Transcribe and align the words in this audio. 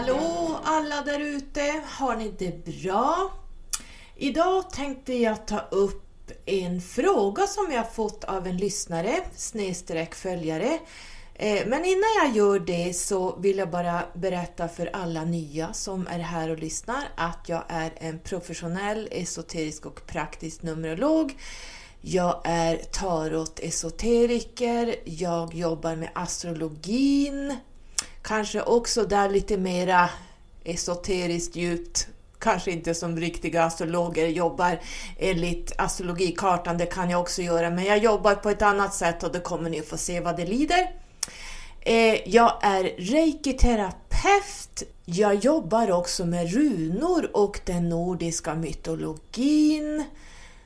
Hallå 0.00 0.60
alla 0.64 1.02
där 1.02 1.20
ute! 1.20 1.82
Har 1.86 2.16
ni 2.16 2.32
det 2.38 2.64
bra? 2.64 3.32
Idag 4.16 4.70
tänkte 4.70 5.14
jag 5.14 5.46
ta 5.46 5.60
upp 5.70 6.30
en 6.46 6.80
fråga 6.80 7.46
som 7.46 7.72
jag 7.72 7.92
fått 7.92 8.24
av 8.24 8.46
en 8.46 8.56
lyssnare, 8.56 9.14
snedstreck 9.36 10.14
följare. 10.14 10.78
Eh, 11.34 11.66
men 11.66 11.84
innan 11.84 12.10
jag 12.22 12.36
gör 12.36 12.58
det 12.58 12.96
så 12.96 13.36
vill 13.36 13.58
jag 13.58 13.70
bara 13.70 14.02
berätta 14.14 14.68
för 14.68 14.90
alla 14.92 15.24
nya 15.24 15.72
som 15.72 16.06
är 16.06 16.18
här 16.18 16.50
och 16.50 16.58
lyssnar 16.58 17.08
att 17.16 17.48
jag 17.48 17.62
är 17.68 17.92
en 17.96 18.18
professionell 18.18 19.08
esoterisk 19.10 19.86
och 19.86 20.06
praktisk 20.06 20.62
numerolog. 20.62 21.36
Jag 22.00 22.40
är 22.44 22.76
tarot-esoteriker, 22.76 24.94
jag 25.04 25.54
jobbar 25.54 25.96
med 25.96 26.10
astrologin, 26.14 27.56
kanske 28.22 28.62
också 28.62 29.04
där 29.04 29.30
lite 29.30 29.56
mera 29.56 30.10
esoteriskt 30.64 31.56
djupt 31.56 32.08
kanske 32.40 32.70
inte 32.70 32.94
som 32.94 33.16
riktiga 33.16 33.64
astrologer 33.64 34.28
jobbar 34.28 34.80
enligt 35.18 35.72
astrologikartan, 35.78 36.78
det 36.78 36.86
kan 36.86 37.10
jag 37.10 37.20
också 37.20 37.42
göra, 37.42 37.70
men 37.70 37.84
jag 37.84 37.98
jobbar 37.98 38.34
på 38.34 38.50
ett 38.50 38.62
annat 38.62 38.94
sätt 38.94 39.22
och 39.22 39.32
det 39.32 39.40
kommer 39.40 39.70
ni 39.70 39.80
att 39.80 39.86
få 39.86 39.96
se 39.96 40.20
vad 40.20 40.36
det 40.36 40.46
lider. 40.46 40.90
Eh, 41.80 42.28
jag 42.28 42.58
är 42.62 42.84
reiki-terapeut. 42.84 44.82
Jag 45.04 45.34
jobbar 45.34 45.90
också 45.90 46.26
med 46.26 46.52
runor 46.52 47.30
och 47.36 47.60
den 47.64 47.88
nordiska 47.88 48.54
mytologin. 48.54 50.04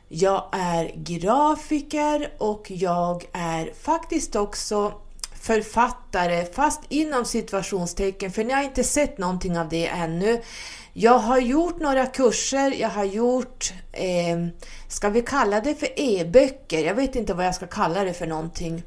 Jag 0.08 0.44
är 0.52 0.92
grafiker 0.96 2.32
och 2.38 2.70
jag 2.70 3.24
är 3.32 3.72
faktiskt 3.82 4.36
också 4.36 4.92
författare, 5.44 6.44
fast 6.44 6.80
inom 6.88 7.24
situationstecken, 7.24 8.32
för 8.32 8.44
ni 8.44 8.52
har 8.52 8.62
inte 8.62 8.84
sett 8.84 9.18
någonting 9.18 9.58
av 9.58 9.68
det 9.68 9.86
ännu. 9.86 10.42
Jag 10.92 11.18
har 11.18 11.38
gjort 11.38 11.80
några 11.80 12.06
kurser, 12.06 12.74
jag 12.80 12.88
har 12.88 13.04
gjort, 13.04 13.72
eh, 13.92 14.46
ska 14.88 15.08
vi 15.08 15.22
kalla 15.22 15.60
det 15.60 15.74
för 15.74 15.88
e-böcker? 16.00 16.84
Jag 16.84 16.94
vet 16.94 17.16
inte 17.16 17.34
vad 17.34 17.46
jag 17.46 17.54
ska 17.54 17.66
kalla 17.66 18.04
det 18.04 18.12
för 18.12 18.26
någonting 18.26 18.82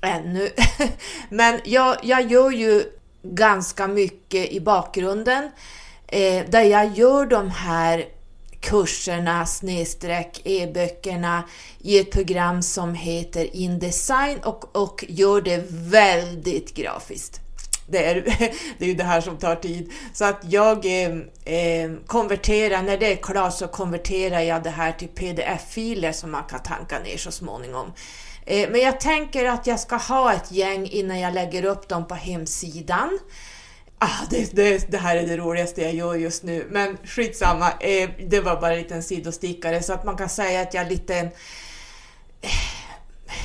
ännu. 0.00 0.50
Men 1.28 1.60
jag, 1.64 1.96
jag 2.02 2.32
gör 2.32 2.50
ju 2.50 2.82
ganska 3.22 3.86
mycket 3.86 4.52
i 4.52 4.60
bakgrunden 4.60 5.50
eh, 6.06 6.44
där 6.48 6.62
jag 6.62 6.98
gör 6.98 7.26
de 7.26 7.50
här 7.50 8.04
kurserna 8.60 9.46
snedstreck 9.46 10.40
e-böckerna 10.44 11.44
i 11.78 11.98
ett 11.98 12.10
program 12.10 12.62
som 12.62 12.94
heter 12.94 13.56
Indesign 13.56 14.38
och, 14.38 14.76
och 14.76 15.04
gör 15.08 15.40
det 15.40 15.64
väldigt 15.70 16.74
grafiskt. 16.74 17.40
Det 17.90 18.04
är, 18.04 18.14
det 18.78 18.84
är 18.84 18.88
ju 18.88 18.94
det 18.94 19.04
här 19.04 19.20
som 19.20 19.36
tar 19.36 19.56
tid. 19.56 19.92
Så 20.12 20.24
att 20.24 20.40
jag 20.42 20.86
eh, 20.86 21.10
eh 21.44 21.90
konverterar, 22.06 22.82
när 22.82 22.98
det 22.98 23.12
är 23.12 23.16
klart 23.16 23.54
så 23.54 23.68
konverterar 23.68 24.40
jag 24.40 24.62
det 24.62 24.70
här 24.70 24.92
till 24.92 25.08
pdf-filer 25.08 26.12
som 26.12 26.30
man 26.30 26.44
kan 26.44 26.62
tanka 26.62 26.98
ner 26.98 27.16
så 27.16 27.30
småningom. 27.32 27.92
Eh, 28.46 28.70
men 28.70 28.80
jag 28.80 29.00
tänker 29.00 29.44
att 29.44 29.66
jag 29.66 29.80
ska 29.80 29.96
ha 29.96 30.32
ett 30.32 30.52
gäng 30.52 30.86
innan 30.86 31.20
jag 31.20 31.34
lägger 31.34 31.64
upp 31.64 31.88
dem 31.88 32.06
på 32.06 32.14
hemsidan. 32.14 33.18
Ah, 34.00 34.26
det, 34.30 34.56
det, 34.56 34.90
det 34.90 34.98
här 34.98 35.16
är 35.16 35.26
det 35.26 35.36
roligaste 35.36 35.82
jag 35.82 35.94
gör 35.94 36.14
just 36.14 36.42
nu, 36.42 36.66
men 36.70 36.96
skitsamma. 37.04 37.72
Eh, 37.80 38.10
det 38.28 38.40
var 38.40 38.60
bara 38.60 38.72
en 38.72 38.78
liten 38.78 39.02
sidostickare 39.02 39.82
så 39.82 39.92
att 39.92 40.04
man 40.04 40.16
kan 40.16 40.28
säga 40.28 40.60
att 40.60 40.74
jag 40.74 40.84
är 40.84 40.90
lite 40.90 41.14
en 41.14 41.26
eh, 42.40 42.50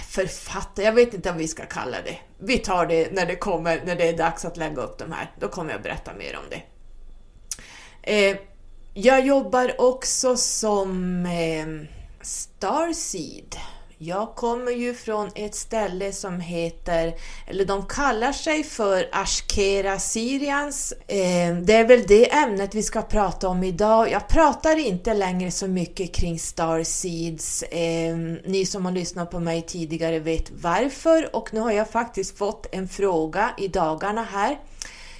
författare, 0.10 0.86
jag 0.86 0.94
vet 0.94 1.14
inte 1.14 1.32
om 1.32 1.38
vi 1.38 1.48
ska 1.48 1.66
kalla 1.66 1.98
det. 2.06 2.18
Vi 2.38 2.58
tar 2.58 2.86
det 2.86 3.12
när 3.12 3.26
det 3.26 3.36
kommer, 3.36 3.82
när 3.86 3.96
det 3.96 4.10
är 4.10 4.18
dags 4.18 4.46
att 4.46 4.58
lägga 4.58 4.82
upp 4.82 4.98
de 4.98 5.12
här. 5.12 5.32
Då 5.40 5.48
kommer 5.48 5.72
jag 5.72 5.82
berätta 5.82 6.14
mer 6.14 6.38
om 6.38 6.44
det. 6.50 6.64
Eh, 8.04 8.38
jag 8.94 9.26
jobbar 9.26 9.82
också 9.82 10.38
som 10.38 11.26
eh, 11.26 11.88
Starseed 12.22 13.56
jag 14.06 14.36
kommer 14.36 14.72
ju 14.72 14.94
från 14.94 15.30
ett 15.36 15.56
ställe 15.56 16.12
som 16.12 16.40
heter, 16.40 17.16
eller 17.48 17.66
de 17.66 17.86
kallar 17.86 18.32
sig 18.32 18.64
för 18.64 19.10
Ashkera 19.12 20.00
Syrians. 20.00 20.94
Eh, 21.08 21.56
det 21.62 21.74
är 21.74 21.88
väl 21.88 22.04
det 22.08 22.34
ämnet 22.34 22.76
vi 22.76 22.84
ska 22.84 23.02
prata 23.02 23.48
om 23.48 23.64
idag. 23.64 24.12
Jag 24.12 24.28
pratar 24.28 24.78
inte 24.78 25.14
längre 25.14 25.52
så 25.52 25.68
mycket 25.68 26.14
kring 26.16 26.40
Starseeds. 26.40 27.64
Eh, 27.64 28.18
ni 28.46 28.66
som 28.66 28.86
har 28.86 28.92
lyssnat 28.92 29.32
på 29.32 29.40
mig 29.40 29.62
tidigare 29.62 30.20
vet 30.20 30.52
varför 30.52 31.36
och 31.36 31.54
nu 31.54 31.60
har 31.60 31.72
jag 31.72 31.90
faktiskt 31.90 32.38
fått 32.38 32.68
en 32.72 32.88
fråga 32.88 33.50
i 33.58 33.68
dagarna 33.68 34.24
här 34.24 34.58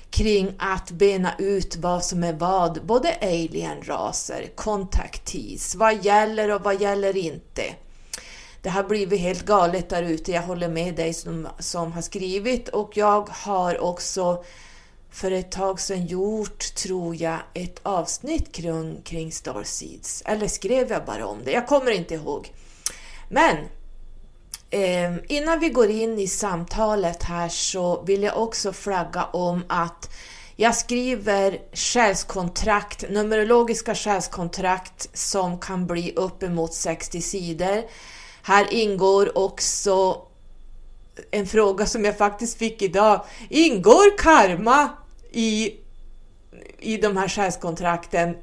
kring 0.10 0.54
att 0.58 0.92
bena 0.92 1.32
ut 1.38 1.76
vad 1.76 2.04
som 2.04 2.24
är 2.24 2.34
vad, 2.34 2.86
både 2.86 3.18
alienraser, 3.22 4.50
kontaktis, 4.56 5.76
vad 5.76 6.06
gäller 6.06 6.52
och 6.52 6.62
vad 6.62 6.82
gäller 6.82 7.18
inte 7.18 7.64
det 8.64 8.70
har 8.70 8.84
blivit 8.84 9.20
helt 9.20 9.46
galet 9.46 9.90
där 9.90 10.04
ute. 10.04 10.32
Jag 10.32 10.42
håller 10.42 10.70
med 10.70 10.96
dig 10.96 11.14
som, 11.14 11.48
som 11.60 11.92
har 11.92 12.02
skrivit 12.02 12.70
och 12.70 12.98
jag 12.98 13.30
har 13.30 13.80
också 13.80 14.44
för 15.10 15.32
ett 15.32 15.52
tag 15.52 15.80
sedan 15.80 16.06
gjort, 16.06 16.76
tror 16.76 17.16
jag, 17.22 17.40
ett 17.54 17.80
avsnitt 17.84 18.52
kring, 18.52 19.02
kring 19.04 19.32
Starseeds. 19.32 20.24
Eller 20.26 20.48
skrev 20.48 20.92
jag 20.92 21.06
bara 21.06 21.28
om 21.28 21.40
det? 21.46 21.52
Jag 21.52 21.68
kommer 21.68 21.92
inte 21.92 22.14
ihåg. 22.14 22.54
Men 23.30 23.58
eh, 24.70 25.14
innan 25.28 25.60
vi 25.60 25.70
går 25.70 25.90
in 25.90 26.20
i 26.20 26.28
samtalet 26.28 27.24
här 27.24 27.50
så 27.50 28.02
vill 28.02 28.24
jag 28.24 28.38
också 28.38 28.74
flagga 28.74 29.24
om 29.24 29.64
att 29.68 30.10
jag 30.56 30.76
skriver 30.76 31.62
själskontrakt, 31.74 33.10
numerologiska 33.10 33.96
själskontrakt 33.96 35.10
som 35.18 35.60
kan 35.60 35.88
bli 35.88 36.14
uppemot 36.16 36.74
60 36.74 37.22
sidor. 37.22 37.84
Här 38.46 38.74
ingår 38.74 39.38
också 39.38 40.22
en 41.32 41.48
fråga 41.48 41.86
som 41.86 42.06
jag 42.06 42.18
faktiskt 42.18 42.58
fick 42.58 42.82
idag. 42.82 43.26
Ingår 43.50 44.18
karma 44.18 44.90
i, 45.32 45.74
i 46.80 46.98
de 46.98 47.18
här 47.18 47.28
själskontrakten? 47.28 48.36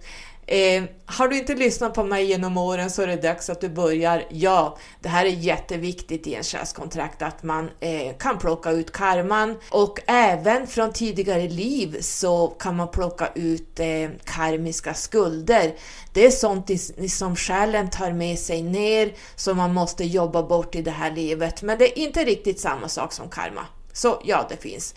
Eh, 0.50 0.84
har 1.06 1.28
du 1.28 1.38
inte 1.38 1.55
lyssnat 1.55 1.94
på 1.94 2.05
mig 2.05 2.25
genom 2.25 2.56
åren 2.56 2.91
så 2.91 3.03
är 3.03 3.06
det 3.06 3.16
dags 3.16 3.50
att 3.50 3.61
du 3.61 3.69
börjar. 3.69 4.25
Ja, 4.31 4.78
det 5.00 5.09
här 5.09 5.25
är 5.25 5.31
jätteviktigt 5.31 6.27
i 6.27 6.34
en 6.34 6.43
själskontrakt 6.43 7.22
att 7.22 7.43
man 7.43 7.71
eh, 7.81 8.16
kan 8.19 8.38
plocka 8.38 8.71
ut 8.71 8.93
karman 8.93 9.56
och 9.71 10.00
även 10.06 10.66
från 10.66 10.93
tidigare 10.93 11.49
liv 11.49 12.00
så 12.00 12.47
kan 12.47 12.77
man 12.77 12.88
plocka 12.88 13.28
ut 13.34 13.81
eh, 13.81 14.11
karmiska 14.25 14.94
skulder. 14.94 15.75
Det 16.12 16.27
är 16.27 16.31
sånt 16.31 16.71
som 17.11 17.37
själen 17.37 17.91
tar 17.91 18.12
med 18.12 18.38
sig 18.38 18.62
ner 18.62 19.12
som 19.37 19.56
man 19.56 19.75
måste 19.75 20.05
jobba 20.05 20.43
bort 20.43 20.75
i 20.75 20.82
det 20.82 20.91
här 20.91 21.11
livet. 21.11 21.62
Men 21.62 21.78
det 21.78 21.99
är 21.99 22.03
inte 22.03 22.25
riktigt 22.25 22.61
samma 22.61 22.88
sak 22.88 23.12
som 23.12 23.28
karma. 23.28 23.67
Så 23.93 24.22
ja, 24.25 24.47
det 24.50 24.56
finns. 24.56 24.94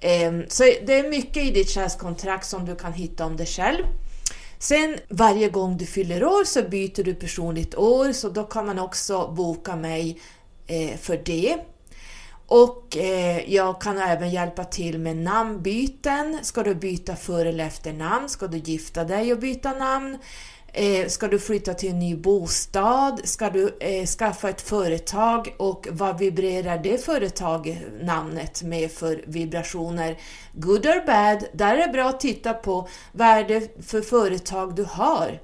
Ehm, 0.00 0.44
så 0.48 0.62
det 0.62 0.94
är 0.94 1.10
mycket 1.10 1.44
i 1.44 1.50
ditt 1.50 1.70
själskontrakt 1.70 2.46
som 2.46 2.64
du 2.64 2.76
kan 2.76 2.92
hitta 2.92 3.26
om 3.26 3.36
dig 3.36 3.46
själv. 3.46 3.84
Sen 4.68 4.98
varje 5.08 5.48
gång 5.48 5.76
du 5.76 5.86
fyller 5.86 6.24
år 6.24 6.44
så 6.44 6.62
byter 6.62 7.02
du 7.04 7.14
personligt 7.14 7.74
år, 7.74 8.12
så 8.12 8.28
då 8.28 8.44
kan 8.44 8.66
man 8.66 8.78
också 8.78 9.32
boka 9.36 9.76
mig 9.76 10.20
eh, 10.66 10.96
för 10.98 11.22
det. 11.24 11.58
Och 12.46 12.96
eh, 12.96 13.54
jag 13.54 13.80
kan 13.80 13.98
även 13.98 14.30
hjälpa 14.30 14.64
till 14.64 14.98
med 14.98 15.16
namnbyten. 15.16 16.38
Ska 16.42 16.62
du 16.62 16.74
byta 16.74 17.16
för 17.16 17.46
eller 17.46 17.64
efternamn? 17.64 18.28
Ska 18.28 18.46
du 18.46 18.58
gifta 18.58 19.04
dig 19.04 19.32
och 19.32 19.38
byta 19.38 19.72
namn? 19.72 20.18
Eh, 20.78 21.08
ska 21.08 21.28
du 21.28 21.38
flytta 21.38 21.74
till 21.74 21.90
en 21.90 21.98
ny 21.98 22.16
bostad? 22.16 23.20
Ska 23.24 23.50
du 23.50 23.76
eh, 23.80 24.06
skaffa 24.06 24.48
ett 24.48 24.60
företag 24.60 25.54
och 25.56 25.88
vad 25.90 26.18
vibrerar 26.18 26.78
det 26.78 27.04
företagnamnet 27.04 28.62
med 28.62 28.90
för 28.90 29.24
vibrationer? 29.26 30.18
Good 30.52 30.86
or 30.86 31.06
bad? 31.06 31.44
Där 31.52 31.74
är 31.74 31.86
det 31.86 31.92
bra 31.92 32.08
att 32.08 32.20
titta 32.20 32.54
på 32.54 32.88
vad 33.12 33.28
är 33.28 33.44
det 33.44 33.86
för 33.86 34.00
företag 34.00 34.74
du 34.74 34.84
har? 34.84 35.40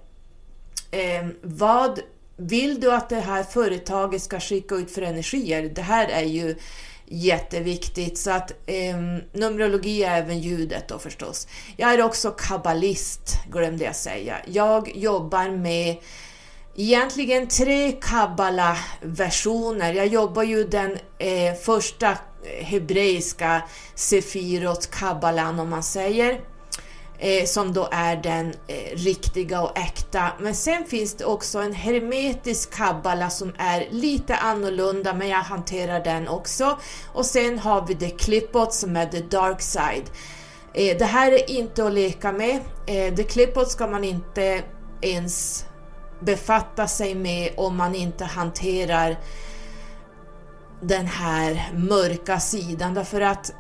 Eh, 0.91 1.27
vad 1.43 2.01
vill 2.37 2.81
du 2.81 2.93
att 2.93 3.09
det 3.09 3.21
här 3.21 3.43
företaget 3.43 4.23
ska 4.23 4.41
skicka 4.41 4.75
ut 4.75 4.91
för 4.91 5.03
energier? 5.03 5.73
Det 5.75 5.83
här 5.83 6.09
är 6.09 6.25
ju 6.25 6.57
jätteviktigt. 7.07 8.19
Så 8.19 8.31
att 8.31 8.51
eh, 8.67 8.97
Numerologi 9.33 10.03
är 10.03 10.19
även 10.19 10.41
ljudet 10.41 10.89
då 10.89 10.99
förstås. 10.99 11.49
Jag 11.77 11.95
är 11.95 12.03
också 12.03 12.31
kabbalist, 12.31 13.37
glömde 13.51 13.85
jag 13.85 13.97
säga. 13.97 14.37
Jag 14.47 14.97
jobbar 14.97 15.51
med 15.51 15.97
egentligen 16.77 17.49
tre 17.49 17.93
kabbala-versioner. 17.93 19.93
Jag 19.93 20.07
jobbar 20.07 20.43
ju 20.43 20.65
den 20.65 20.99
eh, 21.19 21.55
första 21.63 22.19
hebreiska 22.63 23.63
Sefirot 23.95 24.91
kabbalan 24.91 25.61
om 25.61 25.71
man 25.71 25.83
säger 25.83 26.41
eh, 27.23 27.45
som 27.45 27.73
då 27.73 27.89
är 27.93 28.17
den 28.17 28.55
eh, 28.67 28.97
riktiga 28.97 29.63
och 29.63 29.79
äkta. 29.79 30.33
Men 30.41 30.55
sen 30.55 30.85
finns 30.85 31.15
det 31.15 31.25
också 31.25 31.59
en 31.59 31.73
hermetisk 31.73 32.75
kabbala 32.75 33.31
som 33.31 33.53
är 33.59 33.89
lite 33.91 34.37
annorlunda, 34.37 35.15
men 35.15 35.29
jag 35.29 35.39
hanterar 35.39 36.05
den 36.05 36.29
också. 36.29 36.79
Och 37.13 37.27
sen 37.27 37.59
har 37.59 37.87
vi 37.87 37.95
the 37.95 38.11
klippot 38.11 38.75
som 38.75 38.97
är 38.97 39.07
the 39.07 39.21
dark 39.21 39.61
side. 39.61 40.11
Eh, 40.75 40.99
det 40.99 41.05
här 41.05 41.33
är 41.33 41.51
inte 41.51 41.85
att 41.85 41.93
leka 41.93 42.33
med. 42.33 42.61
Eh, 42.87 43.15
The 43.15 43.25
klippot 43.25 43.71
ska 43.71 43.87
man 43.87 44.05
inte 44.05 44.63
ens 45.01 45.67
befatta 46.21 46.87
sig 46.87 47.15
med 47.15 47.53
om 47.57 47.77
man 47.77 47.95
inte 47.95 48.25
hanterar 48.25 49.17
den 50.81 51.07
här 51.07 51.73
mörka 51.75 52.41
sidan 52.41 52.95
därför 52.95 53.21
att 53.21 53.53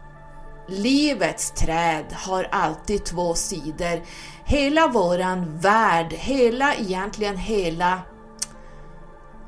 livets 0.66 1.50
träd 1.50 2.04
har 2.12 2.48
alltid 2.50 3.04
två 3.04 3.34
sidor. 3.34 4.02
Hela 4.44 4.88
våran 4.88 5.58
värld, 5.58 6.12
hela 6.12 6.74
egentligen 6.74 7.36
hela 7.36 7.92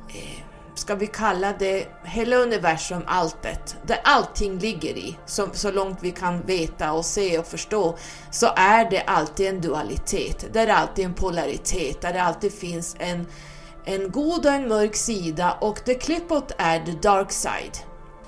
eh, 0.08 0.44
ska 0.74 0.94
vi 0.94 1.06
kalla 1.06 1.52
det 1.58 1.86
hela 2.04 2.36
universum, 2.36 3.02
alltet, 3.06 3.76
där 3.86 4.00
allting 4.04 4.58
ligger 4.58 4.98
i, 4.98 5.18
så, 5.26 5.48
så 5.52 5.70
långt 5.70 5.98
vi 6.00 6.10
kan 6.10 6.40
veta 6.40 6.92
och 6.92 7.04
se 7.04 7.38
och 7.38 7.46
förstå, 7.46 7.96
så 8.30 8.46
är 8.56 8.90
det 8.90 9.00
alltid 9.00 9.46
en 9.46 9.60
dualitet, 9.60 10.52
där 10.52 10.66
det 10.66 10.74
alltid 10.74 11.04
en 11.04 11.14
polaritet, 11.14 12.00
där 12.00 12.12
det 12.12 12.22
alltid 12.22 12.52
finns 12.52 12.96
en, 12.98 13.26
en 13.84 14.10
god 14.10 14.46
och 14.46 14.52
en 14.52 14.68
mörk 14.68 14.96
sida 14.96 15.58
och 15.60 15.84
the 15.84 15.94
clipot 15.94 16.52
är 16.58 16.80
the 16.80 16.92
dark 16.92 17.32
side. 17.32 17.78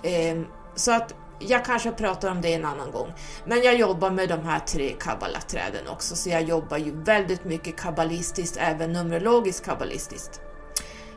Ehm, 0.02 0.46
så 0.74 0.92
att 0.92 1.14
jag 1.38 1.64
kanske 1.64 1.90
pratar 1.90 2.30
om 2.30 2.40
det 2.40 2.54
en 2.54 2.64
annan 2.64 2.90
gång. 2.90 3.12
Men 3.44 3.62
jag 3.62 3.76
jobbar 3.76 4.10
med 4.10 4.28
de 4.28 4.44
här 4.44 4.58
tre 4.58 4.94
kabbalaträden 5.00 5.88
också, 5.88 6.16
så 6.16 6.30
jag 6.30 6.42
jobbar 6.42 6.76
ju 6.76 7.02
väldigt 7.02 7.44
mycket 7.44 7.76
kabbalistiskt, 7.76 8.56
även 8.60 8.92
numerologiskt 8.92 9.64
kabbalistiskt. 9.64 10.40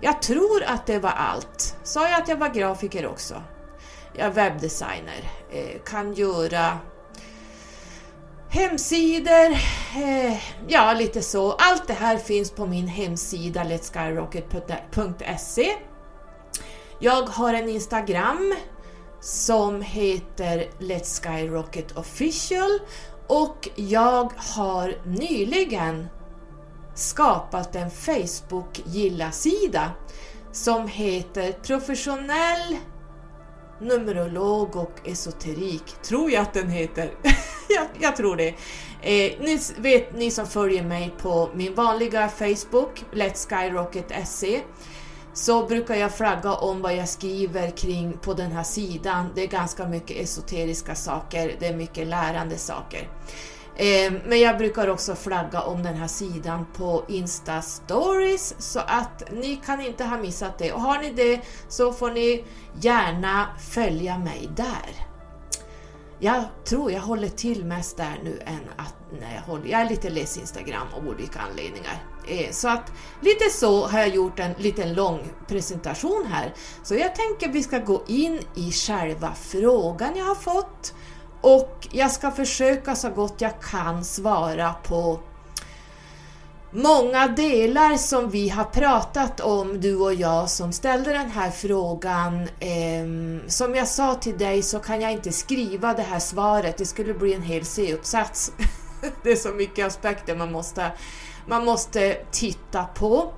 Jag 0.01 0.21
tror 0.21 0.63
att 0.63 0.85
det 0.85 0.99
var 0.99 1.09
allt. 1.09 1.77
Sa 1.83 2.09
jag 2.09 2.21
att 2.21 2.27
jag 2.27 2.37
var 2.37 2.49
grafiker 2.49 3.07
också? 3.07 3.43
Jag 4.13 4.27
är 4.27 4.31
webbdesigner, 4.31 5.31
eh, 5.51 5.81
kan 5.85 6.13
göra 6.13 6.79
hemsidor, 8.49 9.51
eh, 9.95 10.37
ja 10.67 10.93
lite 10.93 11.21
så. 11.21 11.51
Allt 11.51 11.87
det 11.87 11.93
här 11.93 12.17
finns 12.17 12.51
på 12.51 12.65
min 12.65 12.87
hemsida 12.87 13.63
letskyrocket.se. 13.63 15.75
Jag 16.99 17.21
har 17.21 17.53
en 17.53 17.69
Instagram 17.69 18.55
som 19.21 19.81
heter 19.81 20.67
Let's 20.79 21.23
Skyrocket 21.23 21.97
Official 21.97 22.79
och 23.27 23.69
jag 23.75 24.33
har 24.35 24.95
nyligen 25.05 26.07
skapat 26.95 27.75
en 27.75 27.91
Facebook-gilla-sida 27.91 29.91
som 30.51 30.87
heter 30.87 31.51
Professionell 31.51 32.77
Numerolog 33.81 34.75
och 34.75 34.93
esoterik, 35.03 35.83
tror 36.03 36.31
jag 36.31 36.41
att 36.41 36.53
den 36.53 36.69
heter. 36.69 37.11
jag, 37.69 37.85
jag, 37.99 38.15
tror 38.15 38.35
det. 38.35 38.47
Eh, 39.01 39.39
ni 39.39 39.59
vet 39.77 40.15
ni 40.15 40.31
som 40.31 40.47
följer 40.47 40.83
mig 40.83 41.13
på 41.21 41.49
min 41.53 41.75
vanliga 41.75 42.29
Facebook, 42.29 43.03
Let's 43.11 43.49
Skyrocket.se 43.49 44.61
så 45.39 45.65
brukar 45.65 45.95
jag 45.95 46.13
flagga 46.13 46.53
om 46.53 46.81
vad 46.81 46.95
jag 46.95 47.09
skriver 47.09 47.69
kring 47.69 48.13
på 48.21 48.33
den 48.33 48.51
här 48.51 48.63
sidan. 48.63 49.29
Det 49.35 49.43
är 49.43 49.47
ganska 49.47 49.87
mycket 49.87 50.17
esoteriska 50.17 50.95
saker, 50.95 51.55
det 51.59 51.67
är 51.67 51.75
mycket 51.75 52.07
lärande 52.07 52.57
saker. 52.57 53.09
Ehm, 53.77 54.19
men 54.27 54.39
jag 54.39 54.57
brukar 54.57 54.87
också 54.87 55.15
flagga 55.15 55.61
om 55.61 55.83
den 55.83 55.95
här 55.95 56.07
sidan 56.07 56.65
på 56.77 57.03
Insta 57.07 57.61
Stories 57.61 58.55
så 58.57 58.79
att 58.79 59.31
ni 59.31 59.61
kan 59.65 59.81
inte 59.81 60.03
ha 60.03 60.17
missat 60.17 60.57
det. 60.57 60.71
Och 60.71 60.81
har 60.81 61.01
ni 61.01 61.11
det 61.11 61.41
så 61.67 61.93
får 61.93 62.11
ni 62.11 62.43
gärna 62.81 63.47
följa 63.59 64.17
mig 64.17 64.49
där. 64.55 65.08
Jag 66.19 66.43
tror 66.65 66.91
jag 66.91 67.01
håller 67.01 67.27
till 67.27 67.65
mest 67.65 67.97
där 67.97 68.19
nu 68.23 68.39
än 68.45 68.59
att 68.75 68.95
när 69.19 69.35
jag 69.35 69.41
håller. 69.41 69.67
Jag 69.67 69.81
är 69.81 69.89
lite 69.89 70.09
less 70.09 70.37
Instagram 70.37 70.87
av 70.97 71.07
olika 71.07 71.39
anledningar. 71.39 72.03
Eh, 72.27 72.51
så 72.51 72.67
att 72.67 72.91
lite 73.21 73.49
så 73.49 73.87
har 73.87 73.99
jag 73.99 74.09
gjort 74.09 74.39
en 74.39 74.53
liten 74.57 74.93
lång 74.93 75.19
presentation 75.47 76.25
här. 76.31 76.53
Så 76.83 76.95
jag 76.95 77.15
tänker 77.15 77.49
vi 77.49 77.63
ska 77.63 77.79
gå 77.79 78.03
in 78.07 78.39
i 78.55 78.71
själva 78.71 79.33
frågan 79.33 80.15
jag 80.15 80.25
har 80.25 80.35
fått 80.35 80.93
och 81.41 81.87
jag 81.91 82.11
ska 82.11 82.31
försöka 82.31 82.95
så 82.95 83.09
gott 83.09 83.41
jag 83.41 83.61
kan 83.61 84.05
svara 84.05 84.73
på 84.73 85.19
många 86.71 87.27
delar 87.27 87.97
som 87.97 88.29
vi 88.29 88.49
har 88.49 88.63
pratat 88.63 89.39
om, 89.39 89.81
du 89.81 89.95
och 89.95 90.13
jag 90.13 90.49
som 90.49 90.73
ställde 90.73 91.13
den 91.13 91.29
här 91.29 91.51
frågan. 91.51 92.41
Eh, 92.59 93.47
som 93.47 93.75
jag 93.75 93.87
sa 93.87 94.15
till 94.15 94.37
dig 94.37 94.61
så 94.61 94.79
kan 94.79 95.01
jag 95.01 95.11
inte 95.11 95.31
skriva 95.31 95.93
det 95.93 96.01
här 96.01 96.19
svaret, 96.19 96.77
det 96.77 96.85
skulle 96.85 97.13
bli 97.13 97.33
en 97.33 97.41
hel 97.41 97.65
C-uppsats. 97.65 98.51
det 99.23 99.31
är 99.31 99.35
så 99.35 99.49
mycket 99.49 99.87
aspekter 99.87 100.35
man 100.35 100.51
måste, 100.51 100.91
man 101.47 101.65
måste 101.65 102.17
titta 102.31 102.83
på 102.83 103.33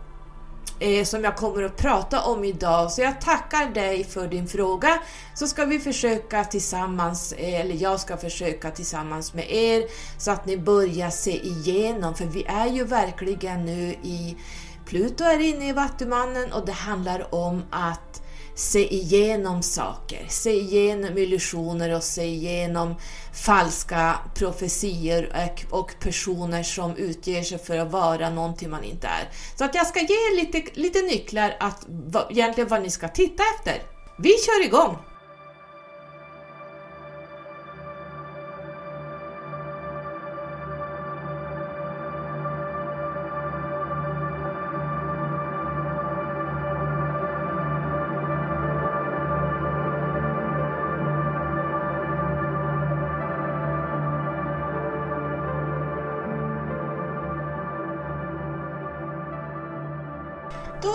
eh, 0.81 1.03
som 1.03 1.23
jag 1.23 1.35
kommer 1.35 1.63
att 1.63 1.77
prata 1.77 2.21
om 2.21 2.43
idag. 2.43 2.91
Så 2.91 3.01
jag 3.01 3.21
tackar 3.21 3.73
dig 3.73 4.03
för 4.03 4.27
din 4.27 4.47
fråga. 4.47 4.99
Så 5.35 5.47
ska 5.47 5.65
vi 5.65 5.79
försöka 5.79 6.43
tillsammans, 6.43 7.33
eh, 7.33 7.59
eller 7.61 7.75
jag 7.75 7.99
ska 7.99 8.17
försöka 8.17 8.71
tillsammans 8.71 9.33
med 9.33 9.51
er, 9.51 9.83
så 10.17 10.31
att 10.31 10.45
ni 10.45 10.57
börjar 10.57 11.09
se 11.09 11.45
igenom, 11.45 12.15
för 12.15 12.25
vi 12.25 12.43
är 12.43 12.67
ju 12.67 12.83
verkligen 12.83 13.65
nu 13.65 13.95
i 14.03 14.37
Pluto 14.85 15.23
är 15.23 15.39
inne 15.39 15.69
i 15.69 15.71
Vattumannen 15.71 16.53
och 16.53 16.65
det 16.65 16.71
handlar 16.71 17.35
om 17.35 17.63
att 17.69 18.21
se 18.55 18.93
igenom 18.93 19.63
saker, 19.63 20.25
se 20.29 20.51
igenom 20.51 21.17
illusioner 21.17 21.95
och 21.95 22.03
se 22.03 22.23
igenom 22.23 22.95
falska 23.33 24.19
profetier 24.35 25.51
och, 25.69 25.93
personer 25.99 26.63
som 26.63 26.95
utger 26.95 27.43
sig 27.43 27.57
för 27.57 27.77
att 27.77 27.91
vara 27.91 28.29
någonting 28.29 28.69
man 28.69 28.83
inte 28.83 29.07
är. 29.07 29.29
Så 29.57 29.65
att 29.65 29.75
jag 29.75 29.87
ska 29.87 29.99
ge 29.99 30.35
lite, 30.35 30.63
lite 30.73 31.01
nycklar 31.01 31.55
att 31.59 31.85
egentligen 32.29 32.69
vad 32.69 32.81
ni 32.81 32.89
ska 32.89 33.07
titta 33.07 33.43
efter. 33.57 33.83
Vi 34.19 34.29
kör 34.29 34.65
igång! 34.65 34.97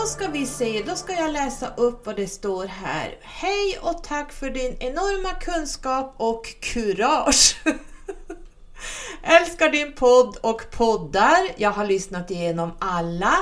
Ska 0.07 0.29
vi 0.29 0.47
se, 0.47 0.83
då 0.87 0.97
ska 0.97 1.13
jag 1.13 1.33
läsa 1.33 1.73
upp 1.77 2.07
vad 2.07 2.17
det 2.17 2.27
står 2.27 2.67
här. 2.67 3.19
Hej 3.23 3.79
och 3.83 4.05
tack 4.05 4.33
för 4.33 4.51
din 4.51 4.77
enorma 4.81 5.33
kunskap 5.33 6.15
och 6.17 6.47
kurage. 6.61 7.57
Älskar 9.23 9.71
din 9.71 9.93
podd 9.93 10.37
och 10.41 10.71
poddar. 10.71 11.49
Jag 11.57 11.71
har 11.71 11.87
lyssnat 11.87 12.31
igenom 12.31 12.73
alla. 12.79 13.35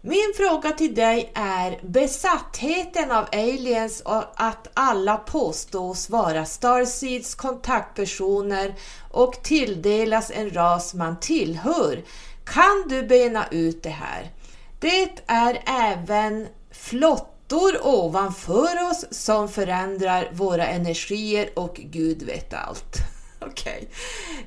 Min 0.00 0.32
fråga 0.36 0.70
till 0.70 0.94
dig 0.94 1.32
är 1.34 1.80
besattheten 1.82 3.10
av 3.10 3.24
aliens 3.32 4.00
och 4.00 4.24
att 4.34 4.68
alla 4.74 5.16
påstås 5.16 6.10
vara 6.10 6.44
Starseeds 6.44 7.34
kontaktpersoner 7.34 8.74
och 9.10 9.42
tilldelas 9.42 10.30
en 10.30 10.50
ras 10.50 10.94
man 10.94 11.20
tillhör. 11.20 12.02
Kan 12.44 12.84
du 12.88 13.02
bena 13.02 13.44
ut 13.50 13.82
det 13.82 13.90
här? 13.90 14.30
Det 14.80 15.22
är 15.26 15.62
även 15.66 16.48
flottor 16.70 17.86
ovanför 17.86 18.90
oss 18.90 19.04
som 19.10 19.48
förändrar 19.48 20.30
våra 20.32 20.66
energier 20.66 21.58
och 21.58 21.74
Gud 21.74 22.22
vet 22.22 22.54
allt. 22.54 22.96
Okej. 23.40 23.88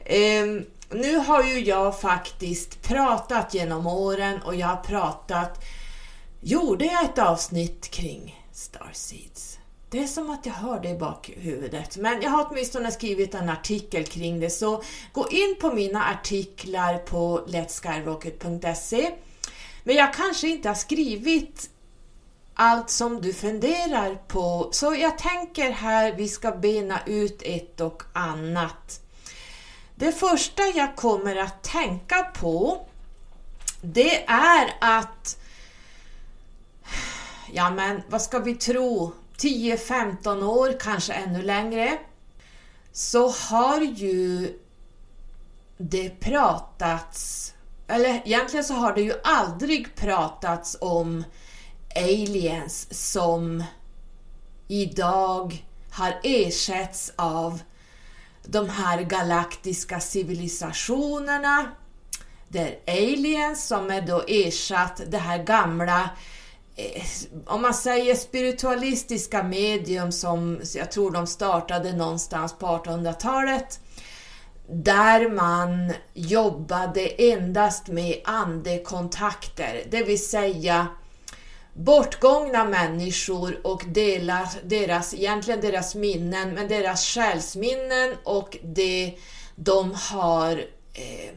Okay. 0.01 0.41
Um, 0.43 0.65
nu 0.91 1.15
har 1.15 1.43
ju 1.43 1.59
jag 1.59 1.99
faktiskt 1.99 2.81
pratat 2.81 3.53
genom 3.53 3.87
åren 3.87 4.41
och 4.45 4.55
jag 4.55 4.67
har 4.67 4.83
pratat, 4.83 5.65
gjorde 6.41 6.85
jag 6.85 7.03
ett 7.03 7.19
avsnitt 7.19 7.89
kring 7.89 8.45
Starseeds. 8.51 9.59
Det 9.89 10.03
är 10.03 10.07
som 10.07 10.29
att 10.29 10.45
jag 10.45 10.53
hör 10.53 10.79
det 10.79 10.89
i 10.89 10.97
bakhuvudet, 10.97 11.97
men 11.97 12.21
jag 12.21 12.29
har 12.29 12.47
åtminstone 12.49 12.91
skrivit 12.91 13.35
en 13.35 13.49
artikel 13.49 14.05
kring 14.05 14.39
det, 14.39 14.49
så 14.49 14.83
gå 15.11 15.29
in 15.29 15.55
på 15.61 15.73
mina 15.73 16.05
artiklar 16.05 16.97
på 16.97 17.41
letskyrocket.se 17.47 19.11
men 19.83 19.95
jag 19.95 20.13
kanske 20.13 20.47
inte 20.47 20.67
har 20.67 20.75
skrivit 20.75 21.69
allt 22.53 22.89
som 22.89 23.21
du 23.21 23.33
funderar 23.33 24.15
på, 24.15 24.69
så 24.71 24.95
jag 24.95 25.17
tänker 25.17 25.71
här 25.71 26.11
vi 26.11 26.27
ska 26.27 26.51
bena 26.51 26.99
ut 27.05 27.41
ett 27.45 27.81
och 27.81 28.03
annat. 28.13 28.99
Det 29.95 30.11
första 30.11 30.63
jag 30.63 30.95
kommer 30.95 31.35
att 31.35 31.63
tänka 31.63 32.23
på 32.23 32.85
det 33.81 34.23
är 34.27 34.73
att, 34.81 35.37
ja 37.51 37.69
men 37.69 38.01
vad 38.09 38.21
ska 38.21 38.39
vi 38.39 38.55
tro, 38.55 39.11
10-15 39.37 40.43
år, 40.43 40.79
kanske 40.79 41.13
ännu 41.13 41.41
längre, 41.41 41.97
så 42.91 43.29
har 43.29 43.81
ju 43.81 44.53
det 45.77 46.09
pratats, 46.09 47.52
eller 47.87 48.21
egentligen 48.25 48.63
så 48.63 48.73
har 48.73 48.93
det 48.93 49.01
ju 49.01 49.13
aldrig 49.23 49.95
pratats 49.95 50.77
om 50.81 51.23
aliens 51.95 53.09
som 53.11 53.63
idag 54.67 55.65
har 55.91 56.19
ersatts 56.23 57.13
av 57.15 57.59
de 58.45 58.69
här 58.69 59.01
galaktiska 59.01 59.99
civilisationerna. 59.99 61.65
Det 62.47 62.79
är 62.85 62.97
aliens 62.97 63.67
som 63.67 63.91
är 63.91 64.01
då 64.01 64.23
ersatt 64.27 65.01
det 65.07 65.17
här 65.17 65.43
gamla 65.43 66.09
eh, 66.75 67.03
om 67.45 67.61
man 67.61 67.73
säger 67.73 68.15
spiritualistiska 68.15 69.43
medium 69.43 70.11
som 70.11 70.61
jag 70.75 70.91
tror 70.91 71.11
de 71.11 71.27
startade 71.27 71.93
någonstans 71.93 72.53
på 72.53 72.65
1800-talet 72.65 73.79
där 74.73 75.29
man 75.29 75.93
jobbade 76.13 77.07
endast 77.07 77.87
med 77.87 78.21
andekontakter, 78.23 79.83
det 79.91 80.03
vill 80.03 80.25
säga 80.25 80.87
bortgångna 81.73 82.65
människor 82.65 83.59
och 83.63 83.83
deras, 83.87 84.57
deras, 84.63 85.13
egentligen 85.13 85.61
deras 85.61 85.95
minnen, 85.95 86.53
men 86.53 86.67
deras 86.67 87.05
själsminnen 87.05 88.15
och 88.23 88.57
det 88.63 89.13
de 89.55 89.93
har 90.11 90.51
eh, 90.93 91.31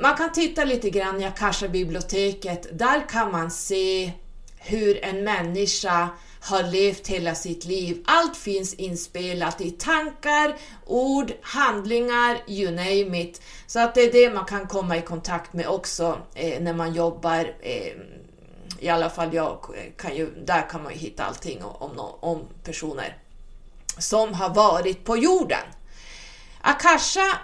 man 0.00 0.16
kan 0.16 0.32
titta 0.32 0.64
lite 0.64 0.90
grann 0.90 1.20
i 1.20 1.24
Akasha-biblioteket. 1.24 2.78
Där 2.78 3.08
kan 3.08 3.32
man 3.32 3.50
se 3.50 4.12
hur 4.56 5.04
en 5.04 5.24
människa 5.24 6.08
har 6.46 6.62
levt 6.62 7.06
hela 7.06 7.34
sitt 7.34 7.64
liv. 7.64 8.02
Allt 8.04 8.36
finns 8.36 8.74
inspelat 8.74 9.60
i 9.60 9.70
tankar, 9.70 10.56
ord, 10.86 11.32
handlingar, 11.42 12.38
you 12.48 12.70
name 12.70 13.20
it. 13.20 13.42
Så 13.66 13.80
att 13.80 13.94
det 13.94 14.00
är 14.00 14.12
det 14.12 14.34
man 14.34 14.44
kan 14.44 14.66
komma 14.66 14.96
i 14.96 15.02
kontakt 15.02 15.52
med 15.52 15.68
också 15.68 16.18
eh, 16.34 16.62
när 16.62 16.74
man 16.74 16.94
jobbar 16.94 17.54
eh, 17.60 17.92
i 18.78 18.88
alla 18.88 19.10
fall 19.10 19.34
jag 19.34 19.50
eh, 19.50 19.92
kan 19.96 20.16
ju, 20.16 20.30
där 20.46 20.68
kan 20.70 20.82
man 20.82 20.92
ju 20.92 20.98
hitta 20.98 21.24
allting 21.24 21.64
om, 21.64 21.98
om, 21.98 22.14
om 22.20 22.42
personer 22.64 23.18
som 23.98 24.34
har 24.34 24.54
varit 24.54 25.04
på 25.04 25.16
jorden. 25.16 25.64
Akasha 26.60 27.38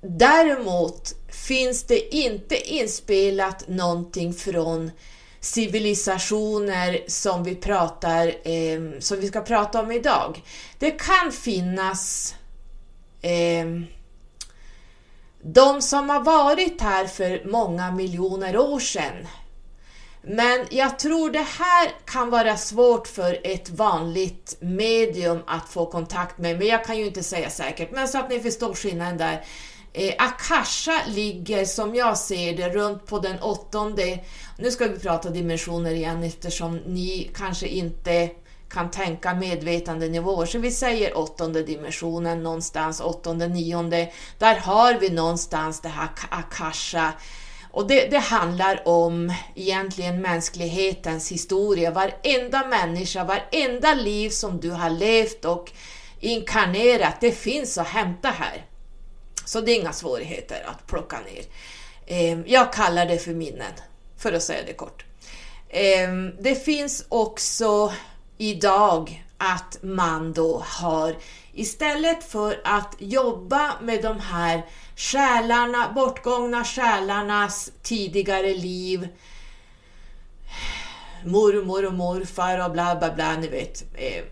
däremot 0.00 1.14
finns 1.28 1.82
det 1.82 2.16
inte 2.16 2.56
inspelat 2.56 3.68
någonting 3.68 4.34
från 4.34 4.90
civilisationer 5.40 7.00
som 7.06 7.44
vi 7.44 7.54
pratar, 7.54 8.26
eh, 8.26 8.80
som 8.98 9.20
vi 9.20 9.28
ska 9.28 9.40
prata 9.40 9.80
om 9.80 9.92
idag. 9.92 10.42
Det 10.78 10.90
kan 10.90 11.32
finnas 11.32 12.34
eh, 13.22 13.66
de 15.42 15.82
som 15.82 16.10
har 16.10 16.20
varit 16.20 16.80
här 16.80 17.06
för 17.06 17.50
många 17.50 17.90
miljoner 17.90 18.56
år 18.56 18.80
sedan 18.80 19.26
men 20.22 20.66
jag 20.70 20.98
tror 20.98 21.30
det 21.30 21.46
här 21.58 21.90
kan 22.04 22.30
vara 22.30 22.56
svårt 22.56 23.08
för 23.08 23.38
ett 23.44 23.70
vanligt 23.70 24.56
medium 24.60 25.42
att 25.46 25.68
få 25.68 25.86
kontakt 25.86 26.38
med, 26.38 26.58
men 26.58 26.66
jag 26.66 26.84
kan 26.84 26.98
ju 26.98 27.06
inte 27.06 27.22
säga 27.22 27.50
säkert. 27.50 27.90
Men 27.90 28.08
så 28.08 28.18
att 28.18 28.30
ni 28.30 28.40
förstår 28.40 28.74
skillnaden 28.74 29.18
där. 29.18 29.44
Eh, 29.92 30.14
Akasha 30.18 31.00
ligger 31.06 31.64
som 31.64 31.94
jag 31.94 32.18
ser 32.18 32.56
det 32.56 32.68
runt 32.68 33.06
på 33.06 33.18
den 33.18 33.40
åttonde, 33.40 34.18
nu 34.56 34.70
ska 34.70 34.86
vi 34.86 34.98
prata 34.98 35.30
dimensioner 35.30 35.90
igen 35.90 36.22
eftersom 36.22 36.76
ni 36.76 37.30
kanske 37.34 37.66
inte 37.66 38.30
kan 38.70 38.90
tänka 38.90 39.34
medvetandenivåer, 39.34 40.46
så 40.46 40.58
vi 40.58 40.70
säger 40.70 41.18
åttonde 41.18 41.62
dimensionen 41.62 42.42
någonstans, 42.42 43.00
åttonde, 43.00 43.48
nionde, 43.48 44.12
där 44.38 44.56
har 44.56 44.94
vi 44.94 45.10
någonstans 45.10 45.80
det 45.80 45.88
här 45.88 46.08
Akasha 46.30 47.12
och 47.70 47.86
det, 47.86 48.10
det, 48.10 48.18
handlar 48.18 48.88
om 48.88 49.32
egentligen 49.54 50.22
mänsklighetens 50.22 51.32
historia. 51.32 51.90
Varenda 51.90 52.66
människa, 52.66 53.24
varenda 53.24 53.94
liv 53.94 54.30
som 54.30 54.60
du 54.60 54.70
har 54.70 54.90
levt 54.90 55.44
och 55.44 55.72
inkarnerat, 56.20 57.20
det 57.20 57.32
finns 57.32 57.78
att 57.78 57.86
hämta 57.86 58.28
här. 58.28 58.67
Så 59.48 59.60
det 59.60 59.72
är 59.72 59.80
inga 59.80 59.92
svårigheter 59.92 60.66
att 60.66 60.86
plocka 60.86 61.20
ner. 61.20 61.44
Ehm, 62.06 62.44
jag 62.46 62.72
kallar 62.72 63.06
det 63.06 63.18
för 63.18 63.34
minnen, 63.34 63.72
för 64.16 64.32
att 64.32 64.42
säga 64.42 64.62
det 64.66 64.72
kort. 64.72 65.04
Ehm, 65.68 66.32
det 66.40 66.54
finns 66.54 67.06
också 67.08 67.92
idag 68.38 69.24
att 69.38 69.78
man 69.82 70.32
då 70.32 70.62
har 70.66 71.16
istället 71.52 72.24
för 72.24 72.60
att 72.64 72.96
jobba 72.98 73.80
med 73.82 74.02
de 74.02 74.20
här 74.20 74.66
själarna, 74.96 75.92
bortgångna 75.94 76.64
själarnas 76.64 77.70
tidigare 77.82 78.54
liv, 78.54 79.08
mormor 81.24 81.86
och 81.86 81.94
morfar 81.94 82.64
och 82.64 82.72
bla 82.72 82.96
bla 82.96 83.14
bla, 83.14 83.36
ni 83.36 83.48
vet. 83.48 83.84
Ehm, 83.96 84.24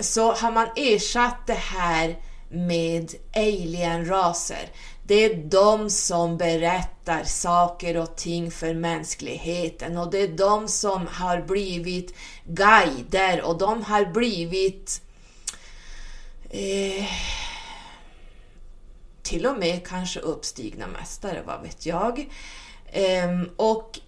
så 0.00 0.32
har 0.32 0.52
man 0.52 0.68
ersatt 0.76 1.46
det 1.46 1.52
här 1.52 2.16
med 2.52 3.14
alienraser. 3.34 4.68
Det 5.06 5.24
är 5.24 5.34
de 5.34 5.90
som 5.90 6.36
berättar 6.36 7.24
saker 7.24 7.96
och 7.96 8.16
ting 8.16 8.50
för 8.50 8.74
mänskligheten 8.74 9.98
och 9.98 10.10
det 10.10 10.18
är 10.18 10.28
de 10.28 10.68
som 10.68 11.06
har 11.06 11.40
blivit 11.40 12.14
guider 12.44 13.42
och 13.42 13.58
de 13.58 13.82
har 13.82 14.04
blivit 14.04 15.02
eh, 16.50 17.04
till 19.22 19.46
och 19.46 19.58
med 19.58 19.86
kanske 19.86 20.20
uppstigna 20.20 20.86
mästare, 20.86 21.42
vad 21.46 21.62
vet 21.62 21.86
jag. 21.86 22.28
Eh, 22.86 23.42
och 23.56 23.98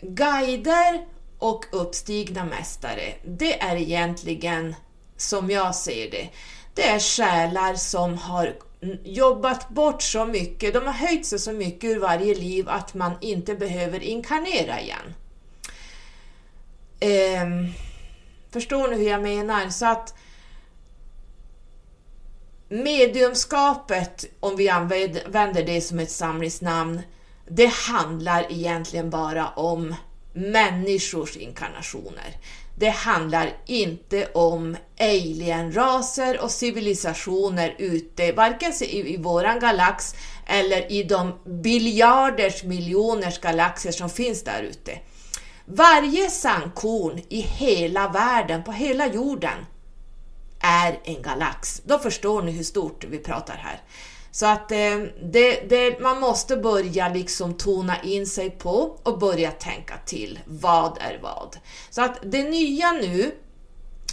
guider 0.00 1.04
och 1.38 1.64
uppstigna 1.72 2.44
mästare, 2.44 3.14
det 3.24 3.62
är 3.62 3.76
egentligen, 3.76 4.74
som 5.16 5.50
jag 5.50 5.74
ser 5.74 6.10
det, 6.10 6.28
det 6.74 6.82
är 6.82 6.98
själar 6.98 7.74
som 7.74 8.18
har 8.18 8.56
jobbat 9.04 9.68
bort 9.68 10.02
så 10.02 10.26
mycket, 10.26 10.74
de 10.74 10.86
har 10.86 10.92
höjt 10.92 11.26
sig 11.26 11.38
så 11.38 11.52
mycket 11.52 11.90
ur 11.90 12.00
varje 12.00 12.34
liv 12.34 12.68
att 12.68 12.94
man 12.94 13.12
inte 13.20 13.54
behöver 13.54 14.00
inkarnera 14.00 14.80
igen. 14.80 15.14
Eh, 17.00 17.74
förstår 18.50 18.88
ni 18.88 18.96
hur 18.96 19.10
jag 19.10 19.22
menar? 19.22 19.68
Så 19.68 19.86
att 19.86 20.14
Mediumskapet, 22.68 24.24
om 24.40 24.56
vi 24.56 24.68
använder 24.68 25.66
det 25.66 25.80
som 25.80 25.98
ett 25.98 26.10
samlingsnamn, 26.10 27.02
det 27.48 27.72
handlar 27.72 28.52
egentligen 28.52 29.10
bara 29.10 29.48
om 29.48 29.94
människors 30.32 31.36
inkarnationer. 31.36 32.36
Det 32.76 32.88
handlar 32.88 33.56
inte 33.66 34.26
om 34.34 34.76
alienraser 35.00 36.40
och 36.40 36.50
civilisationer 36.50 37.74
ute, 37.78 38.32
varken 38.32 38.72
i, 38.80 39.14
i 39.14 39.16
våran 39.16 39.60
galax 39.60 40.14
eller 40.46 40.92
i 40.92 41.02
de 41.02 41.32
biljarders 41.62 42.64
miljoners 42.64 43.38
galaxer 43.38 43.92
som 43.92 44.10
finns 44.10 44.44
där 44.44 44.62
ute. 44.62 44.98
Varje 45.66 46.30
sandkorn 46.30 47.22
i 47.28 47.40
hela 47.40 48.08
världen, 48.08 48.62
på 48.62 48.72
hela 48.72 49.06
jorden, 49.06 49.66
är 50.60 51.00
en 51.04 51.22
galax. 51.22 51.82
Då 51.84 51.98
förstår 51.98 52.42
ni 52.42 52.52
hur 52.52 52.64
stort 52.64 53.04
vi 53.04 53.18
pratar 53.18 53.54
här. 53.54 53.80
Så 54.34 54.46
att 54.46 54.72
eh, 54.72 54.98
det, 55.22 55.68
det, 55.68 56.00
man 56.00 56.20
måste 56.20 56.56
börja 56.56 57.08
liksom 57.08 57.54
tona 57.54 58.02
in 58.02 58.26
sig 58.26 58.50
på 58.50 58.98
och 59.02 59.18
börja 59.18 59.50
tänka 59.50 59.94
till. 60.06 60.38
Vad 60.44 60.98
är 61.00 61.18
vad? 61.22 61.56
Så 61.90 62.02
att 62.02 62.18
det 62.22 62.42
nya 62.42 62.92
nu, 62.92 63.34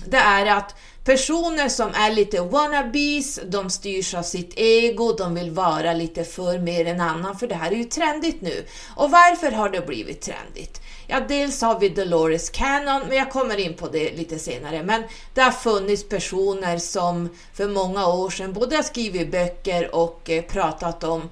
det 0.06 0.18
är 0.18 0.46
att 0.46 0.76
personer 1.04 1.70
som 1.70 1.90
är 1.94 2.12
lite 2.12 2.42
wannabes, 2.42 3.40
de 3.46 3.70
styrs 3.70 4.14
av 4.14 4.24
sitt 4.24 4.54
ego, 4.56 5.14
de 5.18 5.36
vill 5.36 5.52
vara 5.52 5.94
lite 5.94 6.24
för 6.24 6.60
mer 6.60 6.86
än 6.86 7.02
annan, 7.02 7.38
för 7.38 7.48
det 7.48 7.56
här 7.56 7.72
är 7.72 7.76
ju 7.76 7.84
trendigt 7.84 8.42
nu. 8.42 8.66
Och 8.96 9.12
varför 9.12 9.52
har 9.52 9.70
det 9.70 9.82
blivit 9.82 10.22
trendigt? 10.22 10.82
Ja, 11.08 11.20
dels 11.28 11.62
har 11.62 11.80
vi 11.80 11.90
Dolores 11.90 12.50
Cannon, 12.50 13.02
men 13.08 13.18
jag 13.18 13.32
kommer 13.32 13.58
in 13.58 13.74
på 13.74 13.88
det 13.88 14.18
lite 14.18 14.40
senare. 14.40 14.84
Men 14.84 15.04
det 15.34 15.42
har 15.42 15.52
funnits 15.52 16.10
personer 16.10 16.78
som 16.78 17.30
för 17.54 17.68
många 17.68 18.08
år 18.08 18.30
sedan 18.30 18.54
både 18.54 18.76
har 18.76 18.84
skrivit 18.84 19.32
böcker 19.32 19.96
och 19.96 20.30
eh, 20.30 20.44
pratat 20.44 21.04
om 21.04 21.30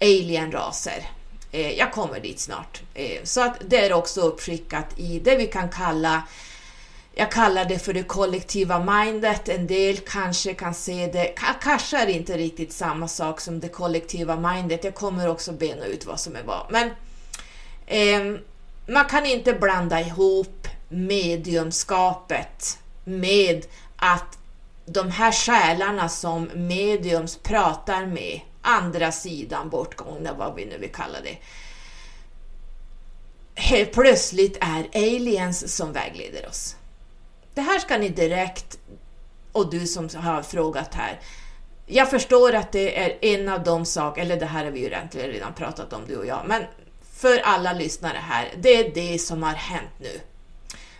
alienraser. 0.00 1.10
Eh, 1.52 1.78
jag 1.78 1.92
kommer 1.92 2.20
dit 2.20 2.40
snart. 2.40 2.82
Eh, 2.94 3.24
så 3.24 3.40
att 3.40 3.56
det 3.66 3.78
är 3.78 3.92
också 3.92 4.20
uppskickat 4.20 4.86
i 4.96 5.18
det 5.18 5.36
vi 5.36 5.46
kan 5.46 5.68
kalla 5.68 6.22
jag 7.18 7.32
kallar 7.32 7.64
det 7.64 7.78
för 7.78 7.92
det 7.92 8.02
kollektiva 8.02 8.78
mindet. 8.78 9.48
En 9.48 9.66
del 9.66 9.96
kanske 9.96 10.54
kan 10.54 10.74
se 10.74 11.06
det, 11.06 11.34
kanske 11.60 11.98
är 11.98 12.06
det 12.06 12.12
inte 12.12 12.36
riktigt 12.36 12.72
samma 12.72 13.08
sak 13.08 13.40
som 13.40 13.60
det 13.60 13.68
kollektiva 13.68 14.36
mindet. 14.36 14.84
Jag 14.84 14.94
kommer 14.94 15.28
också 15.28 15.52
bena 15.52 15.84
ut 15.84 16.06
vad 16.06 16.20
som 16.20 16.36
är 16.36 16.42
vad. 16.42 16.66
Men 16.70 16.90
eh, 17.86 18.40
man 18.86 19.04
kan 19.04 19.26
inte 19.26 19.52
blanda 19.52 20.00
ihop 20.00 20.68
mediumskapet 20.88 22.78
med 23.04 23.66
att 23.96 24.38
de 24.86 25.10
här 25.10 25.32
själarna 25.32 26.08
som 26.08 26.50
mediums 26.54 27.36
pratar 27.36 28.06
med 28.06 28.40
andra 28.62 29.12
sidan 29.12 29.68
bortgångna, 29.68 30.32
vad 30.34 30.54
vi 30.54 30.64
nu 30.64 30.78
vill 30.78 30.92
kalla 30.92 31.18
det, 31.20 31.38
helt 33.54 33.92
plötsligt 33.92 34.56
är 34.60 34.88
aliens 34.94 35.76
som 35.76 35.92
vägleder 35.92 36.48
oss. 36.48 36.77
Det 37.58 37.62
här 37.62 37.78
ska 37.78 37.98
ni 37.98 38.08
direkt, 38.08 38.78
och 39.52 39.70
du 39.70 39.86
som 39.86 40.08
har 40.14 40.42
frågat 40.42 40.94
här, 40.94 41.20
jag 41.86 42.10
förstår 42.10 42.54
att 42.54 42.72
det 42.72 42.98
är 42.98 43.18
en 43.20 43.48
av 43.48 43.64
de 43.64 43.84
saker, 43.84 44.22
eller 44.22 44.36
det 44.36 44.46
här 44.46 44.64
har 44.64 44.70
vi 44.70 44.80
ju 44.80 44.88
redan 45.12 45.54
pratat 45.54 45.92
om 45.92 46.02
du 46.06 46.16
och 46.16 46.26
jag, 46.26 46.42
men 46.46 46.64
för 47.12 47.38
alla 47.38 47.72
lyssnare 47.72 48.18
här, 48.18 48.48
det 48.56 48.76
är 48.76 48.94
det 48.94 49.18
som 49.18 49.42
har 49.42 49.52
hänt 49.52 49.90
nu. 50.00 50.20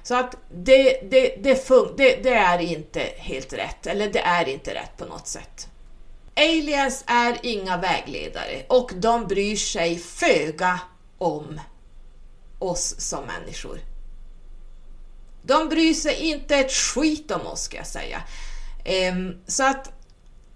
Så 0.02 0.14
att 0.14 0.36
det, 0.54 1.00
det, 1.10 1.36
det, 1.42 1.68
det, 1.96 2.22
det 2.22 2.34
är 2.34 2.58
inte 2.58 3.00
helt 3.16 3.52
rätt, 3.52 3.86
eller 3.86 4.12
det 4.12 4.20
är 4.20 4.48
inte 4.48 4.74
rätt 4.74 4.96
på 4.96 5.04
något 5.04 5.26
sätt. 5.26 5.68
Aliens 6.36 7.04
är 7.06 7.38
inga 7.42 7.76
vägledare 7.76 8.62
och 8.68 8.90
de 8.94 9.26
bryr 9.26 9.56
sig 9.56 9.98
föga 9.98 10.80
om 11.18 11.60
oss 12.58 12.94
som 12.98 13.24
människor. 13.24 13.80
De 15.48 15.68
bryr 15.68 15.94
sig 15.94 16.16
inte 16.20 16.56
ett 16.56 16.72
skit 16.72 17.30
om 17.30 17.46
oss 17.46 17.62
ska 17.62 17.76
jag 17.76 17.86
säga. 17.86 18.22
Um, 19.12 19.36
så 19.46 19.64
att 19.64 19.92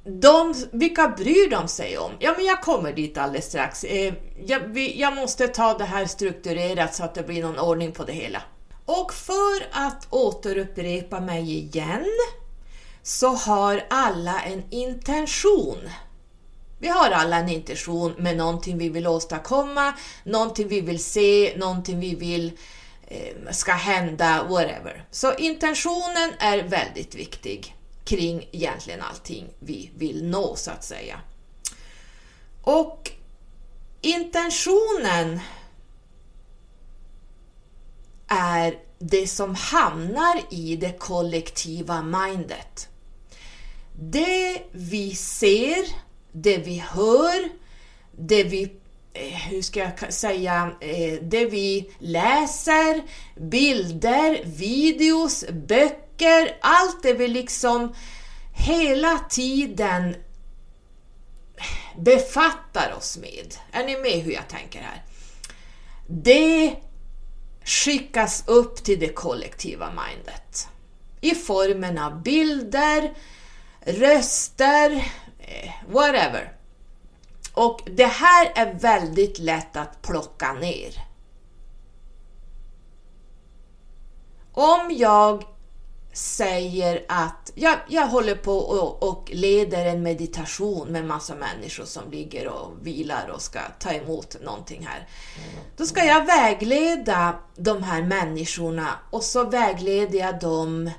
de, 0.04 0.54
vilka 0.72 1.08
bryr 1.08 1.50
de 1.50 1.68
sig 1.68 1.99
om? 1.99 2.12
Ja, 2.18 2.34
men 2.37 2.44
jag 2.46 2.62
kommer 2.62 2.92
dit 2.92 3.18
alldeles 3.18 3.46
strax. 3.46 3.84
Ehm, 3.88 4.14
jag, 4.46 4.61
vi, 4.61 5.00
jag 5.00 5.14
måste 5.14 5.49
ta 5.49 5.78
det 5.78 5.84
här 5.84 6.06
strukturerat 6.06 6.94
så 6.94 7.04
att 7.04 7.14
det 7.14 7.22
blir 7.22 7.42
någon 7.42 7.58
ordning 7.58 7.92
på 7.92 8.04
det 8.04 8.12
hela. 8.12 8.42
Och 8.84 9.14
för 9.14 9.66
att 9.72 10.06
återupprepa 10.11 11.20
mig 11.20 11.58
igen 11.58 12.06
så 13.02 13.28
har 13.28 13.87
alla 13.90 14.40
en 14.40 14.62
intention. 14.70 15.78
Vi 16.78 16.88
har 16.88 17.11
alla 17.11 17.37
en 17.37 17.49
intention 17.49 18.14
med 18.18 18.37
någonting 18.37 18.78
vi 18.78 18.88
vill 18.88 19.06
åstadkomma, 19.06 19.92
någonting 20.25 20.68
vi 20.68 20.80
vill 20.80 21.04
se, 21.04 21.52
någonting 21.56 22.00
vi 22.00 22.14
vill 22.14 22.46
eh, 22.46 22.52
Eh, 23.12 23.52
ska 23.52 23.73
hända, 23.73 24.45
whatever. 24.49 25.04
Så 25.11 25.35
intentionen 25.35 26.33
är 26.38 26.62
väldigt 26.62 27.14
viktig 27.14 27.76
kring 28.04 28.49
egentligen 28.52 29.02
allting 29.02 29.54
vi 29.59 29.90
vill 29.97 30.25
nå 30.25 30.57
så 30.57 30.71
att 30.71 30.85
säga. 30.85 31.21
Och 32.62 33.11
intentionen 34.00 35.40
är 38.28 38.78
det 38.99 39.26
som 39.26 39.54
hamnar 39.54 40.40
i 40.50 40.76
det 40.76 40.99
kollektiva 40.99 42.02
mindet. 42.02 42.88
Det 44.00 44.62
vi 44.73 45.14
ser, 45.14 45.85
det 46.33 46.59
vi 46.59 46.78
hör, 46.78 47.49
det 48.12 48.45
vi 48.45 48.81
Eh, 49.14 49.35
hur 49.50 49.62
ska 49.62 49.81
jag 49.81 50.12
säga, 50.12 50.71
eh, 50.81 51.14
det 51.23 51.47
vi 51.47 51.90
läser, 51.99 53.02
bilder, 53.37 54.45
videos, 54.45 55.45
böcker, 55.50 56.59
allt 56.61 57.02
det 57.02 57.12
vi 57.12 57.28
liksom 57.28 57.95
hela 58.52 59.19
tiden 59.19 60.16
befattar 61.99 62.95
oss 62.97 63.19
med. 63.19 63.54
Är 63.73 63.85
ni 63.85 63.97
med 63.97 64.25
hur 64.25 64.33
jag 64.33 64.49
tänker 64.49 64.81
här? 64.81 65.02
Det 66.07 66.76
skickas 67.64 68.45
upp 68.47 68.85
till 68.85 69.00
det 69.00 69.09
kollektiva 69.09 69.88
mindet 69.90 70.69
i 71.21 71.35
formen 71.35 71.99
av 71.99 72.23
bilder, 72.23 73.14
röster, 73.81 74.91
eh, 75.39 75.71
whatever. 75.89 76.52
Och 77.54 77.80
det 77.86 78.06
här 78.06 78.52
är 78.54 78.75
väldigt 78.75 79.38
lätt 79.38 79.76
att 79.76 80.02
plocka 80.02 80.52
ner. 80.52 80.95
Om 84.52 84.91
jag 84.97 85.45
säger 86.12 87.04
att 87.08 87.52
jag, 87.54 87.78
jag 87.88 88.06
håller 88.06 88.34
på 88.34 88.56
och, 88.58 89.08
och, 89.08 89.30
leder 89.32 89.86
en 89.86 90.02
meditation 90.02 90.88
med 90.88 91.04
massa 91.04 91.34
människor 91.34 91.84
som 91.84 92.10
ligger 92.10 92.49
och 92.49 92.71
vilar 92.82 93.28
och 93.34 93.43
ska 93.43 93.60
ta 93.78 93.93
emot 93.93 94.36
någonting 94.43 94.86
här. 94.86 95.08
Då 95.76 95.86
ska 95.86 96.04
jag 96.04 96.26
vägleda 96.26 97.38
de 97.56 97.82
här 97.82 98.02
människorna 98.02 98.88
och 99.10 99.23
så 99.23 99.45
vägleder 99.45 100.19
jag 100.19 100.41
dem 100.41 100.91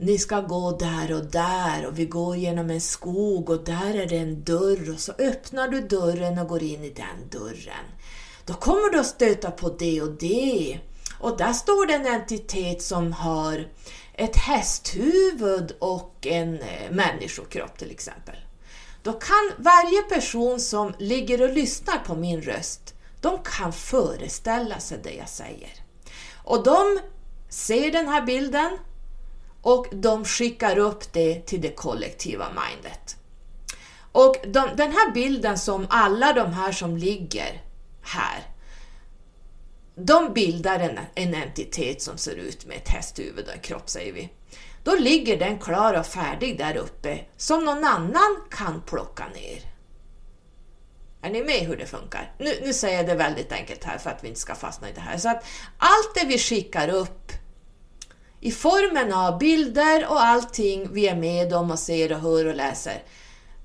ni 0.00 0.18
ska 0.18 0.40
gå 0.40 0.70
där 0.70 1.12
och 1.12 1.24
där 1.24 1.86
och 1.86 1.98
vi 1.98 2.04
går 2.04 2.36
genom 2.36 2.70
en 2.70 2.80
skog 2.80 3.50
och 3.50 3.64
där 3.64 3.94
är 3.94 4.06
det 4.06 4.16
en 4.16 4.44
dörr 4.44 4.92
och 4.94 5.00
så 5.00 5.12
öppnar 5.12 5.68
du 5.68 5.80
dörren 5.80 6.38
och 6.38 6.48
går 6.48 6.62
in 6.62 6.84
i 6.84 6.90
den 6.90 7.40
dörren. 7.40 7.84
Då 8.44 8.54
kommer 8.54 8.92
du 8.92 9.00
att 9.00 9.06
stöta 9.06 9.50
på 9.50 9.68
det 9.68 10.02
och 10.02 10.10
det. 10.10 10.78
Och 11.18 11.36
där 11.36 11.52
står 11.52 11.86
det 11.86 11.94
en 11.94 12.06
entitet 12.06 12.82
som 12.82 13.12
har 13.12 13.68
ett 14.14 14.36
hästhuvud 14.36 15.76
och 15.78 16.26
en 16.26 16.54
eh, 16.54 16.90
människokropp 16.90 17.78
till 17.78 17.90
exempel. 17.90 18.36
Då 19.02 19.12
kan 19.12 19.52
varje 19.58 20.02
person 20.02 20.60
som 20.60 20.94
ligger 20.98 21.42
och 21.42 21.54
lyssnar 21.54 21.98
på 21.98 22.14
min 22.14 22.42
röst, 22.42 22.94
de 23.20 23.38
kan 23.44 23.72
föreställa 23.72 24.78
sig 24.78 24.98
det 25.02 25.14
jag 25.14 25.28
säger. 25.28 25.70
Och 26.44 26.64
de 26.64 27.00
ser 27.48 27.92
den 27.92 28.08
här 28.08 28.22
bilden 28.22 28.78
och 29.62 29.86
de 29.92 30.24
skickar 30.24 30.78
upp 30.78 31.12
det 31.12 31.46
till 31.46 31.60
det 31.60 31.76
kollektiva 31.76 32.46
mindet. 32.48 33.16
Och 34.12 34.36
de, 34.42 34.68
den 34.76 34.92
här 34.92 35.12
bilden 35.12 35.58
som 35.58 35.86
alla 35.90 36.32
de 36.32 36.52
här 36.52 36.72
som 36.72 36.96
ligger 36.96 37.62
här, 38.02 38.46
de 39.94 40.32
bildar 40.32 40.80
en, 40.80 40.98
en 41.14 41.34
entitet 41.34 42.02
som 42.02 42.18
ser 42.18 42.34
ut 42.34 42.66
med 42.66 42.76
ett 42.76 42.88
hästhuvud 42.88 43.46
och 43.46 43.52
en 43.52 43.60
kropp 43.60 43.90
säger 43.90 44.12
vi. 44.12 44.32
Då 44.84 44.94
ligger 44.94 45.38
den 45.38 45.58
klar 45.58 45.94
och 45.94 46.06
färdig 46.06 46.58
där 46.58 46.76
uppe 46.76 47.20
som 47.36 47.64
någon 47.64 47.84
annan 47.84 48.36
kan 48.50 48.82
plocka 48.82 49.24
ner. 49.34 49.62
Är 51.22 51.30
ni 51.30 51.44
med 51.44 51.60
hur 51.60 51.76
det 51.76 51.86
funkar? 51.86 52.34
Nu, 52.38 52.60
nu 52.62 52.72
säger 52.72 52.96
jag 52.96 53.06
det 53.06 53.14
väldigt 53.14 53.52
enkelt 53.52 53.84
här 53.84 53.98
för 53.98 54.10
att 54.10 54.24
vi 54.24 54.28
inte 54.28 54.40
ska 54.40 54.54
fastna 54.54 54.90
i 54.90 54.92
det 54.92 55.00
här. 55.00 55.18
Så 55.18 55.28
att 55.28 55.44
allt 55.78 56.14
det 56.14 56.26
vi 56.26 56.38
skickar 56.38 56.88
upp 56.88 57.32
i 58.40 58.50
formen 58.50 59.12
av 59.12 59.38
bilder 59.38 60.06
och 60.06 60.22
allting 60.22 60.88
vi 60.92 61.08
är 61.08 61.16
med 61.16 61.52
om 61.52 61.70
och 61.70 61.78
ser 61.78 62.12
och 62.12 62.20
hör 62.20 62.46
och 62.46 62.54
läser, 62.54 63.02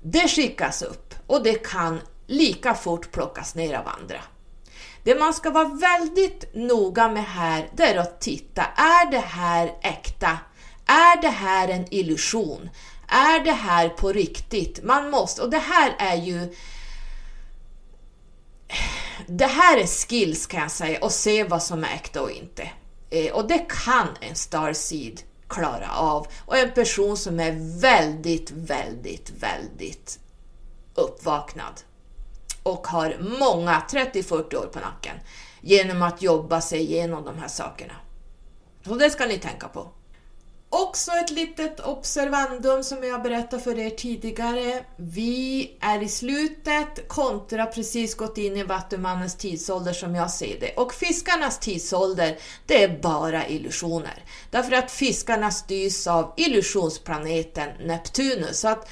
det 0.02 0.28
skickas 0.28 0.82
upp 0.82 1.14
och 1.26 1.42
det 1.42 1.66
kan 1.66 2.00
lika 2.26 2.74
fort 2.74 3.12
plockas 3.12 3.54
ner 3.54 3.74
av 3.74 3.88
andra. 3.88 4.20
Det 5.04 5.14
man 5.14 5.34
ska 5.34 5.50
vara 5.50 5.68
väldigt 5.68 6.54
noga 6.54 7.08
med 7.08 7.24
här, 7.24 7.68
det 7.76 7.82
är 7.82 7.96
att 7.96 8.20
titta, 8.20 8.62
är 8.76 9.10
det 9.10 9.18
här 9.18 9.74
äkta? 9.82 10.38
Är 10.86 11.22
det 11.22 11.28
här 11.28 11.68
en 11.68 11.94
illusion? 11.94 12.70
Är 13.08 13.44
det 13.44 13.52
här 13.52 13.88
på 13.88 14.12
riktigt? 14.12 14.84
Man 14.84 15.10
måste, 15.10 15.42
och 15.42 15.50
det 15.50 15.58
här 15.58 15.94
är 15.98 16.16
ju 16.16 16.54
det 19.26 19.46
här 19.46 19.78
är 19.78 19.86
skills 19.86 20.46
kan 20.46 20.60
jag 20.60 20.70
säga, 20.70 20.98
och 21.00 21.12
se 21.12 21.44
vad 21.44 21.62
som 21.62 21.84
är 21.84 21.94
äkta 21.94 22.22
och 22.22 22.30
inte. 22.30 22.70
Eh, 23.10 23.32
och 23.32 23.48
det 23.48 23.66
kan 23.68 24.08
en 24.20 24.34
starseed 24.34 25.20
klara 25.48 25.92
av. 25.92 26.26
Och 26.46 26.56
en 26.56 26.72
person 26.72 27.16
som 27.16 27.40
är 27.40 27.80
väldigt, 27.80 28.50
väldigt, 28.50 29.32
väldigt 29.38 30.20
uppvaknad 30.94 31.80
och 32.62 32.86
har 32.86 33.16
många, 33.40 33.82
30-40 33.90 34.54
år 34.56 34.66
på 34.66 34.78
nacken, 34.78 35.16
genom 35.60 36.02
att 36.02 36.22
jobba 36.22 36.60
sig 36.60 36.80
igenom 36.80 37.24
de 37.24 37.38
här 37.38 37.48
sakerna. 37.48 37.94
Så 38.84 38.94
det 38.94 39.10
ska 39.10 39.26
ni 39.26 39.38
tänka 39.38 39.68
på. 39.68 39.88
Också 40.70 41.10
ett 41.10 41.30
litet 41.30 41.80
observandum 41.80 42.82
som 42.82 43.04
jag 43.04 43.22
berättade 43.22 43.62
för 43.62 43.78
er 43.78 43.90
tidigare. 43.90 44.84
Vi 44.96 45.72
är 45.80 46.02
i 46.02 46.08
slutet 46.08 47.08
kontra 47.08 47.66
precis 47.66 48.14
gått 48.14 48.38
in 48.38 48.56
i 48.56 48.62
Vattumannens 48.62 49.36
tidsålder 49.36 49.92
som 49.92 50.14
jag 50.14 50.30
ser 50.30 50.60
det. 50.60 50.74
Och 50.76 50.94
fiskarnas 50.94 51.58
tidsålder, 51.58 52.38
det 52.66 52.82
är 52.82 52.98
bara 53.02 53.48
illusioner. 53.48 54.24
Därför 54.50 54.72
att 54.72 54.90
fiskarna 54.90 55.50
styrs 55.50 56.06
av 56.06 56.34
illusionsplaneten 56.36 57.68
Neptunus. 57.80 58.60
Så 58.60 58.68
att 58.68 58.88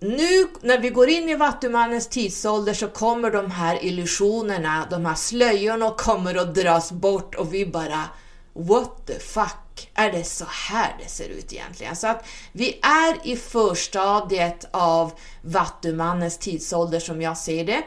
nu 0.00 0.48
när 0.60 0.78
vi 0.78 0.90
går 0.90 1.08
in 1.08 1.28
i 1.28 1.34
Vattumannens 1.34 2.08
tidsålder 2.08 2.74
så 2.74 2.88
kommer 2.88 3.30
de 3.30 3.50
här 3.50 3.84
illusionerna, 3.84 4.86
de 4.90 5.06
här 5.06 5.14
slöjorna 5.14 5.90
kommer 5.90 6.34
att 6.34 6.54
dras 6.54 6.92
bort 6.92 7.34
och 7.34 7.54
vi 7.54 7.66
bara 7.66 8.04
What 8.52 9.06
the 9.06 9.18
fuck? 9.18 9.69
Är 9.94 10.12
det 10.12 10.24
så 10.24 10.44
här 10.48 10.96
det 11.02 11.08
ser 11.08 11.28
ut 11.28 11.52
egentligen? 11.52 11.96
Så 11.96 12.06
att 12.06 12.24
vi 12.52 12.80
är 12.82 13.26
i 13.26 13.36
förstadiet 13.36 14.68
av 14.70 15.12
Vattumannens 15.42 16.38
tidsålder 16.38 17.00
som 17.00 17.22
jag 17.22 17.36
ser 17.36 17.64
det. 17.64 17.82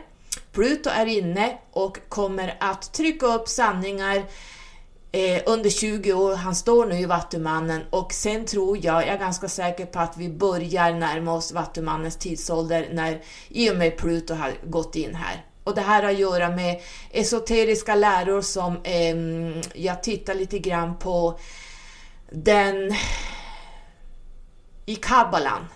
Pluto 0.51 0.89
är 0.89 1.05
inne 1.05 1.57
och 1.71 1.97
kommer 2.09 2.57
att 2.59 2.93
trycka 2.93 3.25
upp 3.25 3.47
sanningar 3.47 4.23
eh, 5.11 5.41
under 5.45 5.69
20 5.69 6.13
år. 6.13 6.35
Han 6.35 6.55
står 6.55 6.85
nu 6.85 6.99
i 6.99 7.05
Vattumannen 7.05 7.81
och 7.89 8.13
sen 8.13 8.45
tror 8.45 8.77
jag, 8.77 9.01
jag 9.01 9.07
är 9.07 9.17
ganska 9.17 9.47
säker 9.47 9.85
på 9.85 9.99
att 9.99 10.17
vi 10.17 10.29
börjar 10.29 10.93
närma 10.93 11.33
oss 11.33 11.51
Vattumannens 11.51 12.17
tidsålder 12.17 12.89
när 12.91 13.21
i 13.47 13.71
och 13.71 13.75
med 13.75 13.97
Pluto 13.97 14.33
har 14.33 14.53
gått 14.63 14.95
in 14.95 15.15
här. 15.15 15.45
Och 15.63 15.75
det 15.75 15.81
här 15.81 16.03
har 16.03 16.09
att 16.09 16.19
göra 16.19 16.49
med 16.49 16.81
esoteriska 17.11 17.95
läror 17.95 18.41
som 18.41 18.77
eh, 18.83 19.15
jag 19.73 20.03
tittar 20.03 20.35
lite 20.35 20.59
grann 20.59 20.97
på 20.97 21.39
den 22.33 22.95
i 24.85 24.95
Kabbalan 24.95 25.67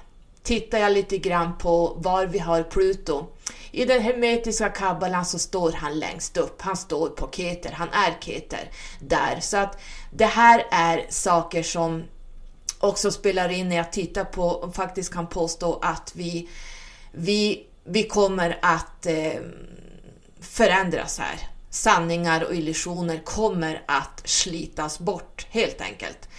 tittar 0.44 0.78
jag 0.78 0.92
lite 0.92 1.18
grann 1.18 1.58
på 1.58 1.94
var 1.98 2.26
vi 2.26 2.40
har 2.40 2.64
Pluto. 2.64 3.26
I 3.72 3.86
den 3.86 4.02
hermetiska 4.02 4.70
kabbalan 4.70 5.26
så 5.26 5.40
står 5.40 5.72
han 5.72 6.00
längst 6.00 6.38
upp, 6.38 6.62
han 6.62 6.78
står 6.78 7.10
på 7.10 7.30
Keter, 7.32 7.72
han 7.72 7.90
är 7.90 8.18
Keter 8.22 8.70
där. 9.00 9.40
Så 9.40 9.58
att 9.58 9.82
det 10.12 10.26
här 10.26 10.66
är 10.72 11.06
saker 11.10 11.64
som 11.64 12.04
också 12.80 13.12
spelar 13.12 13.50
in 13.50 13.70
när 13.70 13.76
jag 13.76 13.92
tittar 13.92 14.24
på 14.24 14.44
och 14.44 14.76
faktiskt 14.76 15.14
kan 15.14 15.28
påstå 15.28 15.80
att 15.82 16.12
vi, 16.16 16.50
vi, 17.12 17.66
vi 17.84 18.04
kommer 18.04 18.60
att 18.62 19.06
eh, 19.06 19.42
förändras 20.42 21.20
här. 21.20 21.57
Sanningar 21.70 22.44
och 22.44 22.56
illusioner 22.56 23.22
kommer 23.24 23.84
att 23.88 24.22
slitas 24.26 25.00
bort 25.00 25.48
helt 25.50 25.82
enkelt. 25.82 26.30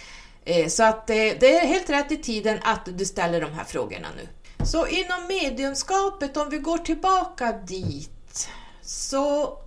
Eh, 0.45 0.67
så 0.67 0.83
att 0.83 1.09
eh, 1.09 1.15
det 1.15 1.57
är 1.57 1.67
helt 1.67 1.89
rätt 1.89 2.11
i 2.11 2.17
tiden 2.17 2.59
att 2.63 2.89
du 2.97 3.05
ställer 3.05 3.41
de 3.41 3.51
här 3.53 3.63
frågorna 3.63 4.07
nu. 4.17 4.27
Så 4.65 4.87
inom 4.87 5.27
mediumskapet, 5.27 6.37
om 6.37 6.49
vi 6.49 6.57
går 6.57 6.77
tillbaka 6.77 7.51
dit, 7.51 8.49
så 8.81 9.57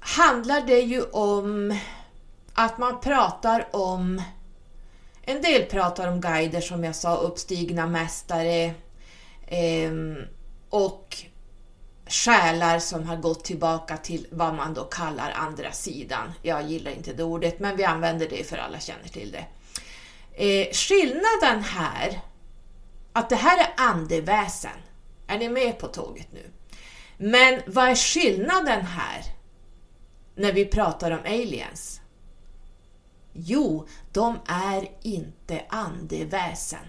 handlar 0.00 0.66
det 0.66 0.80
ju 0.80 1.02
om 1.02 1.78
att 2.54 2.78
man 2.78 3.00
pratar 3.00 3.76
om 3.76 4.22
en 5.22 5.42
del 5.42 5.62
pratar 5.62 6.08
om 6.08 6.20
guider 6.20 6.60
som 6.60 6.84
jag 6.84 6.94
sa, 6.94 7.16
uppstigna 7.16 7.86
mästare 7.86 8.74
ehm, 9.46 10.16
och 10.70 11.16
själar 12.06 12.78
som 12.78 13.06
har 13.06 13.16
gått 13.16 13.44
tillbaka 13.44 13.96
till 13.96 14.26
vad 14.30 14.54
man 14.54 14.74
då 14.74 14.84
kallar 14.84 15.30
andra 15.30 15.72
sidan. 15.72 16.32
Jag 16.42 16.62
gillar 16.62 16.90
inte 16.90 17.12
det 17.12 17.24
ordet, 17.24 17.60
men 17.60 17.76
vi 17.76 17.84
använder 17.84 18.28
det 18.28 18.48
för 18.48 18.56
alla 18.56 18.80
känner 18.80 19.08
till 19.08 19.32
det. 19.32 19.46
Eh, 20.44 20.72
skillnaden 20.72 21.62
här, 21.62 22.20
att 23.12 23.28
det 23.28 23.36
här 23.36 23.58
är 23.58 23.72
andeväsen. 23.76 24.76
Är 25.26 25.38
ni 25.38 25.48
med 25.48 25.78
på 25.78 25.86
tåget 25.86 26.28
nu? 26.32 26.50
Men 27.16 27.62
vad 27.66 27.88
är 27.88 27.94
skillnaden 27.94 28.86
här 28.86 29.22
när 30.34 30.52
vi 30.52 30.64
pratar 30.64 31.10
om 31.10 31.20
aliens? 31.26 32.00
Jo, 33.32 33.86
de 34.12 34.38
är 34.46 34.88
inte 35.02 35.64
andeväsen. 35.68 36.86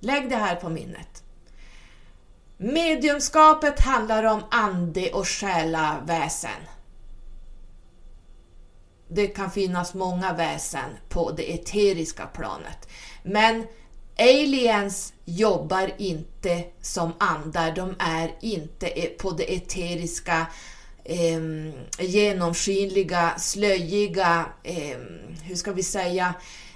Lägg 0.00 0.30
det 0.30 0.36
här 0.36 0.56
på 0.56 0.68
minnet. 0.68 1.23
Mediumskapet 2.56 3.80
handlar 3.80 4.24
om 4.24 4.42
ande 4.50 5.12
och 5.12 5.28
själaväsen 5.28 6.60
det 9.14 9.26
kan 9.26 9.50
finnas 9.50 9.94
många 9.94 10.32
väsen 10.32 10.90
på 11.08 11.30
det 11.30 11.54
eteriska 11.54 12.26
planet. 12.26 12.88
Men 13.22 13.66
aliens 14.18 15.12
jobbar 15.24 15.90
inte 15.98 16.64
som 16.80 17.12
andar, 17.18 17.72
de 17.72 17.94
är 17.98 18.30
inte 18.40 18.86
e- 18.86 19.14
på 19.18 19.30
det 19.30 19.54
eteriska, 19.54 20.46
eh, 21.04 21.40
genomskinliga, 21.98 23.34
slöjiga, 23.38 24.46
eh, 24.62 24.98
hur 25.42 25.54
ska 25.54 25.72
vi 25.72 25.82
säga, 25.82 26.34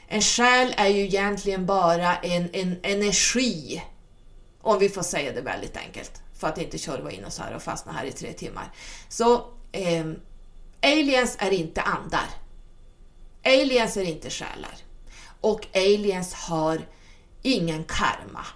en 0.08 0.22
själ 0.22 0.74
är 0.76 0.88
ju 0.88 1.04
egentligen 1.04 1.66
bara 1.66 2.16
en, 2.16 2.48
en 2.52 2.76
energi, 2.82 3.82
om 4.68 4.78
vi 4.78 4.88
får 4.88 5.02
säga 5.02 5.32
det 5.32 5.40
väldigt 5.40 5.76
enkelt, 5.76 6.22
för 6.38 6.48
att 6.48 6.58
inte 6.58 6.78
tjorva 6.78 7.10
in 7.10 7.24
oss 7.24 7.38
här 7.38 7.54
och 7.54 7.62
fastna 7.62 7.92
här 7.92 8.04
i 8.04 8.12
tre 8.12 8.32
timmar. 8.32 8.72
Så 9.08 9.34
eh, 9.72 10.06
Aliens 10.82 11.36
är 11.38 11.50
inte 11.50 11.82
andar. 11.82 12.28
Aliens 13.44 13.96
är 13.96 14.02
inte 14.02 14.30
själar. 14.30 14.74
Och 15.40 15.66
aliens 15.74 16.34
har 16.34 16.80
ingen 17.42 17.84
karma. 17.84 18.46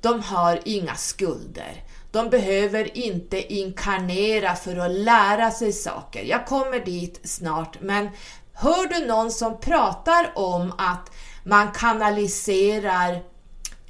De 0.00 0.20
har 0.20 0.60
inga 0.64 0.94
skulder. 0.94 1.84
De 2.10 2.30
behöver 2.30 2.98
inte 2.98 3.54
inkarnera 3.54 4.54
för 4.54 4.76
att 4.76 4.90
lära 4.90 5.50
sig 5.50 5.72
saker. 5.72 6.24
Jag 6.24 6.46
kommer 6.46 6.84
dit 6.84 7.20
snart, 7.24 7.80
men 7.80 8.08
hör 8.52 8.86
du 8.86 9.06
någon 9.06 9.30
som 9.30 9.60
pratar 9.60 10.32
om 10.34 10.72
att 10.78 11.10
man 11.44 11.72
kanaliserar 11.72 13.29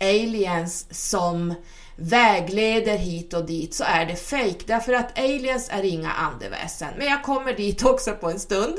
aliens 0.00 0.86
som 0.90 1.54
vägleder 1.96 2.96
hit 2.96 3.34
och 3.34 3.46
dit 3.46 3.74
så 3.74 3.84
är 3.84 4.06
det 4.06 4.16
fake 4.16 4.64
därför 4.66 4.92
att 4.92 5.18
aliens 5.18 5.68
är 5.70 5.82
inga 5.82 6.12
andeväsen. 6.12 6.88
Men 6.98 7.06
jag 7.06 7.22
kommer 7.22 7.52
dit 7.52 7.84
också 7.84 8.12
på 8.12 8.30
en 8.30 8.40
stund. 8.40 8.76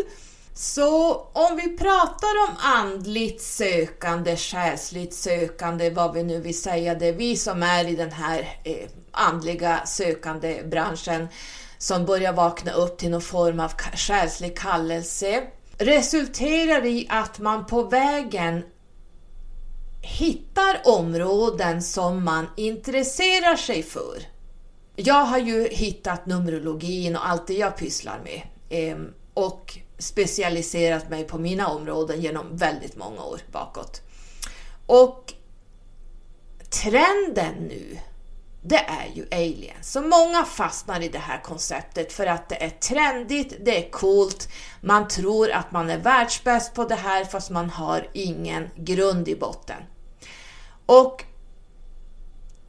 Så 0.54 1.14
om 1.34 1.56
vi 1.56 1.78
pratar 1.78 2.50
om 2.50 2.56
andligt 2.60 3.42
sökande, 3.42 4.36
själsligt 4.36 5.14
sökande, 5.14 5.90
vad 5.90 6.14
vi 6.14 6.24
nu 6.24 6.42
vill 6.42 6.62
säga 6.62 6.96
det, 6.96 7.08
är 7.08 7.14
vi 7.14 7.36
som 7.36 7.64
är 7.64 7.88
i 7.88 7.96
den 7.96 8.12
här 8.12 8.40
eh, 8.64 8.90
andliga 9.12 9.86
sökande 9.86 10.64
branschen 10.66 11.28
som 11.78 12.06
börjar 12.06 12.34
vakna 12.34 12.72
upp 12.72 12.98
till 12.98 13.10
någon 13.10 13.22
form 13.22 13.60
av 13.60 13.72
själslig 13.96 14.58
kallelse, 14.58 15.44
resulterar 15.78 16.86
i 16.86 17.08
att 17.10 17.40
man 17.40 17.66
på 17.66 17.84
vägen 17.84 18.64
hittar 20.02 20.82
områden 20.86 21.82
som 21.82 22.24
man 22.24 22.48
intresserar 22.58 23.56
sig 23.56 23.84
för. 23.84 24.24
Jag 24.96 25.26
har 25.26 25.38
ju 25.38 25.68
hittat 25.68 26.26
Numerologin 26.26 27.16
och 27.16 27.30
allt 27.30 27.48
det 27.48 27.54
jag 27.54 27.78
pysslar 27.78 28.20
med 28.24 28.42
ehm, 28.70 29.14
och 29.34 29.78
specialiserat 29.98 31.10
mig 31.10 31.24
på 31.24 31.38
mina 31.38 31.68
områden 31.68 32.22
genom 32.22 32.58
väldigt 32.58 32.96
många 32.98 33.24
år 33.24 33.42
bakåt. 33.52 34.02
Och 34.86 35.34
trenden 36.70 37.54
nu, 37.56 37.98
det 38.64 38.86
är 38.88 39.08
ju 39.14 39.28
aliens. 39.32 39.92
Så 39.92 40.02
många 40.02 40.46
fastnar 40.46 41.02
i 41.02 41.08
det 41.10 41.20
här 41.20 41.42
konceptet 41.42 42.14
för 42.14 42.26
att 42.26 42.50
det 42.50 42.64
är 42.64 42.70
trendigt, 42.70 43.54
det 43.66 43.86
är 43.86 43.92
coolt, 43.92 44.50
man 44.82 45.08
tror 45.08 45.52
att 45.52 45.72
man 45.72 45.90
är 45.90 45.98
världsbäst 45.98 46.74
på 46.74 46.84
det 46.84 46.96
här 46.96 47.26
fast 47.26 47.50
man 47.50 47.70
har 47.70 48.08
ingen 48.14 48.70
grund 48.76 49.28
i 49.28 49.36
botten. 49.36 49.84
Och 50.86 51.24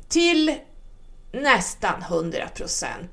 till 0.08 0.58
nästan 1.32 2.02
100% 2.02 3.06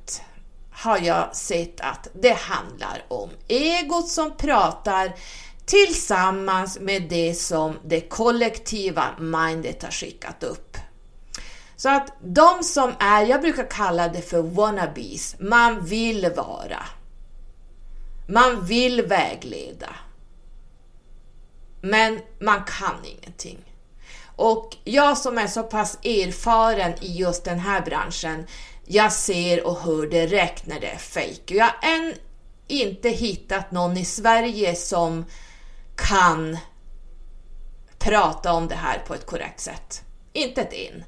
har 0.72 0.98
jag 0.98 1.36
sett 1.36 1.82
att 1.82 2.08
det 2.14 2.38
handlar 2.38 3.06
om 3.08 3.30
egot 3.48 4.10
som 4.10 4.38
pratar 4.38 5.16
tillsammans 5.66 6.80
med 6.80 7.10
det 7.10 7.34
som 7.34 7.80
det 7.86 8.02
kollektiva 8.02 9.06
mindet 9.20 9.84
har 9.84 9.92
skickat 9.92 10.44
upp. 10.44 10.78
Så 11.80 11.90
att 11.90 12.14
de 12.22 12.64
som 12.64 12.94
är, 13.00 13.26
jag 13.26 13.42
brukar 13.42 13.70
kalla 13.70 14.08
det 14.08 14.22
för 14.22 14.42
wannabes, 14.42 15.36
man 15.40 15.86
vill 15.86 16.32
vara. 16.36 16.86
Man 18.28 18.66
vill 18.66 19.02
vägleda. 19.02 19.96
Men 21.82 22.20
man 22.40 22.64
kan 22.64 23.06
ingenting. 23.06 23.76
Och 24.36 24.78
jag 24.84 25.18
som 25.18 25.38
är 25.38 25.48
så 25.48 25.64
pass 25.64 25.98
erfaren 26.04 26.94
i 27.02 27.18
just 27.18 27.44
den 27.44 27.60
här 27.60 27.82
branschen, 27.82 28.46
jag 28.86 29.14
ser 29.14 29.68
och 29.68 29.80
hör 29.80 30.08
direkt 30.08 30.66
när 30.66 30.80
det 30.80 30.90
är 30.90 30.98
fejk. 30.98 31.52
Jag 31.52 31.66
har 31.66 31.76
än 31.82 32.14
inte 32.68 33.10
hittat 33.10 33.72
någon 33.72 33.98
i 33.98 34.06
Sverige 34.06 34.76
som 34.76 35.26
kan 35.96 36.58
prata 38.00 38.54
om 38.54 38.68
det 38.68 38.76
här 38.76 39.00
på 39.08 39.14
ett 39.14 39.26
korrekt 39.26 39.60
sätt. 39.60 40.04
Inte 40.34 40.62
ett 40.62 40.74
in. 40.74 41.04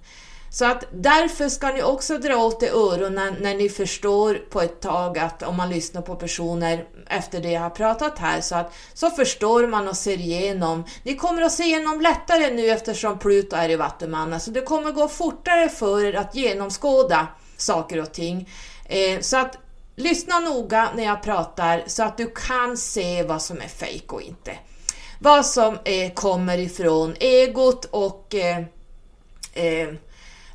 Så 0.53 0.65
att 0.65 0.83
därför 0.91 1.49
ska 1.49 1.67
ni 1.67 1.83
också 1.83 2.17
dra 2.17 2.35
åt 2.35 2.63
er 2.63 2.71
öronen 2.71 3.35
när 3.39 3.55
ni 3.55 3.69
förstår 3.69 4.33
på 4.33 4.61
ett 4.61 4.81
tag 4.81 5.17
att 5.17 5.43
om 5.43 5.57
man 5.57 5.69
lyssnar 5.69 6.01
på 6.01 6.15
personer 6.15 6.85
efter 7.07 7.41
det 7.41 7.51
jag 7.51 7.61
har 7.61 7.69
pratat 7.69 8.19
här 8.19 8.41
så 8.41 8.55
att 8.55 8.73
så 8.93 9.09
förstår 9.09 9.67
man 9.67 9.87
och 9.87 9.97
ser 9.97 10.17
igenom. 10.17 10.83
Ni 11.03 11.15
kommer 11.15 11.41
att 11.41 11.51
se 11.51 11.63
igenom 11.63 12.01
lättare 12.01 12.53
nu 12.53 12.69
eftersom 12.69 13.19
Pluto 13.19 13.55
är 13.55 13.69
i 13.69 13.75
Vattumannen 13.75 14.39
så 14.39 14.51
det 14.51 14.61
kommer 14.61 14.91
gå 14.91 15.07
fortare 15.07 15.69
för 15.69 16.05
er 16.05 16.13
att 16.13 16.35
genomskåda 16.35 17.27
saker 17.57 18.01
och 18.01 18.11
ting. 18.11 18.49
Eh, 18.85 19.19
så 19.19 19.37
att 19.37 19.57
lyssna 19.95 20.39
noga 20.39 20.89
när 20.95 21.03
jag 21.03 21.23
pratar 21.23 21.83
så 21.87 22.03
att 22.03 22.17
du 22.17 22.31
kan 22.35 22.77
se 22.77 23.23
vad 23.23 23.41
som 23.41 23.57
är 23.57 23.67
fejk 23.67 24.13
och 24.13 24.21
inte. 24.21 24.51
Vad 25.19 25.45
som 25.45 25.79
eh, 25.85 26.13
kommer 26.13 26.57
ifrån 26.57 27.15
egot 27.19 27.85
och 27.85 28.35
eh, 28.35 28.57
eh 29.53 29.89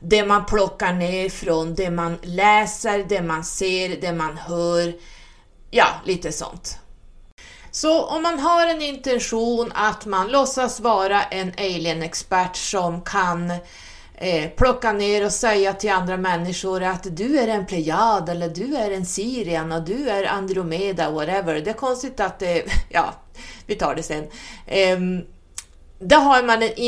det 0.01 0.25
man 0.25 0.47
plockar 0.47 0.93
ner 0.93 1.29
från 1.29 1.75
det 1.75 1.91
man 1.91 2.19
läser, 2.23 3.05
det 3.09 3.23
man 3.23 3.45
ser, 3.45 4.01
det 4.01 4.13
man 4.13 4.37
hör. 4.37 4.95
Ja, 5.71 5.87
lite 6.05 6.33
sånt. 6.33 6.79
Så 7.71 8.05
om 8.05 8.23
man 8.23 8.39
har 8.39 8.67
en 8.67 8.83
intention 8.83 9.73
att 9.75 10.07
man 10.07 10.29
låtsas 10.29 10.81
vara 10.81 11.23
en 11.23 11.53
alien-expert 11.59 12.57
som 12.57 13.03
kan 13.03 13.51
eh, 14.15 14.51
plocka 14.57 14.93
ner 14.93 15.25
och 15.25 15.33
säga 15.33 15.73
till 15.73 15.91
andra 15.91 16.17
människor 16.17 16.83
att 16.83 17.17
du 17.17 17.39
är 17.39 17.49
en 17.49 17.67
plejad 17.67 18.29
eller 18.29 18.49
du 18.49 18.77
är 18.77 18.91
en 18.91 19.07
Sirian 19.07 19.73
och 19.73 19.83
du 19.83 20.09
är 20.09 20.25
Andromeda, 20.25 21.11
whatever. 21.11 21.55
Det 21.55 21.71
är 21.71 21.75
konstigt 21.75 22.21
att 22.21 22.39
det, 22.39 22.63
ja, 22.89 23.15
vi 23.67 23.75
tar 23.75 23.95
det 23.95 24.03
sen. 24.03 24.25
Eh, 24.67 24.99
då 25.99 26.17
har 26.17 26.43
man 26.43 26.63
en 26.63 26.79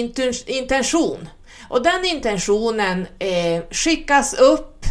intention 0.46 1.28
och 1.70 1.82
den 1.82 2.04
intentionen 2.04 3.06
eh, 3.18 3.62
skickas 3.70 4.34
upp 4.34 4.84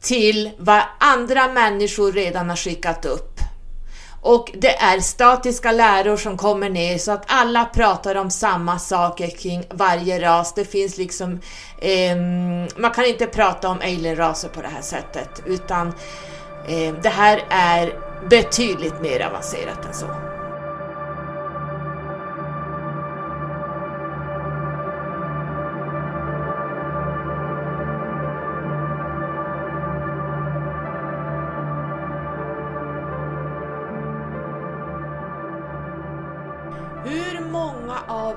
till 0.00 0.50
vad 0.58 0.82
andra 1.00 1.48
människor 1.48 2.12
redan 2.12 2.48
har 2.48 2.56
skickat 2.56 3.04
upp. 3.04 3.40
Och 4.22 4.50
det 4.54 4.76
är 4.76 5.00
statiska 5.00 5.72
läror 5.72 6.16
som 6.16 6.36
kommer 6.36 6.70
ner 6.70 6.98
så 6.98 7.12
att 7.12 7.24
alla 7.26 7.64
pratar 7.64 8.14
om 8.14 8.30
samma 8.30 8.78
saker 8.78 9.30
kring 9.30 9.64
varje 9.70 10.20
ras. 10.20 10.54
Det 10.54 10.64
finns 10.64 10.98
liksom, 10.98 11.40
eh, 11.82 12.16
man 12.76 12.90
kan 12.90 13.04
inte 13.04 13.26
prata 13.26 13.68
om 13.68 13.78
alienraser 13.78 14.48
på 14.48 14.62
det 14.62 14.68
här 14.68 14.82
sättet 14.82 15.42
utan 15.46 15.88
eh, 16.68 16.94
det 17.02 17.08
här 17.08 17.44
är 17.50 17.94
betydligt 18.30 19.00
mer 19.00 19.26
avancerat 19.26 19.84
än 19.86 19.94
så. 19.94 20.29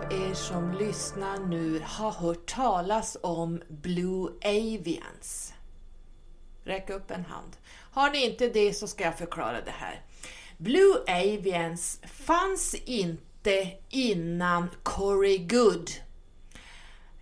Av 0.04 0.14
er 0.14 0.34
som 0.34 0.72
lyssnar 0.72 1.38
nu 1.38 1.82
har 1.86 2.12
hört 2.12 2.46
talas 2.46 3.18
om 3.22 3.62
Blue 3.68 4.32
Avians? 4.44 5.54
Räck 6.64 6.90
upp 6.90 7.12
en 7.12 7.26
hand. 7.26 7.58
Har 7.92 8.10
ni 8.10 8.26
inte 8.26 8.48
det 8.48 8.74
så 8.74 8.88
ska 8.88 9.04
jag 9.04 9.18
förklara 9.18 9.62
det 9.62 9.72
här. 9.72 10.02
Blue 10.58 10.98
Avians 11.08 12.02
fanns 12.04 12.74
inte 12.74 13.72
innan 13.90 14.70
Corey 14.84 15.38
Good. 15.38 15.90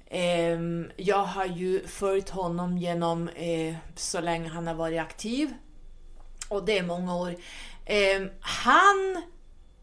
Ehm, 0.08 0.92
jag 0.98 1.24
har 1.24 1.46
ju 1.46 1.88
följt 1.88 2.30
honom 2.30 2.78
genom 2.78 3.28
eh, 3.28 3.76
så 3.96 4.22
länge 4.22 4.50
han 4.50 4.68
har 4.68 4.76
varit 4.76 5.02
aktiv. 5.02 5.54
Och 6.50 6.66
det 6.66 6.78
är 6.78 6.84
många 6.84 7.16
år. 7.16 7.36
Ehm, 7.86 8.30
han 8.40 9.22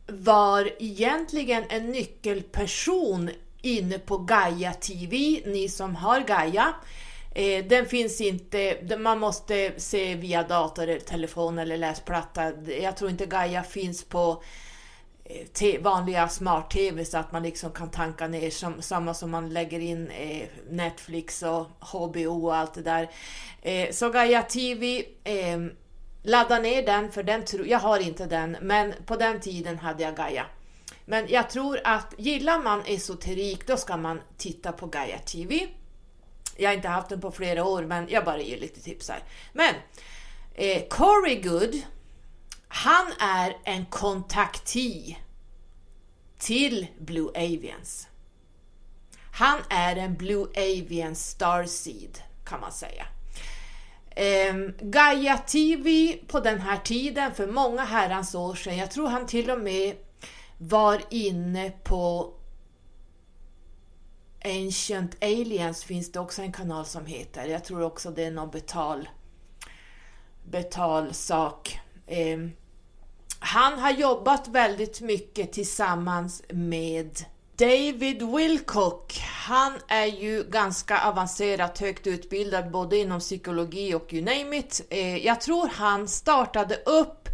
var 0.09 0.71
egentligen 0.79 1.65
en 1.69 1.87
nyckelperson 1.87 3.31
inne 3.63 3.99
på 3.99 4.19
Gaia 4.19 4.73
TV, 4.73 5.43
ni 5.47 5.69
som 5.69 5.97
har 5.97 6.21
Gaia. 6.21 6.75
Eh, 7.35 7.65
den 7.65 7.87
finns 7.87 8.21
inte, 8.21 8.97
man 8.99 9.19
måste 9.19 9.73
se 9.77 10.15
via 10.15 10.43
dator, 10.43 10.99
telefon 10.99 11.59
eller 11.59 11.77
läsplatta. 11.77 12.53
Jag 12.83 12.97
tror 12.97 13.11
inte 13.11 13.27
Gaia 13.27 13.63
finns 13.63 14.05
på 14.05 14.43
eh, 15.25 15.81
vanliga 15.81 16.29
smart-tv 16.29 17.05
så 17.05 17.19
att 17.19 17.33
man 17.33 17.43
liksom 17.43 17.73
kan 17.73 17.91
tanka 17.91 18.29
ner 18.29 18.51
som, 18.51 18.83
samma 18.83 19.15
som 19.15 19.31
man 19.31 19.51
lägger 19.51 19.81
in 19.81 20.11
eh, 20.11 20.49
Netflix 20.71 21.43
och 21.43 21.67
HBO 21.81 22.47
och 22.47 22.57
allt 22.57 22.75
det 22.75 22.83
där. 22.83 23.11
Eh, 23.63 23.91
så 23.91 24.11
Gaia 24.11 24.43
TV 24.43 25.05
ehm, 25.25 25.71
ladda 26.23 26.59
ner 26.59 26.87
den, 26.87 27.13
för 27.13 27.23
den 27.23 27.45
tro, 27.45 27.65
jag 27.65 27.79
har 27.79 27.99
inte 27.99 28.27
den, 28.27 28.57
men 28.63 28.95
på 29.07 29.17
den 29.17 29.41
tiden 29.41 29.79
hade 29.79 30.03
jag 30.03 30.17
Gaia. 30.17 30.47
Men 31.05 31.29
jag 31.29 31.51
tror 31.51 31.81
att 31.85 32.15
gillar 32.19 32.63
man 32.63 32.83
esoterik, 32.87 33.67
då 33.67 33.77
ska 33.77 33.97
man 33.97 34.21
titta 34.37 34.73
på 34.73 34.87
Gaia 34.87 35.19
TV. 35.19 35.69
Jag 36.57 36.71
har 36.71 36.75
inte 36.75 36.89
haft 36.89 37.09
den 37.09 37.21
på 37.21 37.31
flera 37.31 37.65
år, 37.65 37.83
men 37.83 38.09
jag 38.09 38.25
bara 38.25 38.41
ger 38.41 38.61
lite 38.61 38.81
tips 38.81 39.09
här. 39.09 39.23
Men 39.53 39.75
eh, 40.55 40.83
Corey 40.89 41.41
Good, 41.41 41.83
han 42.69 43.07
är 43.19 43.57
en 43.65 43.87
kontakti 43.87 45.19
till 46.39 46.87
Blue 46.99 47.29
Avians. 47.29 48.09
Han 49.33 49.59
är 49.71 49.97
en 49.97 50.15
Blue 50.15 50.47
Avian 50.57 51.15
Starseed 51.15 52.19
kan 52.45 52.61
man 52.61 52.73
säga. 52.73 53.07
Eh, 54.19 54.55
Gaia 54.81 55.39
TV 55.39 56.19
på 56.27 56.41
den 56.41 56.61
här 56.61 56.77
tiden, 56.77 57.35
för 57.35 57.47
många 57.47 57.85
herrans 57.85 58.35
år 58.35 58.55
sedan, 58.55 58.77
jag 58.77 58.91
tror 58.91 59.09
han 59.09 59.27
till 59.27 59.51
och 59.51 59.61
med 59.61 59.97
var 60.59 61.03
inne 61.11 61.71
på 61.71 62.33
Ancient 64.45 65.25
Aliens 65.25 65.85
finns 65.85 66.13
det 66.13 66.21
också 66.21 66.43
en 66.43 66.53
kanal 66.53 66.85
som 66.87 67.07
heter. 67.07 67.47
Jag 67.47 67.65
tror 67.65 67.83
också 67.83 68.11
det 68.11 68.25
är 68.25 68.31
någon 68.31 68.51
betal, 68.51 69.09
betalsak. 70.45 71.81
Eh, 72.07 72.39
han 73.39 73.79
har 73.79 73.91
jobbat 73.91 74.49
väldigt 74.49 75.01
mycket 75.01 75.53
tillsammans 75.53 76.43
med 76.49 77.19
David 77.59 78.23
Wilcock, 78.23 79.19
han 79.21 79.73
är 79.89 80.07
ju 80.07 80.45
ganska 80.45 81.01
avancerat 81.01 81.79
högt 81.79 82.07
utbildad 82.07 82.71
både 82.71 82.97
inom 82.97 83.21
psykologi 83.21 83.95
och 83.95 84.13
you 84.13 84.25
name 84.25 84.57
it. 84.57 84.87
Eh, 84.91 85.17
jag 85.17 85.41
tror 85.41 85.69
han 85.69 86.09
startade 86.09 86.77
upp 86.77 87.29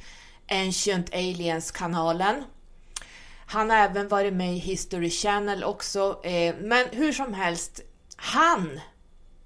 Ancient 0.51 1.15
Aliens-kanalen. 1.15 2.45
Han 3.47 3.71
har 3.71 3.77
även 3.77 4.09
varit 4.09 4.33
med 4.33 4.55
i 4.55 4.59
History 4.59 5.11
Channel 5.11 5.65
också, 5.65 6.21
eh, 6.25 6.55
men 6.61 6.87
hur 6.93 7.13
som 7.13 7.35
helst, 7.35 7.81
han 8.17 8.81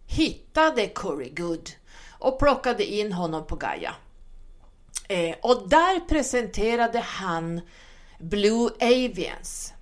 hittade 0.07 0.87
Curry 0.87 1.31
Good 1.31 1.71
och 2.19 2.39
plockade 2.39 2.85
in 2.85 3.13
honom 3.13 3.47
på 3.47 3.57
Gaia. 3.57 3.95
Eh, 5.09 5.37
och 5.43 5.69
där 5.69 6.01
presenterade 6.01 6.99
han 6.99 7.61
Blue 8.19 8.71
Avians 8.81 9.73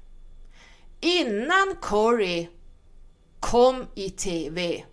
innan 1.00 1.76
Corey 1.80 2.48
kom 3.40 3.86
i 3.94 4.10
TV 4.10 4.84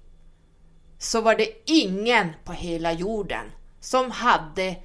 så 0.98 1.22
var 1.22 1.36
det 1.36 1.72
ingen 1.72 2.30
på 2.44 2.52
hela 2.54 2.92
jorden 2.92 3.52
som 3.80 4.12
hade 4.12 4.76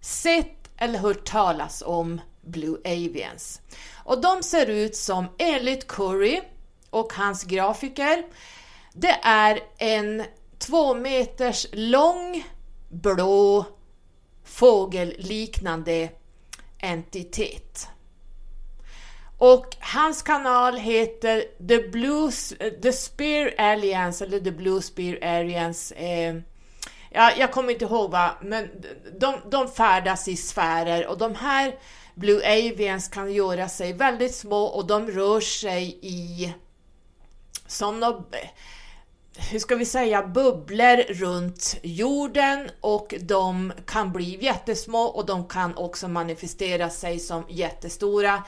sett 0.00 0.70
eller 0.76 0.98
hört 0.98 1.24
talas 1.24 1.82
om 1.86 2.20
Blue 2.40 2.78
Avians. 2.84 3.60
Och 4.04 4.20
de 4.20 4.42
ser 4.42 4.66
ut 4.66 4.96
som, 4.96 5.26
enligt 5.38 5.86
Curry 5.86 6.40
och 6.90 7.12
hans 7.12 7.44
grafiker, 7.44 8.24
det 8.92 9.18
är 9.22 9.60
en 9.78 10.24
två 10.58 10.94
meters 10.94 11.66
lång 11.72 12.44
blå 12.88 13.64
fågelliknande 14.44 16.08
entitet. 16.78 17.88
Och 19.40 19.76
hans 19.80 20.22
kanal 20.22 20.76
heter 20.76 21.44
The, 21.68 21.78
Blues, 21.78 22.54
The 22.82 22.92
Spear 22.92 23.54
Alliance, 23.58 24.24
eller 24.24 24.40
The 24.40 24.50
Blue 24.50 24.82
Spear 24.82 25.38
Alliance. 25.38 25.94
Eh, 25.94 26.34
ja, 27.10 27.32
jag 27.38 27.52
kommer 27.52 27.72
inte 27.72 27.84
ihåg 27.84 28.10
vad, 28.10 28.30
men 28.42 28.68
de, 29.20 29.34
de 29.50 29.68
färdas 29.68 30.28
i 30.28 30.36
sfärer 30.36 31.06
och 31.06 31.18
de 31.18 31.34
här 31.34 31.74
Blue 32.14 32.42
Avians 32.46 33.08
kan 33.08 33.32
göra 33.32 33.68
sig 33.68 33.92
väldigt 33.92 34.34
små 34.34 34.62
och 34.62 34.86
de 34.86 35.10
rör 35.10 35.40
sig 35.40 35.98
i 36.02 36.52
som 37.66 38.00
de, 38.00 38.24
hur 39.50 39.58
ska 39.58 39.76
vi 39.76 39.86
säga, 39.86 40.22
bubblor 40.22 41.12
runt 41.12 41.76
jorden 41.82 42.70
och 42.80 43.14
de 43.20 43.72
kan 43.86 44.12
bli 44.12 44.44
jättesmå 44.44 45.02
och 45.02 45.26
de 45.26 45.48
kan 45.48 45.76
också 45.76 46.08
manifestera 46.08 46.90
sig 46.90 47.18
som 47.18 47.44
jättestora. 47.48 48.42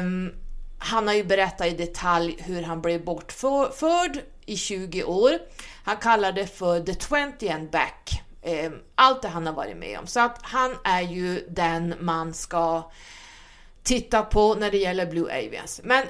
Um, 0.00 0.34
han 0.78 1.06
har 1.06 1.14
ju 1.14 1.24
berättat 1.24 1.66
i 1.66 1.70
detalj 1.70 2.36
hur 2.38 2.62
han 2.62 2.82
blev 2.82 3.04
bortförd 3.04 4.18
i 4.46 4.56
20 4.56 5.04
år. 5.04 5.38
Han 5.84 5.96
kallar 5.96 6.32
det 6.32 6.46
för 6.46 6.80
the 6.80 6.94
20 6.94 7.48
and 7.48 7.70
back. 7.70 8.22
Um, 8.42 8.82
allt 8.94 9.22
det 9.22 9.28
han 9.28 9.46
har 9.46 9.52
varit 9.52 9.76
med 9.76 9.98
om. 9.98 10.06
Så 10.06 10.20
att 10.20 10.38
han 10.42 10.76
är 10.84 11.00
ju 11.00 11.46
den 11.50 11.94
man 12.00 12.34
ska 12.34 12.90
titta 13.82 14.22
på 14.22 14.54
när 14.54 14.70
det 14.70 14.78
gäller 14.78 15.06
Blue 15.06 15.46
Avians. 15.46 15.80
Men 15.84 16.06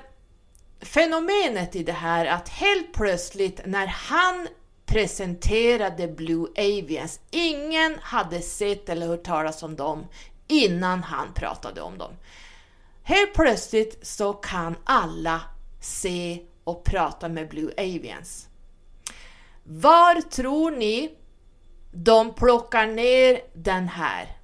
fenomenet 0.80 1.76
i 1.76 1.82
det 1.82 1.92
här 1.92 2.26
att 2.26 2.48
helt 2.48 2.92
plötsligt 2.92 3.60
när 3.66 3.86
han 3.86 4.48
presenterade 4.86 6.08
Blue 6.08 6.48
Avians, 6.56 7.20
ingen 7.30 7.98
hade 8.00 8.40
sett 8.40 8.88
eller 8.88 9.06
hört 9.06 9.24
talas 9.24 9.62
om 9.62 9.76
dem 9.76 10.06
innan 10.48 11.02
han 11.02 11.34
pratade 11.34 11.80
om 11.80 11.98
dem. 11.98 12.12
Helt 13.02 13.34
plötsligt 13.34 14.06
så 14.06 14.32
kan 14.32 14.76
alla 14.84 15.40
se 15.80 16.42
och 16.64 16.84
prata 16.84 17.28
med 17.28 17.48
Blue 17.48 17.72
Avians. 17.78 18.48
Var 19.64 20.20
tror 20.20 20.70
ni 20.70 21.18
de 21.92 22.34
plockar 22.34 22.86
ner 22.86 23.40
den 23.54 23.88
här 23.88 24.36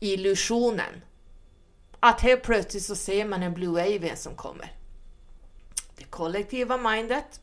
illusionen? 0.00 1.02
att 2.00 2.20
helt 2.20 2.42
plötsligt 2.42 2.84
så 2.84 2.96
ser 2.96 3.24
man 3.24 3.42
en 3.42 3.54
Blue 3.54 3.82
Avian 3.82 4.16
som 4.16 4.34
kommer. 4.34 4.72
Det 5.96 6.04
kollektiva 6.04 6.76
mindet. 6.76 7.40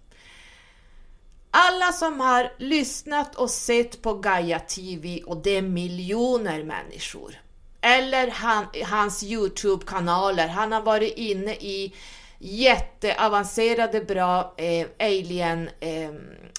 Alla 1.51 1.91
som 1.91 2.19
har 2.19 2.51
lyssnat 2.57 3.35
och 3.35 3.49
sett 3.49 4.01
på 4.01 4.13
Gaia 4.13 4.59
TV 4.59 5.23
och 5.23 5.37
det 5.37 5.57
är 5.57 5.61
miljoner 5.61 6.63
människor. 6.63 7.35
Eller 7.85 8.27
han, 8.27 8.65
hans 8.85 9.23
Youtube-kanaler. 9.23 10.47
Han 10.47 10.71
har 10.71 10.81
varit 10.81 11.17
inne 11.17 11.53
i 11.53 11.93
jätteavancerade 12.39 14.01
bra 14.01 14.53
eh, 14.57 14.87
alien 14.99 15.69
eh, 15.79 16.11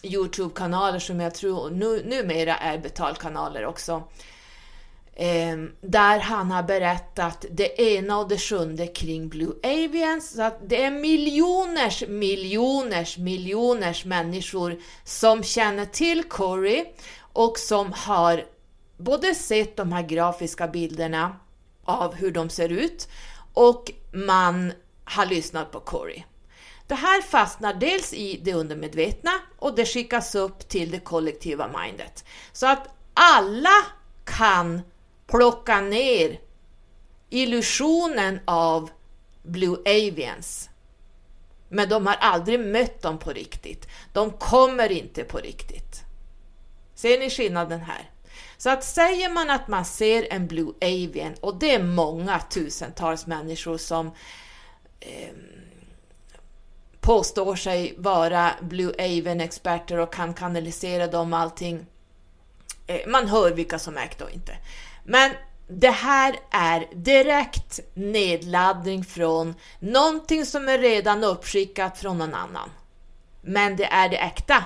Youtube-kanaler 0.03 0.99
som 0.99 1.21
jag 1.21 1.35
tror 1.35 1.71
nu, 1.71 2.03
numera 2.05 2.57
är 2.57 2.79
betalkanaler 2.79 3.67
också. 3.67 4.03
Eh, 5.17 5.57
där 5.81 6.19
han 6.19 6.51
har 6.51 6.63
berättat 6.63 7.45
det 7.51 7.83
ena 7.83 8.19
och 8.19 8.29
det 8.29 8.39
sjunde 8.39 8.87
kring 8.87 9.29
Blue 9.29 9.55
Avians. 9.63 10.31
Så 10.31 10.43
att 10.43 10.59
det 10.69 10.83
är 10.83 10.91
miljoners, 10.91 12.05
miljoners, 12.09 13.19
miljoners 13.19 14.05
människor 14.05 14.77
som 15.05 15.43
känner 15.43 15.85
till 15.85 16.23
Corey 16.25 16.85
och 17.33 17.59
som 17.59 17.93
har 17.93 18.45
både 18.97 19.35
sett 19.35 19.77
de 19.77 19.93
här 19.93 20.03
grafiska 20.03 20.69
bilderna 20.69 21.37
av 21.85 22.15
hur 22.15 22.31
de 22.31 22.49
ser 22.49 22.69
ut 22.69 23.09
och 23.55 23.93
man 24.13 24.73
har 25.05 25.27
lyssnat 25.27 25.71
på 25.71 25.81
Corey. 25.81 26.23
Det 26.87 26.95
här 26.95 27.23
fastnar 27.23 27.75
dels 27.75 28.13
i 28.13 28.41
det 28.45 28.55
undermedvetna 28.55 29.31
och 29.59 29.75
det 29.75 29.87
skickas 29.87 30.35
upp 30.35 30.69
till 30.69 30.91
det 30.91 31.01
kollektiva 31.01 31.69
mindet. 31.69 32.25
Så 32.53 32.67
att 32.67 32.89
alla 33.15 33.85
kan 34.25 34.83
plocka 35.27 35.81
ner 35.81 36.41
illusionen 37.31 38.41
av 38.45 38.91
Blue 39.43 39.77
Avians. 39.87 40.71
Men 41.69 41.89
de 41.89 42.07
har 42.07 42.15
aldrig 42.15 42.61
mött 42.61 43.03
dem 43.03 43.19
på 43.19 43.31
riktigt. 43.31 43.89
De 44.13 44.31
kommer 44.31 44.93
inte 44.93 45.25
på 45.25 45.39
riktigt. 45.39 46.03
Ser 46.95 47.19
ni 47.19 47.31
skillnaden 47.31 47.81
här? 47.81 48.11
Så 48.57 48.71
att 48.71 48.85
säger 48.85 49.31
man 49.31 49.51
att 49.51 49.69
man 49.69 49.85
ser 49.85 50.27
en 50.31 50.47
Blue 50.47 50.73
Avian, 50.81 51.35
och 51.41 51.59
det 51.59 51.75
är 51.75 51.83
många 51.83 52.41
tusentals 52.41 53.27
människor 53.27 53.79
som 53.79 54.07
eh, 55.01 55.35
påstår 57.01 57.57
sig 57.57 57.95
vara 57.99 58.51
Blue 58.61 58.93
Avian-experter 58.99 59.99
och 59.99 60.13
kan 60.13 60.35
kanalisera 60.35 61.07
dem 61.07 61.33
allting. 61.33 61.87
Eh, 62.87 63.07
man 63.07 63.29
hör 63.29 63.51
vilka 63.51 63.79
som 63.79 63.97
ägt 63.97 64.21
och 64.21 64.31
inte. 64.31 64.57
Men 65.05 65.31
det 65.69 65.91
här 65.91 66.37
är 66.51 66.87
direkt 66.95 67.81
nedladdning 67.95 69.05
från 69.05 69.55
någonting 69.79 70.47
som 70.47 70.69
är 70.69 70.79
redan 70.79 71.25
uppskickat 71.25 71.99
från 71.99 72.19
någon 72.19 72.35
annan. 72.35 72.71
Men 73.43 73.77
det 73.77 73.85
är 73.85 74.09
det 74.09 74.17
äkta. 74.17 74.65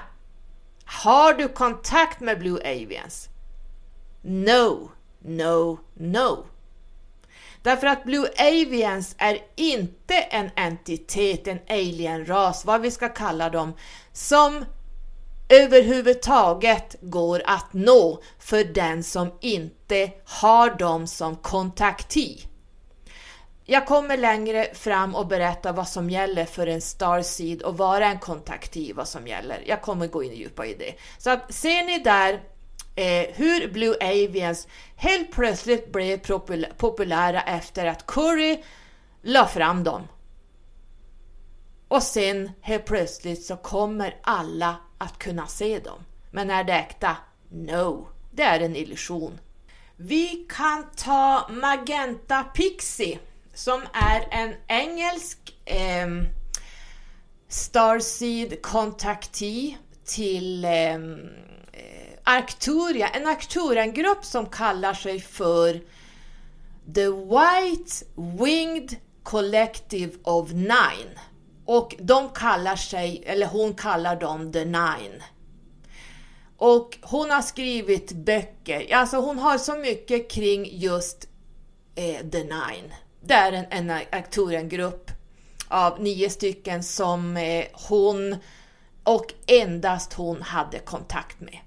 Har 0.85 1.35
du 1.35 1.49
kontakt 1.49 2.21
med 2.21 2.39
Blue 2.39 2.61
Avians? 2.61 3.29
No, 4.23 4.91
no, 5.19 5.79
no. 5.95 6.47
Därför 7.63 7.87
att 7.87 8.05
Blue 8.05 8.29
Avians 8.39 9.15
är 9.19 9.39
inte 9.57 10.15
en 10.15 10.51
entitet, 10.57 11.47
en 11.47 11.59
alienras, 11.69 12.65
vad 12.65 12.81
vi 12.81 12.91
ska 12.91 13.09
kalla 13.09 13.51
dem, 13.51 13.73
som 14.13 14.65
överhuvudtaget 15.49 16.97
går 17.01 17.43
att 17.47 17.73
nå 17.73 18.23
för 18.39 18.65
den 18.65 19.05
som 19.05 19.33
inte 19.41 20.11
har 20.25 20.71
dem 20.71 21.07
som 21.07 21.37
kontakti. 21.37 22.49
Jag 23.65 23.87
kommer 23.87 24.17
längre 24.17 24.75
fram 24.75 25.15
och 25.15 25.27
berätta 25.27 25.73
vad 25.73 25.89
som 25.89 26.11
gäller 26.11 26.45
för 26.45 26.67
en 26.67 26.81
Starseed 26.81 27.63
och 27.63 27.77
vara 27.77 28.07
en 28.07 28.19
kontakti, 28.19 28.93
vad 28.93 29.09
som 29.09 29.27
gäller. 29.27 29.63
Jag 29.67 29.83
kommer 29.83 30.07
gå 30.07 30.23
in 30.23 30.35
djupare 30.35 30.67
i 30.67 30.75
det. 30.75 30.95
Så 31.19 31.31
att 31.31 31.55
ser 31.55 31.85
ni 31.85 31.99
där 31.99 32.41
eh, 32.99 33.27
hur 33.35 33.69
Blue 33.73 33.97
Avians 34.01 34.69
helt 34.97 35.33
plötsligt 35.33 35.93
blev 35.93 36.19
populära 36.77 37.43
efter 37.43 37.87
att 37.87 38.07
Curry 38.07 38.63
la 39.23 39.47
fram 39.47 39.85
dem. 39.85 40.03
Och 41.89 42.03
sen 42.03 42.51
helt 42.61 42.85
plötsligt 42.87 43.45
så 43.45 43.57
kommer 43.57 44.17
alla 44.23 44.77
att 44.99 45.19
kunna 45.19 45.47
se 45.47 45.79
dem. 45.79 45.99
Men 46.31 46.51
är 46.51 46.65
det 46.65 46.73
äkta? 46.73 47.17
No, 47.51 48.09
det 48.31 48.43
är 48.43 48.61
en 48.61 48.77
illusion. 48.77 49.41
Vi 49.97 50.47
kan 50.49 50.87
ta 50.97 51.49
Magenta 51.51 52.43
Pixie 52.43 53.19
som 53.55 53.83
är 53.93 54.29
en 54.31 54.55
engelsk 54.67 55.39
eh, 55.65 56.07
Starseed 57.49 58.63
kontaktee 58.63 59.77
till 60.05 60.65
eh, 60.65 60.99
Arcturia, 62.31 63.09
en 63.09 63.27
Arcturian-grupp 63.27 64.25
som 64.25 64.47
kallar 64.47 64.95
sig 64.95 65.21
för 65.21 65.73
The 66.95 67.09
White 67.09 68.05
Winged 68.15 68.97
Collective 69.23 70.13
of 70.23 70.53
Nine. 70.53 71.19
Och 71.65 71.95
de 71.99 72.29
kallar 72.29 72.77
sig, 72.77 73.23
eller 73.27 73.47
hon 73.47 73.75
kallar 73.75 74.21
dem 74.21 74.53
The 74.53 74.65
Nine. 74.65 75.23
Och 76.57 76.99
hon 77.03 77.31
har 77.31 77.43
skrivit 77.43 78.13
böcker, 78.13 78.95
alltså 78.95 79.17
hon 79.17 79.39
har 79.39 79.59
så 79.59 79.75
mycket 79.75 80.31
kring 80.31 80.79
just 80.79 81.29
eh, 81.95 82.27
The 82.31 82.43
Nine. 82.43 82.95
Det 83.21 83.35
är 83.35 83.53
en, 83.53 83.67
en 83.71 83.91
Arcturian-grupp 84.13 85.11
av 85.69 86.03
nio 86.03 86.31
stycken 86.31 86.83
som 86.83 87.37
eh, 87.37 87.65
hon 87.89 88.37
och 89.05 89.35
endast 89.47 90.13
hon 90.13 90.43
hade 90.43 90.79
kontakt 90.79 91.41
med. 91.41 91.59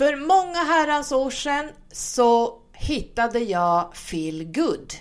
För 0.00 0.16
många 0.16 0.58
herrans 0.58 1.12
år 1.12 1.30
sedan 1.30 1.70
så 1.92 2.58
hittade 2.72 3.38
jag 3.38 3.92
Phil 3.94 4.52
Good. 4.52 4.92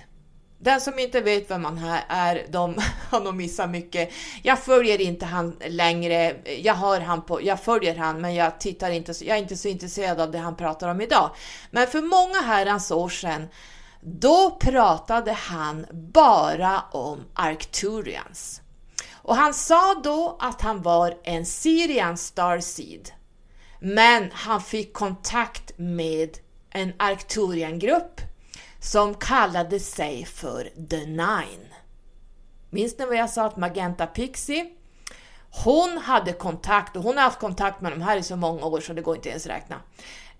Den 0.57 0.81
som 0.81 0.99
inte 0.99 1.21
vet 1.21 1.51
vem 1.51 1.65
han 1.65 1.99
är, 2.07 2.45
de 2.49 2.75
har 3.09 3.19
nog 3.19 3.35
missat 3.35 3.69
mycket. 3.69 4.09
Jag 4.43 4.59
följer 4.59 5.01
inte 5.01 5.25
han 5.25 5.55
längre. 5.67 6.35
Jag, 6.61 6.73
har 6.73 6.99
han 6.99 7.21
på, 7.21 7.41
jag 7.43 7.59
följer 7.59 7.95
han, 7.95 8.21
men 8.21 8.35
jag, 8.35 8.59
tittar 8.59 8.91
inte, 8.91 9.13
jag 9.25 9.37
är 9.37 9.41
inte 9.41 9.57
så 9.57 9.67
intresserad 9.67 10.19
av 10.19 10.31
det 10.31 10.37
han 10.37 10.55
pratar 10.55 10.87
om 10.87 11.01
idag. 11.01 11.31
Men 11.71 11.87
för 11.87 12.01
många 12.01 12.41
herrans 12.41 12.91
år 12.91 13.09
sedan, 13.09 13.47
då 14.01 14.57
pratade 14.59 15.31
han 15.31 15.85
bara 15.91 16.81
om 16.91 17.19
Arcturians. 17.33 18.61
Och 19.13 19.35
han 19.35 19.53
sa 19.53 20.01
då 20.03 20.37
att 20.39 20.61
han 20.61 20.81
var 20.81 21.17
en 21.23 21.45
Syrian 21.45 22.17
Starseed. 22.17 23.11
Men 23.79 24.31
han 24.31 24.61
fick 24.61 24.93
kontakt 24.93 25.71
med 25.77 26.37
en 26.69 26.93
Arcturian-grupp 26.97 28.21
som 28.79 29.15
kallade 29.15 29.79
sig 29.79 30.25
för 30.25 30.71
The 30.89 31.05
Nine. 31.05 31.73
Minns 32.69 32.97
ni 32.97 33.05
vad 33.05 33.15
jag 33.15 33.29
sa 33.29 33.45
att 33.45 33.57
Magenta 33.57 34.07
Pixie? 34.07 34.69
Hon 35.63 35.97
hade 35.97 36.33
kontakt, 36.33 36.95
och 36.95 37.03
hon 37.03 37.17
har 37.17 37.23
haft 37.23 37.39
kontakt 37.39 37.81
med 37.81 37.91
de 37.91 38.01
här 38.01 38.17
i 38.17 38.23
så 38.23 38.35
många 38.35 38.65
år 38.65 38.79
så 38.81 38.93
det 38.93 39.01
går 39.01 39.15
inte 39.15 39.29
ens 39.29 39.45
räkna. 39.47 39.81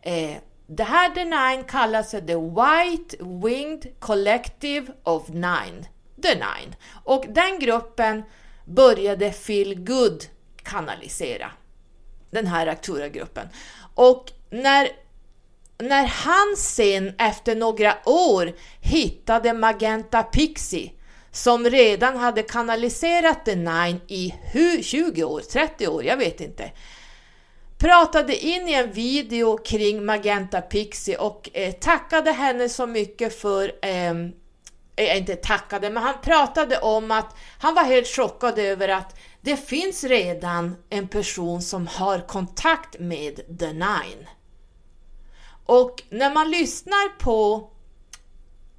Eh, 0.01 0.37
det 0.67 0.83
här 0.83 1.09
The 1.09 1.25
Nine 1.25 1.63
kallas 1.63 2.11
The 2.11 2.35
White 2.35 3.17
Winged 3.19 3.99
Collective 3.99 4.93
of 5.03 5.29
Nine. 5.29 5.87
The 6.23 6.33
Nine. 6.33 6.75
Och 7.03 7.25
den 7.29 7.59
gruppen 7.59 8.23
började 8.65 9.31
feel 9.31 9.85
Good 9.85 10.23
kanalisera 10.63 11.51
den 12.31 12.47
här 12.47 12.67
Actura-gruppen. 12.67 13.47
Och 13.95 14.31
när, 14.49 14.89
när 15.77 16.05
han 16.05 16.55
sen 16.57 17.13
efter 17.17 17.55
några 17.55 17.97
år 18.05 18.53
hittade 18.81 19.53
Magenta 19.53 20.23
Pixie 20.23 20.91
som 21.31 21.65
redan 21.65 22.17
hade 22.17 22.43
kanaliserat 22.43 23.45
The 23.45 23.55
Nine 23.55 24.01
i 24.07 24.33
20 24.81 25.23
år, 25.23 25.39
30 25.39 25.87
år, 25.87 26.03
jag 26.03 26.17
vet 26.17 26.41
inte 26.41 26.71
pratade 27.79 28.35
in 28.45 28.69
i 28.69 28.73
en 28.73 28.91
video 28.91 29.57
kring 29.57 30.05
Magenta 30.05 30.61
Pixie 30.61 31.17
och 31.17 31.49
eh, 31.53 31.71
tackade 31.71 32.31
henne 32.31 32.69
så 32.69 32.87
mycket 32.87 33.41
för 33.41 33.71
ehm, 33.81 34.31
eh, 34.95 35.17
inte 35.17 35.35
tackade, 35.35 35.89
men 35.89 36.03
han 36.03 36.15
pratade 36.23 36.77
om 36.77 37.11
att 37.11 37.35
han 37.59 37.75
var 37.75 37.83
helt 37.83 38.07
chockad 38.07 38.59
över 38.59 38.89
att 38.89 39.15
det 39.41 39.57
finns 39.57 40.03
redan 40.03 40.75
en 40.89 41.07
person 41.07 41.61
som 41.61 41.87
har 41.87 42.27
kontakt 42.27 42.99
med 42.99 43.59
The 43.59 43.73
Nine. 43.73 44.27
Och 45.65 46.03
när 46.09 46.33
man 46.33 46.51
lyssnar 46.51 47.19
på, 47.19 47.69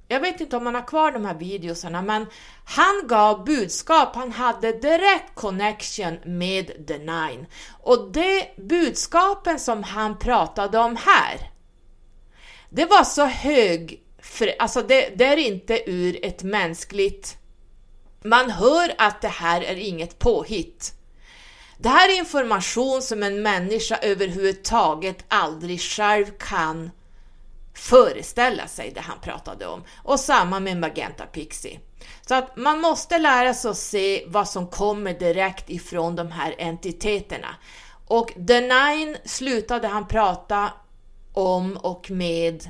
jag 0.07 0.19
vet 0.19 0.41
inte 0.41 0.57
om 0.57 0.63
man 0.63 0.75
har 0.75 0.87
kvar 0.87 1.11
de 1.11 1.25
här 1.25 1.35
videosarna, 1.35 2.01
men 2.01 2.25
han 2.65 3.07
gav 3.07 3.45
budskap, 3.45 4.15
han 4.15 4.31
hade 4.31 4.71
direkt 4.71 5.35
connection 5.35 6.17
med 6.25 6.87
The 6.87 6.97
Nine. 6.97 7.45
Och 7.81 8.11
det 8.11 8.57
budskapen 8.57 9.59
som 9.59 9.83
han 9.83 10.19
pratade 10.19 10.77
om 10.77 10.95
här, 10.95 11.51
det 12.69 12.85
var 12.85 13.03
så 13.03 13.25
hög 13.25 14.01
alltså 14.59 14.81
det, 14.81 15.09
det 15.15 15.25
är 15.25 15.37
inte 15.37 15.89
ur 15.91 16.25
ett 16.25 16.43
mänskligt... 16.43 17.37
Man 18.23 18.49
hör 18.49 18.93
att 18.97 19.21
det 19.21 19.27
här 19.27 19.61
är 19.61 19.75
inget 19.75 20.19
påhitt. 20.19 20.93
Det 21.77 21.89
här 21.89 22.09
är 22.09 22.17
information 22.17 23.01
som 23.01 23.23
en 23.23 23.41
människa 23.41 23.97
överhuvudtaget 23.97 25.25
aldrig 25.27 25.81
själv 25.81 26.25
kan 26.39 26.91
föreställa 27.73 28.67
sig 28.67 28.91
det 28.95 29.01
han 29.01 29.19
pratade 29.19 29.67
om. 29.67 29.83
Och 30.03 30.19
samma 30.19 30.59
med 30.59 30.77
Magenta 30.77 31.25
Pixie. 31.25 31.79
Så 32.27 32.35
att 32.35 32.57
man 32.57 32.81
måste 32.81 33.17
lära 33.17 33.53
sig 33.53 33.71
att 33.71 33.77
se 33.77 34.23
vad 34.27 34.49
som 34.49 34.67
kommer 34.67 35.13
direkt 35.13 35.69
ifrån 35.69 36.15
de 36.15 36.31
här 36.31 36.55
entiteterna. 36.57 37.55
Och 38.07 38.33
The 38.47 38.61
Nine 38.61 39.17
slutade 39.25 39.87
han 39.87 40.07
prata 40.07 40.69
om 41.33 41.77
och 41.77 42.11
med 42.11 42.69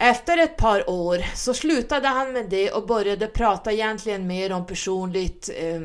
efter 0.00 0.38
ett 0.38 0.56
par 0.56 0.90
år 0.90 1.18
så 1.34 1.54
slutade 1.54 2.08
han 2.08 2.32
med 2.32 2.50
det 2.50 2.70
och 2.70 2.86
började 2.86 3.26
prata 3.26 3.72
egentligen 3.72 4.26
mer 4.26 4.52
om 4.52 4.66
personligt 4.66 5.50
eh, 5.56 5.80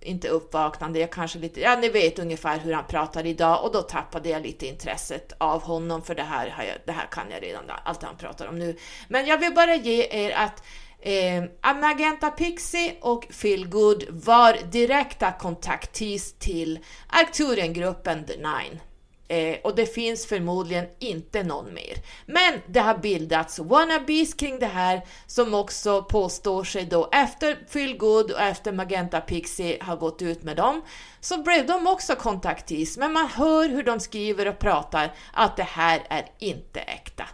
inte 0.00 0.28
uppvaknande, 0.28 0.98
jag 0.98 1.12
kanske 1.12 1.38
lite, 1.38 1.60
ja 1.60 1.76
ni 1.76 1.88
vet 1.88 2.18
ungefär 2.18 2.58
hur 2.58 2.72
han 2.72 2.86
pratar 2.86 3.26
idag 3.26 3.64
och 3.64 3.72
då 3.72 3.82
tappade 3.82 4.28
jag 4.28 4.42
lite 4.42 4.66
intresset 4.66 5.32
av 5.38 5.62
honom 5.62 6.02
för 6.02 6.14
det 6.14 6.22
här, 6.22 6.48
har 6.48 6.64
jag, 6.64 6.76
det 6.86 6.92
här 6.92 7.06
kan 7.10 7.30
jag 7.30 7.42
redan, 7.42 7.64
allt 7.84 8.02
han 8.02 8.16
pratar 8.16 8.46
om 8.46 8.58
nu. 8.58 8.76
Men 9.08 9.26
jag 9.26 9.38
vill 9.38 9.54
bara 9.54 9.74
ge 9.74 10.08
er 10.10 10.30
att 10.30 10.62
eh, 11.00 11.74
Magenta 11.74 12.30
Pixie 12.30 12.94
och 13.00 13.26
Feelgood 13.30 14.04
var 14.08 14.58
direkta 14.72 15.32
kontaktis 15.32 16.34
till 16.38 16.78
Arcturian-gruppen 17.08 18.24
The 18.24 18.36
Nine. 18.36 18.80
Eh, 19.28 19.56
och 19.64 19.74
det 19.74 19.86
finns 19.86 20.26
förmodligen 20.26 20.86
inte 20.98 21.42
någon 21.42 21.74
mer. 21.74 21.94
Men 22.26 22.60
det 22.66 22.80
har 22.80 22.98
bildats 22.98 23.58
wannabes 23.58 24.34
kring 24.34 24.58
det 24.58 24.66
här 24.66 25.02
som 25.26 25.54
också 25.54 26.02
påstår 26.02 26.64
sig 26.64 26.84
då 26.84 27.08
efter 27.12 27.58
Feelgood 27.68 28.30
och 28.30 28.40
efter 28.40 28.72
Magenta 28.72 29.20
Pixie 29.20 29.78
har 29.82 29.96
gått 29.96 30.22
ut 30.22 30.42
med 30.42 30.56
dem 30.56 30.82
så 31.20 31.42
blev 31.42 31.66
de 31.66 31.86
också 31.86 32.16
kontaktis. 32.16 32.96
Men 32.96 33.12
man 33.12 33.26
hör 33.26 33.68
hur 33.68 33.82
de 33.82 34.00
skriver 34.00 34.48
och 34.48 34.58
pratar 34.58 35.12
att 35.32 35.56
det 35.56 35.62
här 35.62 36.02
är 36.10 36.26
inte 36.38 36.80
äkta. 36.80 37.24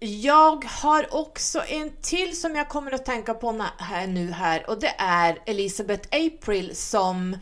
Jag 0.00 0.64
har 0.64 1.14
också 1.14 1.62
en 1.68 1.92
till 2.02 2.40
som 2.40 2.56
jag 2.56 2.68
kommer 2.68 2.92
att 2.92 3.04
tänka 3.04 3.34
på 3.34 3.66
här 3.78 4.06
nu 4.06 4.30
här 4.30 4.70
och 4.70 4.80
det 4.80 4.94
är 4.98 5.38
Elizabeth 5.46 6.08
April 6.12 6.76
som 6.76 7.36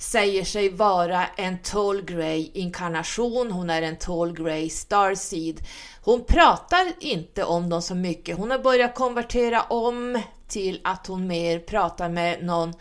säger 0.00 0.44
sig 0.44 0.68
vara 0.68 1.26
en 1.26 1.58
Tall 1.58 2.02
Grey 2.02 2.50
inkarnation, 2.54 3.50
hon 3.50 3.70
är 3.70 3.82
en 3.82 3.96
Tall 3.96 4.32
Grey 4.32 4.70
Starseed. 4.70 5.60
Hon 6.02 6.24
pratar 6.24 6.92
inte 7.00 7.44
om 7.44 7.68
dem 7.68 7.82
så 7.82 7.94
mycket, 7.94 8.38
hon 8.38 8.50
har 8.50 8.58
börjat 8.58 8.94
konvertera 8.94 9.62
om 9.62 10.22
till 10.48 10.80
att 10.84 11.06
hon 11.06 11.26
mer 11.26 11.58
pratar 11.58 12.08
med 12.08 12.44
någon 12.44 12.74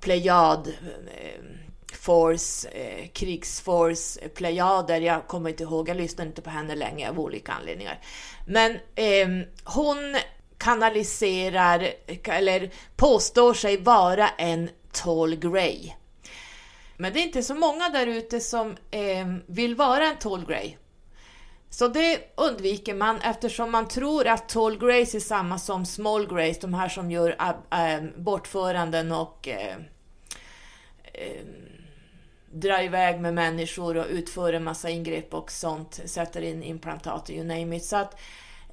plejad 0.00 0.68
eh, 0.68 1.44
Force, 2.00 2.68
eh, 2.68 3.08
krigsforce, 3.08 4.28
plejader, 4.28 5.00
jag 5.00 5.26
kommer 5.26 5.50
inte 5.50 5.62
ihåg, 5.62 5.88
jag 5.88 5.96
lyssnar 5.96 6.26
inte 6.26 6.42
på 6.42 6.50
henne 6.50 6.74
länge 6.74 7.08
av 7.08 7.20
olika 7.20 7.52
anledningar. 7.52 7.98
Men 8.46 8.72
eh, 8.94 9.46
hon 9.64 10.16
kanaliserar, 10.58 11.88
eller 12.24 12.70
påstår 12.96 13.54
sig 13.54 13.76
vara 13.76 14.28
en 14.28 14.70
Tall 14.92 15.36
Grey. 15.36 15.92
Men 17.00 17.12
det 17.12 17.20
är 17.20 17.22
inte 17.22 17.42
så 17.42 17.54
många 17.54 17.88
där 17.88 18.06
ute 18.06 18.40
som 18.40 18.76
eh, 18.90 19.26
vill 19.46 19.74
vara 19.74 20.06
en 20.06 20.16
tall 20.16 20.46
grey. 20.46 20.76
Så 21.70 21.88
det 21.88 22.20
undviker 22.34 22.94
man 22.94 23.20
eftersom 23.20 23.70
man 23.70 23.88
tror 23.88 24.26
att 24.26 24.48
tall 24.48 24.78
greys 24.78 25.14
är 25.14 25.20
samma 25.20 25.58
som 25.58 25.86
small 25.86 26.26
greys, 26.26 26.58
de 26.58 26.74
här 26.74 26.88
som 26.88 27.10
gör 27.10 27.36
äh, 27.70 28.04
bortföranden 28.16 29.12
och 29.12 29.48
äh, 29.48 29.76
äh, 31.12 31.44
drar 32.52 32.82
iväg 32.82 33.20
med 33.20 33.34
människor 33.34 33.96
och 33.96 34.06
utför 34.08 34.52
en 34.52 34.64
massa 34.64 34.90
ingrepp 34.90 35.34
och 35.34 35.50
sånt, 35.52 36.00
sätter 36.04 36.42
in 36.42 36.62
implantat, 36.62 37.30
you 37.30 37.44
name 37.44 37.76
it. 37.76 37.84
Så 37.84 37.96
att 37.96 38.20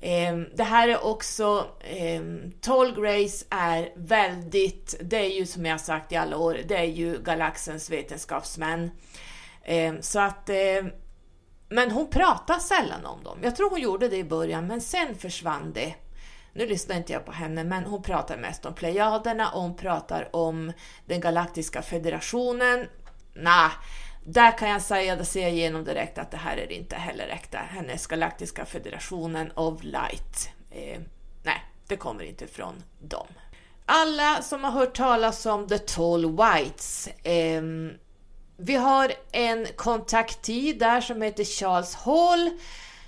Ehm, 0.02 0.48
det 0.56 0.64
här 0.64 0.88
är 0.88 1.06
också, 1.06 1.68
ehm, 1.84 2.52
Tall 2.62 2.96
Grace 2.96 3.46
är 3.50 3.94
väldigt, 3.96 4.96
det 5.02 5.18
är 5.18 5.40
ju 5.40 5.46
som 5.46 5.66
jag 5.66 5.82
sagt 5.82 6.12
i 6.12 6.16
alla 6.16 6.38
år, 6.38 6.60
det 6.68 6.78
är 6.78 6.84
ju 6.84 7.20
galaxens 7.24 7.90
vetenskapsmän. 7.90 8.92
Ehm, 9.64 10.02
så 10.02 10.20
att, 10.20 10.50
men 11.70 11.92
hon 11.92 12.10
pratar 12.10 12.60
sällan 12.60 13.06
om 13.06 13.24
dem. 13.24 13.40
Jag 13.44 13.56
tror 13.56 13.70
hon 13.70 13.82
gjorde 13.82 14.10
det 14.10 14.18
i 14.18 14.24
början, 14.24 14.68
men 14.68 14.82
sen 14.82 15.16
försvann 15.16 15.74
det. 15.74 15.96
Nu 16.58 16.68
lyssnar 16.68 16.96
inte 16.96 17.14
jag 17.14 17.26
på 17.26 17.32
henne, 17.32 17.64
men 17.64 17.84
hon 17.84 18.04
pratar 18.04 18.38
mest 18.38 18.66
om 18.66 18.74
Plejaderna 18.74 19.50
och 19.50 19.62
hon 19.62 19.76
pratar 19.76 20.36
om 20.36 20.74
den 21.06 21.20
galaktiska 21.20 21.82
federationen. 21.82 22.88
Nah, 23.34 23.72
där 24.28 24.58
kan 24.58 24.70
jag 24.70 24.82
säga, 24.82 25.16
det 25.16 25.26
ser 25.26 25.42
jag 25.42 25.52
igenom 25.52 25.84
direkt 25.84 26.18
att 26.18 26.32
det 26.32 26.38
här 26.38 26.58
är 26.58 26.72
inte 26.72 26.96
heller 26.96 27.28
äkta. 27.28 27.58
Hennes 27.58 28.08
galaktiska 28.08 28.66
federationen 28.66 29.52
of 29.56 29.84
light. 29.84 30.50
Eh, 30.72 31.00
nej, 31.44 31.64
det 31.88 31.98
kommer 31.98 32.24
inte 32.24 32.48
från 32.48 32.84
dem. 33.00 33.28
Alla 33.86 34.42
som 34.42 34.64
har 34.64 34.72
hört 34.72 34.96
talas 34.96 35.46
om 35.46 35.68
The 35.68 35.78
Tall 35.78 36.38
Whites. 36.38 37.08
Eh, 37.08 37.62
vi 38.58 38.76
har 38.76 39.12
en 39.32 39.68
kontaktid 39.76 40.80
där 40.80 41.02
som 41.02 41.22
heter 41.22 41.44
Charles 41.44 41.96
Hall. 41.96 42.48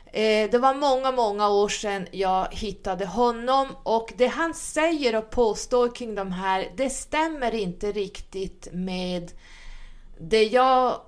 Eh, 0.05 0.49
det 0.51 0.59
var 0.59 0.73
många, 0.73 1.11
många 1.11 1.49
år 1.49 1.69
sedan 1.69 2.07
jag 2.11 2.47
hittade 2.51 3.05
honom 3.05 3.67
och 3.83 4.13
det 4.17 4.27
han 4.27 4.53
säger 4.53 5.15
och 5.15 5.29
påstår 5.29 5.95
kring 5.95 6.15
de 6.15 6.31
här, 6.31 6.71
det 6.75 6.89
stämmer 6.89 7.55
inte 7.55 7.91
riktigt 7.91 8.67
med 8.71 9.31
det 10.19 10.43
jag 10.43 11.01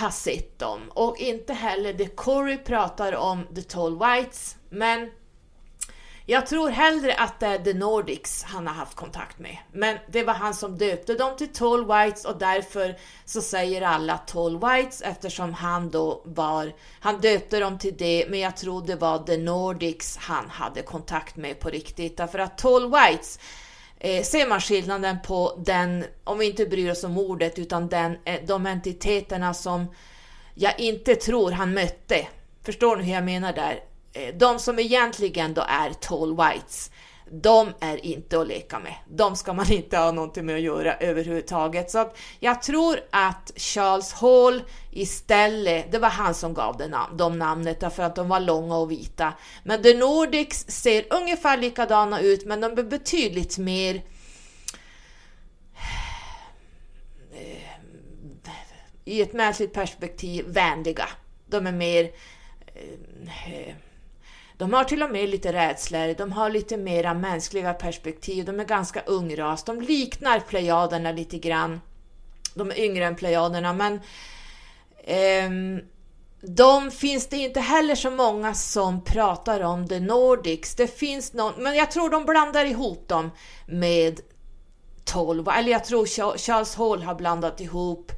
har 0.00 0.10
sett 0.10 0.58
dem 0.58 0.80
och 0.90 1.18
inte 1.18 1.52
heller 1.52 1.92
det 1.92 2.16
Corey 2.16 2.58
pratar 2.58 3.12
om 3.12 3.46
The 3.54 3.62
Tall 3.62 3.98
Whites 3.98 4.56
men 4.70 5.10
jag 6.26 6.46
tror 6.46 6.68
hellre 6.68 7.14
att 7.14 7.40
det 7.40 7.46
är 7.46 7.58
The 7.58 7.74
Nordics 7.74 8.42
han 8.42 8.66
har 8.66 8.74
haft 8.74 8.94
kontakt 8.94 9.38
med. 9.38 9.56
Men 9.72 9.98
det 10.08 10.22
var 10.22 10.34
han 10.34 10.54
som 10.54 10.78
döpte 10.78 11.14
dem 11.14 11.36
till 11.36 11.48
Tall 11.48 11.86
Whites 11.86 12.24
och 12.24 12.38
därför 12.38 12.98
så 13.24 13.42
säger 13.42 13.82
alla 13.82 14.18
Tall 14.18 14.60
Whites 14.60 15.02
eftersom 15.02 15.54
han 15.54 15.90
då 15.90 16.22
var, 16.24 16.72
han 17.00 17.20
döpte 17.20 17.60
dem 17.60 17.78
till 17.78 17.96
det 17.96 18.26
men 18.28 18.40
jag 18.40 18.56
tror 18.56 18.86
det 18.86 18.96
var 18.96 19.18
The 19.18 19.36
Nordics 19.36 20.16
han 20.16 20.50
hade 20.50 20.82
kontakt 20.82 21.36
med 21.36 21.60
på 21.60 21.68
riktigt. 21.68 22.16
Därför 22.16 22.38
att 22.38 22.58
Tall 22.58 22.92
Whites 22.92 23.38
Eh, 24.04 24.22
ser 24.22 24.46
man 24.46 24.60
skillnaden 24.60 25.18
på 25.26 25.62
den, 25.66 26.04
om 26.24 26.38
vi 26.38 26.46
inte 26.46 26.66
bryr 26.66 26.90
oss 26.90 27.04
om 27.04 27.18
ordet, 27.18 27.58
utan 27.58 27.88
den, 27.88 28.16
eh, 28.24 28.40
de 28.46 28.66
entiteterna 28.66 29.54
som 29.54 29.86
jag 30.54 30.80
inte 30.80 31.14
tror 31.14 31.50
han 31.50 31.74
mötte. 31.74 32.26
Förstår 32.62 32.96
ni 32.96 33.02
hur 33.04 33.12
jag 33.12 33.24
menar 33.24 33.52
där? 33.52 33.80
Eh, 34.12 34.34
de 34.34 34.58
som 34.58 34.78
egentligen 34.78 35.54
då 35.54 35.64
är 35.68 35.90
tall 35.90 36.36
whites, 36.36 36.90
de 37.30 37.72
är 37.80 38.06
inte 38.06 38.40
att 38.40 38.48
leka 38.48 38.78
med. 38.78 38.94
De 39.08 39.36
ska 39.36 39.52
man 39.52 39.66
inte 39.72 39.96
ha 39.96 40.12
någonting 40.12 40.46
med 40.46 40.54
att 40.54 40.60
göra 40.60 40.94
överhuvudtaget. 40.94 41.90
Så 41.90 42.12
jag 42.40 42.62
tror 42.62 43.00
att 43.10 43.52
Charles 43.56 44.12
Hall 44.12 44.62
istället, 44.90 45.92
det 45.92 45.98
var 45.98 46.08
han 46.08 46.34
som 46.34 46.54
gav 46.54 46.76
det 46.76 46.88
nam 46.88 47.16
de 47.16 47.38
namnet 47.38 47.80
därför 47.80 48.02
att 48.02 48.16
de 48.16 48.28
var 48.28 48.40
långa 48.40 48.76
och 48.76 48.90
vita. 48.90 49.32
Men 49.64 49.82
The 49.82 49.94
Nordics 49.94 50.64
ser 50.68 51.04
ungefär 51.10 51.56
likadana 51.56 52.20
ut 52.20 52.44
men 52.44 52.60
de 52.60 52.78
är 52.78 52.82
betydligt 52.82 53.58
mer 53.58 53.94
eh, 57.32 57.74
i 59.04 59.22
ett 59.22 59.32
mänskligt 59.32 59.72
perspektiv 59.72 60.44
vänliga. 60.48 61.08
De 61.46 61.66
är 61.66 61.72
mer 61.72 62.10
eh, 62.66 63.74
de 64.56 64.72
har 64.72 64.84
till 64.84 65.02
och 65.02 65.10
med 65.10 65.28
lite 65.28 65.52
rädslor, 65.52 66.14
de 66.14 66.32
har 66.32 66.50
lite 66.50 66.76
mera 66.76 67.14
mänskliga 67.14 67.74
perspektiv, 67.74 68.44
de 68.44 68.60
är 68.60 68.64
ganska 68.64 69.00
ungras, 69.00 69.64
de 69.64 69.80
liknar 69.80 70.40
plejaderna 70.40 71.12
lite 71.12 71.38
grann. 71.38 71.80
De 72.54 72.70
är 72.70 72.78
yngre 72.78 73.04
än 73.04 73.16
plejaderna, 73.16 73.72
men 73.72 74.00
eh, 75.04 75.50
de 76.40 76.90
finns 76.90 77.26
det 77.26 77.36
inte 77.36 77.60
heller 77.60 77.94
så 77.94 78.10
många 78.10 78.54
som 78.54 79.04
pratar 79.04 79.60
om 79.60 79.88
The 79.88 80.00
Nordics. 80.00 80.74
Det 80.74 80.86
finns 80.86 81.32
någon, 81.32 81.62
men 81.62 81.74
jag 81.74 81.90
tror 81.90 82.10
de 82.10 82.24
blandar 82.24 82.64
ihop 82.64 83.08
dem 83.08 83.30
med 83.66 84.20
12, 85.04 85.48
eller 85.48 85.72
jag 85.72 85.84
tror 85.84 86.06
Charles 86.36 86.74
Hall 86.74 87.02
har 87.02 87.14
blandat 87.14 87.60
ihop 87.60 88.12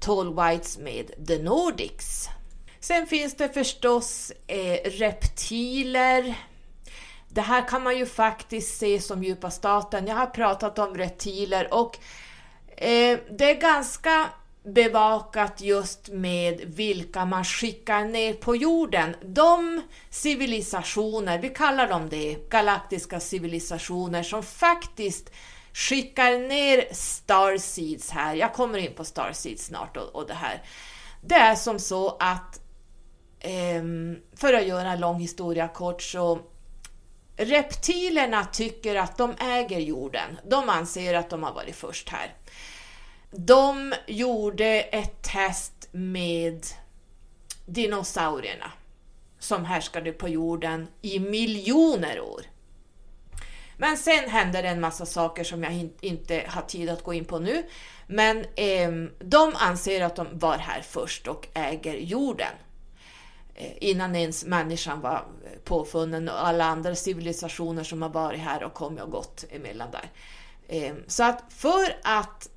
Tall 0.00 0.34
Whites 0.34 0.78
med 0.78 1.26
The 1.26 1.38
Nordics. 1.38 2.28
Sen 2.80 3.06
finns 3.06 3.34
det 3.34 3.48
förstås 3.48 4.32
eh, 4.46 4.90
reptiler. 4.90 6.34
Det 7.28 7.40
här 7.40 7.68
kan 7.68 7.82
man 7.82 7.98
ju 7.98 8.06
faktiskt 8.06 8.78
se 8.78 9.00
som 9.00 9.24
djupa 9.24 9.50
staten. 9.50 10.06
Jag 10.06 10.14
har 10.14 10.26
pratat 10.26 10.78
om 10.78 10.96
reptiler 10.96 11.74
och 11.74 11.98
eh, 12.76 13.18
det 13.30 13.50
är 13.50 13.60
ganska 13.60 14.26
bevakat 14.62 15.60
just 15.60 16.08
med 16.08 16.60
vilka 16.64 17.24
man 17.24 17.44
skickar 17.44 18.04
ner 18.04 18.34
på 18.34 18.56
jorden. 18.56 19.16
De 19.22 19.82
civilisationer, 20.10 21.38
vi 21.38 21.48
kallar 21.48 21.88
dem 21.88 22.08
det, 22.08 22.50
galaktiska 22.50 23.20
civilisationer 23.20 24.22
som 24.22 24.42
faktiskt 24.42 25.30
skickar 25.72 26.48
ner 26.48 26.88
starseeds 26.92 28.10
här. 28.10 28.34
Jag 28.34 28.54
kommer 28.54 28.78
in 28.78 28.94
på 28.94 29.04
starseeds 29.04 29.64
snart 29.64 29.96
och, 29.96 30.16
och 30.16 30.26
det 30.26 30.34
här. 30.34 30.62
Det 31.20 31.34
är 31.34 31.54
som 31.54 31.78
så 31.78 32.16
att, 32.20 32.60
Ehm, 33.40 34.16
för 34.36 34.54
att 34.54 34.66
göra 34.66 34.92
en 34.92 35.00
lång 35.00 35.20
historia 35.20 35.68
kort, 35.68 36.02
så 36.02 36.40
reptilerna 37.36 38.44
tycker 38.44 38.96
att 38.96 39.16
de 39.18 39.34
äger 39.40 39.78
jorden. 39.78 40.38
De 40.44 40.68
anser 40.68 41.14
att 41.14 41.30
de 41.30 41.42
har 41.42 41.52
varit 41.52 41.76
först 41.76 42.08
här. 42.08 42.34
De 43.30 43.94
gjorde 44.06 44.80
ett 44.80 45.22
test 45.22 45.88
med 45.92 46.66
dinosaurierna 47.66 48.72
som 49.38 49.64
härskade 49.64 50.12
på 50.12 50.28
jorden 50.28 50.88
i 51.02 51.18
miljoner 51.18 52.20
år. 52.20 52.42
Men 53.76 53.96
sen 53.96 54.30
hände 54.30 54.62
det 54.62 54.68
en 54.68 54.80
massa 54.80 55.06
saker 55.06 55.44
som 55.44 55.62
jag 55.62 55.88
inte 56.00 56.44
har 56.48 56.62
tid 56.62 56.90
att 56.90 57.02
gå 57.02 57.14
in 57.14 57.24
på 57.24 57.38
nu. 57.38 57.62
Men 58.06 58.38
eh, 58.38 58.90
de 59.18 59.52
anser 59.54 60.02
att 60.02 60.16
de 60.16 60.26
var 60.32 60.58
här 60.58 60.82
först 60.82 61.28
och 61.28 61.48
äger 61.54 61.94
jorden. 61.94 62.52
Eh, 63.60 63.72
innan 63.80 64.16
ens 64.16 64.44
människan 64.44 65.00
var 65.00 65.24
påfunnen 65.64 66.28
och 66.28 66.46
alla 66.46 66.64
andra 66.64 66.94
civilisationer 66.94 67.84
som 67.84 68.02
har 68.02 68.08
varit 68.08 68.40
här 68.40 68.62
och 68.62 68.74
kommit 68.74 69.02
och 69.02 69.10
gått 69.10 69.44
emellan 69.50 69.88
där. 69.90 70.10
Ehm, 70.68 71.04
så 71.06 71.22
att 71.22 71.44
för 71.48 71.96
att 72.02 72.48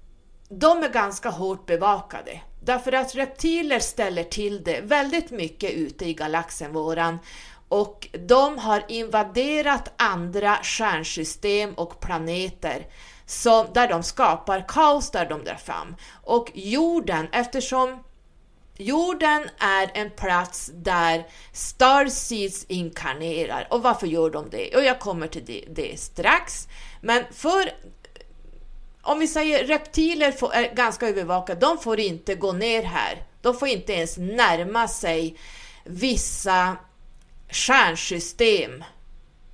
de 0.50 0.84
är 0.84 0.90
ganska 0.90 1.30
hårt 1.30 1.66
bevakade. 1.66 2.42
Därför 2.64 2.92
att 2.92 3.16
reptiler 3.16 3.80
ställer 3.80 4.24
till 4.24 4.64
det 4.64 4.82
väldigt 4.82 5.32
mycket 5.32 5.72
ute 5.72 6.06
i 6.06 6.14
galaxen 6.14 6.74
våran 6.74 7.20
och 7.68 8.08
de 8.28 8.58
har 8.58 8.84
invaderat 8.88 9.94
andra 9.98 10.58
stjärnsystem 10.64 11.74
och 11.74 12.00
planeter 12.00 12.88
som, 13.26 13.68
där 13.74 13.88
de 13.88 14.04
skapar 14.04 14.66
kaos 14.68 15.12
där 15.12 15.30
de 15.30 15.44
drar 15.44 15.56
fram. 15.56 15.96
Och 16.24 16.52
jorden, 16.54 17.28
eftersom 17.32 18.04
jorden 18.82 19.50
är 19.60 19.92
en 19.94 20.10
plats 20.10 20.72
där 20.74 21.28
Starseeds 21.52 22.66
inkarnerar. 22.68 23.68
Och 23.70 23.82
varför 23.82 24.08
gör 24.08 24.30
de 24.30 24.50
det? 24.50 24.76
Och 24.76 24.84
jag 24.84 25.00
kommer 25.00 25.28
till 25.28 25.46
det, 25.46 25.66
det 25.70 26.00
strax. 26.00 26.68
Men 27.02 27.24
för 27.32 27.72
om 29.02 29.20
vi 29.20 29.28
säger 29.28 29.64
reptiler 29.68 30.32
får, 30.32 30.54
är 30.54 30.76
ganska 30.76 31.08
övervakade, 31.08 31.60
de 31.60 31.78
får 31.78 32.00
inte 32.00 32.36
gå 32.36 32.52
ner 32.52 32.84
här. 32.84 33.24
De 33.42 33.56
får 33.56 33.68
inte 33.68 33.94
ens 33.94 34.18
närma 34.18 34.88
sig 34.88 35.38
vissa 35.84 36.78
stjärnsystem. 37.50 38.84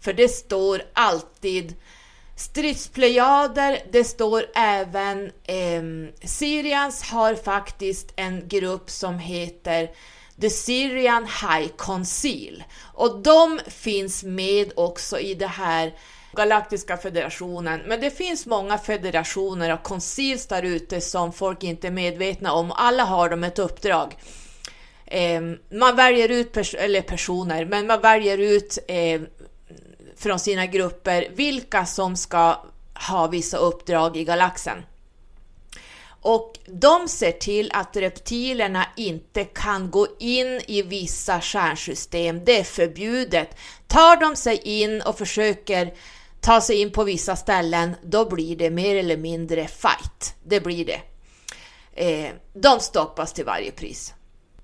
För 0.02 0.14
det 0.14 0.30
står 0.30 0.82
alltid 0.94 1.76
stridsplejader, 2.38 3.80
det 3.92 4.04
står 4.04 4.46
även 4.56 5.26
eh, 5.44 5.84
Syrians 6.28 7.04
har 7.04 7.36
faktiskt 7.36 8.14
en 8.16 8.48
grupp 8.48 8.90
som 8.90 9.20
heter 9.20 9.90
The 10.42 10.50
Syrian 10.50 11.24
High 11.24 11.70
Council 11.78 12.64
och 12.94 13.22
de 13.22 13.60
finns 13.68 14.24
med 14.24 14.72
också 14.76 15.20
i 15.20 15.34
det 15.34 15.48
här 15.48 15.94
Galaktiska 16.34 16.98
federationen. 16.98 17.82
Men 17.88 18.02
det 18.02 18.12
finns 18.12 18.46
många 18.46 18.78
federationer 18.78 19.74
och 19.74 19.84
koncils 19.84 20.48
där 20.48 20.64
ute 20.64 21.02
som 21.02 21.34
folk 21.34 21.64
inte 21.64 21.88
är 21.88 21.92
medvetna 21.92 22.54
om. 22.54 22.72
Alla 22.72 23.04
har 23.04 23.30
de 23.30 23.44
ett 23.44 23.60
uppdrag. 23.60 24.18
Eh, 25.06 25.42
man 25.72 25.96
väljer 25.96 26.30
ut 26.30 26.52
pers 26.52 26.76
eller 26.76 27.02
personer, 27.02 27.66
men 27.66 27.88
man 27.88 28.02
väljer 28.02 28.38
ut 28.38 28.78
eh, 28.88 29.22
från 30.18 30.40
sina 30.40 30.66
grupper 30.66 31.28
vilka 31.36 31.86
som 31.86 32.16
ska 32.16 32.66
ha 33.10 33.28
vissa 33.28 33.58
uppdrag 33.58 34.18
i 34.18 34.24
galaxen. 34.24 34.84
Och 36.22 36.60
de 36.66 37.08
ser 37.08 37.32
till 37.32 37.72
att 37.74 37.96
reptilerna 37.96 38.86
inte 38.96 39.44
kan 39.44 39.92
gå 39.92 40.08
in 40.20 40.62
i 40.68 40.82
vissa 40.82 41.42
stjärnsystem. 41.42 42.46
Det 42.46 42.60
är 42.60 42.64
förbjudet. 42.64 43.58
Tar 43.88 44.16
de 44.16 44.36
sig 44.36 44.58
in 44.64 45.02
och 45.02 45.18
försöker 45.18 45.94
ta 46.42 46.62
sig 46.62 46.82
in 46.82 46.92
på 46.92 47.04
vissa 47.04 47.36
ställen, 47.36 47.96
då 48.04 48.30
blir 48.30 48.56
det 48.56 48.70
mer 48.70 48.96
eller 48.96 49.18
mindre 49.18 49.68
fight. 49.68 50.36
Det 50.44 50.60
blir 50.60 50.86
det. 50.86 51.02
Eh, 51.94 52.32
de 52.54 52.80
stoppas 52.80 53.34
till 53.34 53.46
varje 53.46 53.72
pris. 53.72 54.14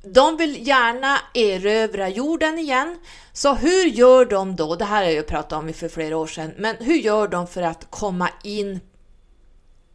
De 0.05 0.37
vill 0.37 0.67
gärna 0.67 1.19
erövra 1.33 2.09
jorden 2.09 2.59
igen. 2.59 2.99
Så 3.33 3.53
hur 3.53 3.85
gör 3.85 4.25
de 4.25 4.55
då? 4.55 4.75
Det 4.75 4.85
här 4.85 5.03
har 5.03 5.11
jag 5.11 5.27
pratat 5.27 5.59
om 5.59 5.73
för 5.73 5.89
flera 5.89 6.17
år 6.17 6.27
sedan. 6.27 6.53
Men 6.57 6.75
hur 6.79 6.95
gör 6.95 7.27
de 7.27 7.47
för 7.47 7.61
att 7.61 7.87
komma 7.89 8.29
in 8.43 8.79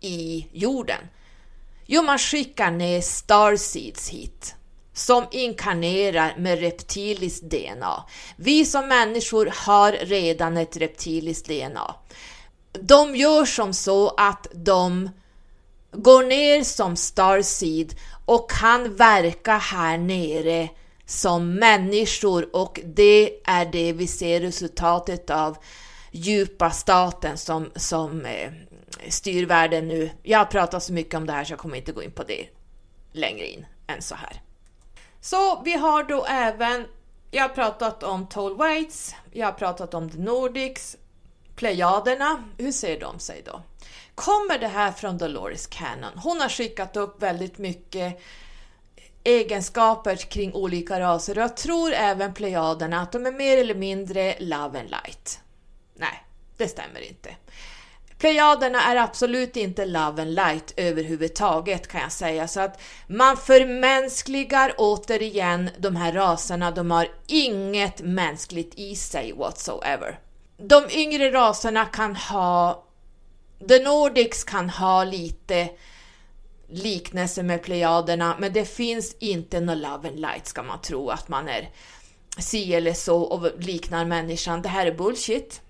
i 0.01 0.47
jorden? 0.53 1.01
Jo, 1.87 2.03
man 2.03 2.19
skickar 2.19 2.71
ner 2.71 3.01
starseeds 3.01 4.09
hit 4.09 4.55
som 4.93 5.27
inkarnerar 5.31 6.35
med 6.39 6.61
reptiliskt 6.61 7.43
DNA. 7.43 8.05
Vi 8.37 8.65
som 8.65 8.89
människor 8.89 9.53
har 9.55 9.93
redan 9.93 10.57
ett 10.57 10.77
reptiliskt 10.77 11.49
DNA. 11.49 11.95
De 12.73 13.17
gör 13.17 13.45
som 13.45 13.75
så 13.75 14.09
att 14.09 14.47
de 14.53 15.11
går 15.93 16.23
ner 16.23 16.65
som 16.65 16.97
starseed 16.97 17.95
och 18.29 18.51
kan 18.51 18.97
verka 18.97 19.57
här 19.57 19.99
nere 19.99 20.69
som 21.07 21.55
människor 21.55 22.57
och 22.57 22.81
det 22.85 23.41
är 23.45 23.65
det 23.65 23.93
vi 23.93 24.07
ser 24.07 24.41
resultatet 24.41 25.31
av 25.31 25.57
djupa 26.11 26.71
staten 26.71 27.39
som, 27.39 27.71
som 27.77 28.25
eh, 28.25 28.53
styr 29.09 29.47
världen 29.47 29.89
nu. 29.89 30.11
Jag 30.23 30.39
har 30.39 30.45
pratat 30.45 30.83
så 30.83 30.93
mycket 30.93 31.15
om 31.15 31.27
det 31.27 31.33
här 31.33 31.45
så 31.45 31.53
jag 31.53 31.59
kommer 31.59 31.77
inte 31.77 31.93
gå 31.93 32.03
in 32.03 32.13
på 32.13 32.23
det 32.23 32.47
längre 33.13 33.47
in 33.47 33.67
än 33.87 34.03
så 34.03 34.15
här. 34.15 34.43
Så 35.21 35.63
vi 35.65 35.75
har 35.75 36.05
då 36.05 36.25
även, 36.25 36.87
jag 37.31 37.43
har 37.43 37.49
pratat 37.49 38.03
om 38.03 38.27
Toll 38.27 38.57
Waits, 38.57 39.15
jag 39.33 39.47
har 39.47 39.53
pratat 39.53 39.95
om 39.95 40.11
The 40.11 40.19
Nordics, 40.19 40.97
Plejaderna, 41.57 42.45
hur 42.59 42.73
ser 42.73 43.01
de 43.01 43.19
sig 43.19 43.43
då? 43.47 43.63
Kommer 44.19 44.59
det 44.59 44.69
här 44.69 44.93
från 44.93 45.19
Dolores 45.19 45.67
Cannon? 45.67 46.19
Hon 46.19 46.41
har 46.41 46.49
skickat 46.49 46.97
upp 46.97 47.23
väldigt 47.23 47.59
mycket 47.59 48.21
egenskaper 49.25 50.17
kring 50.17 50.55
olika 50.55 51.01
raser 51.01 51.39
och 51.39 51.43
jag 51.43 51.57
tror 51.57 51.93
även 51.93 52.35
Plejaderna 52.35 53.01
att 53.01 53.13
de 53.13 53.27
är 53.27 53.33
mer 53.33 53.59
eller 53.59 53.75
mindre 53.75 54.37
love 54.41 54.81
and 54.81 54.91
light. 54.91 55.41
Nej, 55.95 56.25
det 56.57 56.69
stämmer 56.69 57.01
inte. 57.09 57.37
Plejaderna 58.19 58.83
är 58.83 58.97
absolut 58.97 59.57
inte 59.57 59.87
love 59.87 60.23
and 60.23 60.35
light 60.35 60.73
överhuvudtaget 60.77 61.89
kan 61.89 62.01
jag 62.01 62.13
säga, 62.13 62.49
så 62.49 62.61
att 62.61 62.81
man 63.07 63.37
förmänskligar 63.37 64.75
återigen 64.79 65.71
de 65.79 65.97
här 65.97 66.13
raserna, 66.13 66.71
de 66.71 66.91
har 66.91 67.09
inget 67.27 68.01
mänskligt 68.01 68.75
i 68.75 68.97
sig 68.97 69.33
whatsoever. 69.33 70.19
De 70.57 70.91
yngre 70.91 71.33
raserna 71.33 71.85
kan 71.85 72.17
ha, 72.17 72.85
the 73.69 73.79
Nordics 73.79 74.45
kan 74.45 74.71
ha 74.71 75.05
lite 75.05 75.69
liknelse 76.69 77.43
med 77.43 77.63
plejaderna, 77.63 78.37
men 78.39 78.53
det 78.53 78.65
finns 78.65 79.17
inte 79.19 79.61
någon 79.61 79.81
love 79.81 80.09
and 80.09 80.21
light 80.21 80.47
ska 80.47 80.63
man 80.63 80.81
tro 80.81 81.11
att 81.11 81.29
man 81.29 81.49
är 81.49 81.71
si 82.39 82.75
eller 82.75 82.93
så 82.93 83.23
och 83.23 83.59
liknar 83.59 84.05
människan. 84.05 84.63
Det 84.63 84.69
här 84.69 84.87
är 84.87 84.93
bullshit. 84.93 85.61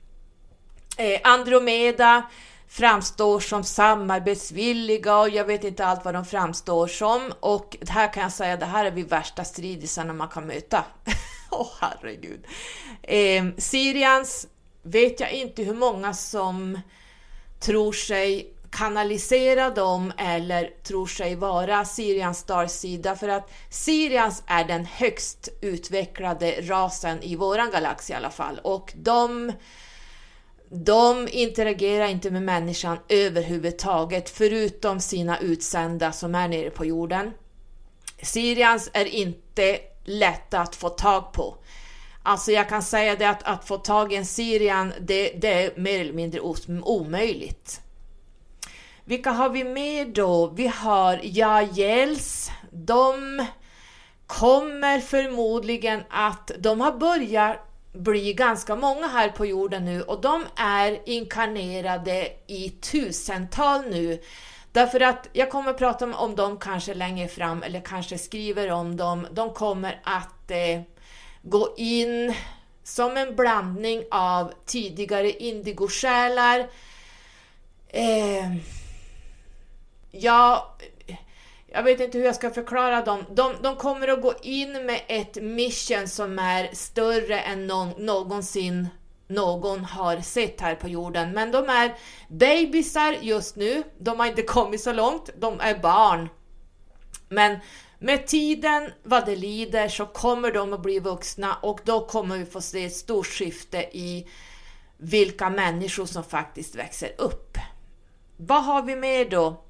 Eh, 0.96 1.20
Andromeda 1.24 2.22
framstår 2.68 3.40
som 3.40 3.64
samarbetsvilliga 3.64 5.18
och 5.18 5.28
jag 5.28 5.44
vet 5.44 5.64
inte 5.64 5.86
allt 5.86 6.04
vad 6.04 6.14
de 6.14 6.24
framstår 6.24 6.86
som. 6.86 7.32
Och 7.40 7.76
här 7.88 8.12
kan 8.12 8.22
jag 8.22 8.32
säga, 8.32 8.56
det 8.56 8.66
här 8.66 8.84
är 8.84 8.90
vi 8.90 9.02
värsta 9.02 9.44
stridisarna 9.44 10.12
man 10.12 10.28
kan 10.28 10.46
möta. 10.46 10.84
Åh 11.50 11.62
oh, 11.62 11.70
herregud. 11.80 12.46
Eh, 13.02 13.44
Syrians 13.58 14.46
vet 14.82 15.20
jag 15.20 15.32
inte 15.32 15.62
hur 15.62 15.74
många 15.74 16.14
som 16.14 16.80
tror 17.60 17.92
sig 17.92 18.54
kanalisera 18.70 19.70
dem 19.70 20.12
eller 20.18 20.70
tror 20.82 21.06
sig 21.06 21.34
vara 21.34 21.84
Syrians 21.84 22.38
Star-sida 22.38 23.16
för 23.16 23.28
att 23.28 23.50
Syrians 23.70 24.42
är 24.46 24.64
den 24.64 24.84
högst 24.84 25.48
utvecklade 25.60 26.50
rasen 26.60 27.22
i 27.22 27.36
våran 27.36 27.70
galax 27.70 28.10
i 28.10 28.14
alla 28.14 28.30
fall 28.30 28.60
och 28.62 28.92
de 28.96 29.52
de 30.70 31.28
interagerar 31.30 32.08
inte 32.08 32.30
med 32.30 32.42
människan 32.42 32.98
överhuvudtaget, 33.08 34.30
förutom 34.30 35.00
sina 35.00 35.38
utsända 35.38 36.12
som 36.12 36.34
är 36.34 36.48
nere 36.48 36.70
på 36.70 36.84
jorden. 36.84 37.30
Syrians 38.22 38.90
är 38.92 39.04
inte 39.04 39.78
lätta 40.04 40.60
att 40.60 40.76
få 40.76 40.88
tag 40.88 41.32
på. 41.32 41.56
Alltså 42.22 42.52
jag 42.52 42.68
kan 42.68 42.82
säga 42.82 43.16
det 43.16 43.28
att, 43.28 43.42
att 43.42 43.68
få 43.68 43.76
tag 43.76 44.12
i 44.12 44.16
en 44.16 44.26
Syrian, 44.26 44.92
det, 45.00 45.30
det 45.30 45.52
är 45.52 45.80
mer 45.80 46.00
eller 46.00 46.12
mindre 46.12 46.40
omöjligt. 46.82 47.80
Vilka 49.04 49.30
har 49.30 49.48
vi 49.48 49.64
med 49.64 50.08
då? 50.08 50.46
Vi 50.46 50.66
har 50.66 51.20
Jajels. 51.22 52.50
De 52.70 53.46
kommer 54.26 55.00
förmodligen 55.00 56.02
att, 56.10 56.50
de 56.58 56.80
har 56.80 56.92
börjat 56.92 57.56
bli 57.92 58.32
ganska 58.32 58.76
många 58.76 59.06
här 59.06 59.28
på 59.28 59.46
jorden 59.46 59.84
nu 59.84 60.02
och 60.02 60.20
de 60.20 60.44
är 60.56 61.08
inkarnerade 61.08 62.28
i 62.46 62.70
tusental 62.70 63.80
nu. 63.90 64.22
Därför 64.72 65.00
att 65.00 65.28
jag 65.32 65.50
kommer 65.50 65.72
prata 65.72 66.14
om 66.14 66.36
dem 66.36 66.58
kanske 66.58 66.94
längre 66.94 67.28
fram 67.28 67.62
eller 67.62 67.80
kanske 67.80 68.18
skriver 68.18 68.70
om 68.70 68.96
dem. 68.96 69.26
De 69.32 69.54
kommer 69.54 70.00
att 70.04 70.50
eh, 70.50 70.80
gå 71.50 71.74
in 71.76 72.34
som 72.84 73.16
en 73.16 73.36
blandning 73.36 74.04
av 74.10 74.52
tidigare 74.66 75.30
indigosjälar. 75.30 76.58
Eh, 77.88 78.56
ja, 80.10 80.74
jag 81.66 81.82
vet 81.82 82.00
inte 82.00 82.18
hur 82.18 82.24
jag 82.24 82.34
ska 82.34 82.50
förklara 82.50 83.02
dem. 83.02 83.24
De, 83.30 83.52
de 83.62 83.76
kommer 83.76 84.08
att 84.08 84.22
gå 84.22 84.34
in 84.42 84.86
med 84.86 85.00
ett 85.08 85.42
mission 85.42 86.08
som 86.08 86.38
är 86.38 86.70
större 86.72 87.40
än 87.40 87.66
någon, 87.66 87.88
någonsin 87.98 88.88
någon 89.28 89.84
har 89.84 90.20
sett 90.20 90.60
här 90.60 90.74
på 90.74 90.88
jorden. 90.88 91.32
Men 91.32 91.50
de 91.50 91.68
är 91.68 91.94
bebisar 92.28 93.16
just 93.20 93.56
nu. 93.56 93.82
De 93.98 94.20
har 94.20 94.26
inte 94.26 94.42
kommit 94.42 94.80
så 94.80 94.92
långt. 94.92 95.30
De 95.38 95.60
är 95.60 95.78
barn. 95.78 96.28
Men 97.28 97.58
med 97.98 98.26
tiden, 98.26 98.90
vad 99.02 99.26
det 99.26 99.36
lider, 99.36 99.88
så 99.88 100.06
kommer 100.06 100.52
de 100.52 100.72
att 100.72 100.82
bli 100.82 100.98
vuxna 100.98 101.54
och 101.62 101.80
då 101.84 102.06
kommer 102.06 102.38
vi 102.38 102.44
få 102.44 102.60
se 102.60 102.84
ett 102.84 102.96
stort 102.96 103.26
skifte 103.26 103.78
i 103.78 104.28
vilka 104.96 105.50
människor 105.50 106.06
som 106.06 106.24
faktiskt 106.24 106.74
växer 106.74 107.12
upp. 107.18 107.58
Vad 108.36 108.64
har 108.64 108.82
vi 108.82 108.96
mer 108.96 109.24
då? 109.24 109.64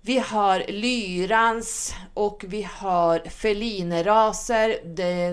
Vi 0.00 0.18
har 0.18 0.64
lyrans 0.68 1.94
och 2.14 2.44
vi 2.48 2.62
har 2.62 3.28
felineraser, 3.28 4.80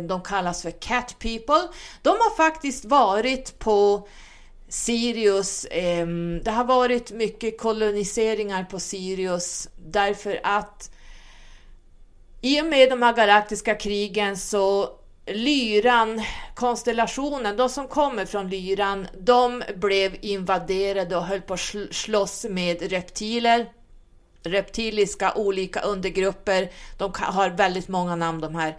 de 0.07 0.21
kallas 0.21 0.61
för 0.61 0.71
cat 0.71 1.15
people. 1.19 1.67
De 2.01 2.09
har 2.09 2.35
faktiskt 2.35 2.85
varit 2.85 3.59
på 3.59 4.07
Sirius, 4.69 5.67
ehm, 5.71 6.41
det 6.43 6.51
har 6.51 6.63
varit 6.63 7.11
mycket 7.11 7.59
koloniseringar 7.59 8.63
på 8.63 8.79
Sirius 8.79 9.69
därför 9.75 10.39
att 10.43 10.91
i 12.45 12.61
och 12.61 12.65
med 12.65 12.89
de 12.89 13.01
här 13.01 13.13
galaktiska 13.13 13.75
krigen 13.75 14.37
så 14.37 14.89
Lyran, 15.25 16.21
konstellationen, 16.55 17.57
de 17.57 17.69
som 17.69 17.87
kommer 17.87 18.25
från 18.25 18.49
Lyran, 18.49 19.07
de 19.19 19.63
blev 19.75 20.17
invaderade 20.21 21.17
och 21.17 21.23
höll 21.23 21.41
på 21.41 21.53
att 21.53 21.75
slåss 21.91 22.45
med 22.49 22.91
reptiler 22.91 23.69
reptiliska 24.43 25.33
olika 25.33 25.81
undergrupper, 25.81 26.71
de 26.97 27.11
har 27.15 27.49
väldigt 27.49 27.87
många 27.87 28.15
namn 28.15 28.41
de 28.41 28.55
här. 28.55 28.77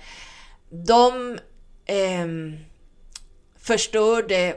De 0.71 1.39
eh, 1.87 2.27
förstörde 3.59 4.57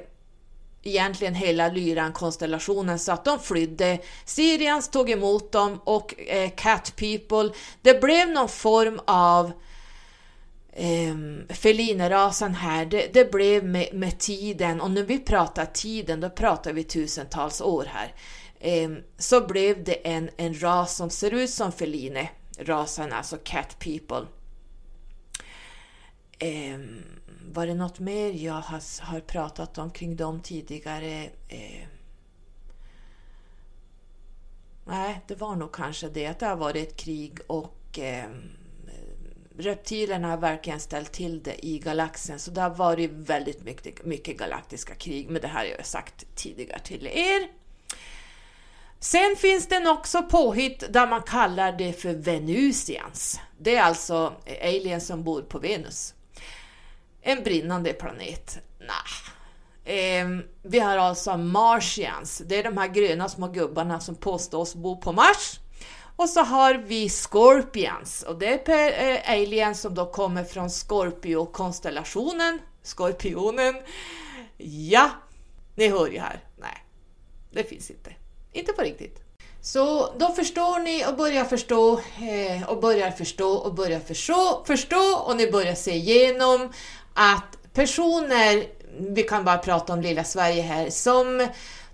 egentligen 0.90 1.36
hela 1.36 1.70
Lyran-konstellationen 1.70 3.00
så 3.00 3.12
att 3.12 3.26
de 3.26 3.40
flydde. 3.40 4.00
Syrians 4.26 4.90
tog 4.90 5.10
emot 5.10 5.52
dem 5.52 5.82
och 5.84 6.20
eh, 6.20 6.50
Cat 6.50 6.94
People. 6.96 7.50
Det 7.82 8.02
blev 8.02 8.30
någon 8.30 8.50
form 8.50 9.00
av 9.06 9.52
eh, 10.74 11.16
felinerasen 11.50 12.56
här. 12.56 12.86
Det, 12.86 13.14
det 13.14 13.32
blev 13.32 13.64
med, 13.66 13.94
med, 13.94 14.20
tiden 14.20 14.82
och 14.82 14.92
när 14.92 15.04
vi 15.04 15.20
pratar 15.20 15.66
tiden 15.66 16.20
då 16.20 16.30
pratar 16.30 16.74
vi 16.74 16.84
tusentals 16.84 17.62
år 17.62 17.88
här. 17.94 18.14
Eh, 18.60 18.90
så 19.18 19.48
blev 19.48 19.84
det 19.84 20.08
en, 20.08 20.30
en 20.38 20.62
ras 20.62 20.96
som 20.96 21.10
ser 21.10 21.34
ut 21.34 21.50
som 21.50 21.72
feline, 21.72 22.28
rasen 22.60 23.14
alltså 23.14 23.38
cat 23.44 23.80
people. 23.80 24.26
Eh, 26.40 26.80
var 27.54 27.68
det 27.68 27.74
något 27.74 28.00
mer 28.00 28.32
jag 28.32 28.54
har, 28.54 29.04
har 29.04 29.20
pratat 29.20 29.78
om 29.78 29.92
kring 29.92 30.16
dem 30.16 30.42
tidigare? 30.42 31.30
Eh, 31.48 31.88
nej, 34.86 35.22
det 35.28 35.36
var 35.36 35.56
nog 35.56 35.72
kanske 35.72 36.10
det 36.10 36.28
att 36.28 36.40
det 36.40 36.46
har 36.46 36.56
varit 36.56 36.88
ett 36.88 36.98
krig 36.98 37.40
och 37.48 38.00
eh, 38.00 38.30
reptilerna 39.58 40.28
har 40.28 40.38
verkligen 40.38 40.80
ställt 40.80 41.12
till 41.12 41.44
det 41.44 41.66
i 41.66 41.80
galaxen. 41.80 42.40
Så 42.40 42.52
det 42.52 42.62
har 42.62 42.70
varit 42.70 43.12
väldigt 43.12 43.64
mycket, 43.64 44.06
mycket 44.06 44.38
galaktiska 44.38 44.96
krig, 44.96 45.30
men 45.30 45.42
det 45.42 45.48
här 45.48 45.60
har 45.60 45.76
jag 45.78 45.86
sagt 45.86 46.36
tidigare 46.36 46.80
till 46.80 47.08
er. 47.08 47.48
Sen 49.00 49.36
finns 49.38 49.68
det 49.68 49.90
också 49.90 50.24
påhitt 50.24 50.84
där 50.94 51.08
man 51.08 51.22
kallar 51.22 51.72
det 51.72 51.94
för 51.94 52.14
Venusians. 52.14 53.40
Det 53.58 53.76
är 53.76 53.82
alltså 53.82 54.34
aliens 54.62 55.08
som 55.08 55.24
bor 55.24 55.42
på 55.42 55.60
Venus. 55.60 56.14
En 57.22 57.44
brinnande 57.44 57.94
planet? 57.94 58.58
Nah. 58.80 59.96
Eh, 59.96 60.28
vi 60.64 60.80
har 60.80 60.98
alltså 60.98 61.38
Martians. 61.38 62.42
Det 62.46 62.56
är 62.56 62.64
de 62.64 62.78
här 62.78 62.88
gröna 62.88 63.30
små 63.30 63.48
gubbarna 63.48 64.00
som 64.00 64.16
påstås 64.16 64.76
bo 64.76 65.02
på 65.02 65.12
Mars. 65.12 65.60
Och 66.16 66.30
så 66.30 66.40
har 66.40 66.74
vi 66.74 67.10
Scorpions 67.10 68.24
och 68.24 68.40
det 68.40 68.70
är 68.70 69.12
eh, 69.12 69.34
aliens 69.34 69.82
som 69.82 69.96
då 69.96 70.06
kommer 70.06 70.44
från 70.44 70.70
Scorpio-konstellationen. 70.70 72.60
Skorpionen. 72.84 73.76
Ja, 74.58 75.10
ni 75.76 75.88
hör 75.88 76.08
ju 76.08 76.20
här. 76.20 76.44
Nej, 76.58 76.86
det 77.52 77.64
finns 77.64 77.90
inte. 77.90 78.16
Inte 78.54 78.74
på 78.74 78.82
riktigt. 78.82 79.30
Så 79.62 80.14
då 80.18 80.28
förstår 80.28 80.80
ni 80.80 81.06
och 81.08 81.16
börjar 81.16 81.46
förstå 81.46 81.94
eh, 82.00 82.70
och 82.70 82.82
börjar 82.82 83.12
förstå 83.12 83.52
och 83.52 83.74
börjar 83.74 84.00
förstå, 84.00 84.64
förstå 84.68 85.24
och 85.26 85.36
ni 85.38 85.52
börjar 85.52 85.76
se 85.76 85.92
igenom 85.92 86.74
att 87.20 87.74
personer, 87.74 88.64
vi 89.00 89.24
kan 89.24 89.46
bara 89.46 89.58
prata 89.58 89.94
om 89.94 90.02
lilla 90.02 90.24
Sverige 90.24 90.62
här, 90.62 90.90
som 90.90 91.48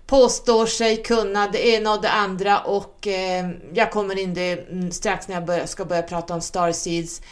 påstår 0.06 0.66
sig 0.66 1.02
kunna 1.02 1.48
det 1.48 1.68
ena 1.68 1.92
och 1.92 2.02
det 2.02 2.10
andra 2.10 2.60
och 2.60 3.06
eh, 3.06 3.50
jag 3.74 3.90
kommer 3.90 4.18
in 4.18 4.34
det 4.34 4.52
mm, 4.52 4.90
strax 4.90 5.28
när 5.28 5.34
jag 5.34 5.44
bör, 5.44 5.66
ska 5.66 5.84
börja 5.84 6.02
prata 6.02 6.34
om 6.34 6.40
Starseeds 6.40 7.22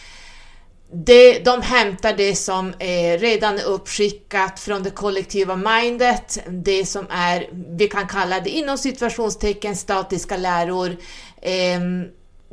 det, 0.95 1.39
de 1.39 1.63
hämtar 1.63 2.13
det 2.17 2.35
som 2.35 2.75
är 2.79 3.19
redan 3.19 3.61
uppskickat 3.61 4.61
från 4.61 4.83
det 4.83 4.91
kollektiva 4.91 5.57
mindet, 5.57 6.39
det 6.49 6.87
som 6.87 7.07
är, 7.11 7.49
vi 7.53 7.89
kan 7.89 8.09
kalla 8.09 8.41
det 8.41 8.51
inom 8.51 8.79
situationstecken 8.79 9.77
statiska 9.77 10.37
läror. 10.37 10.97
Eh, 11.43 11.81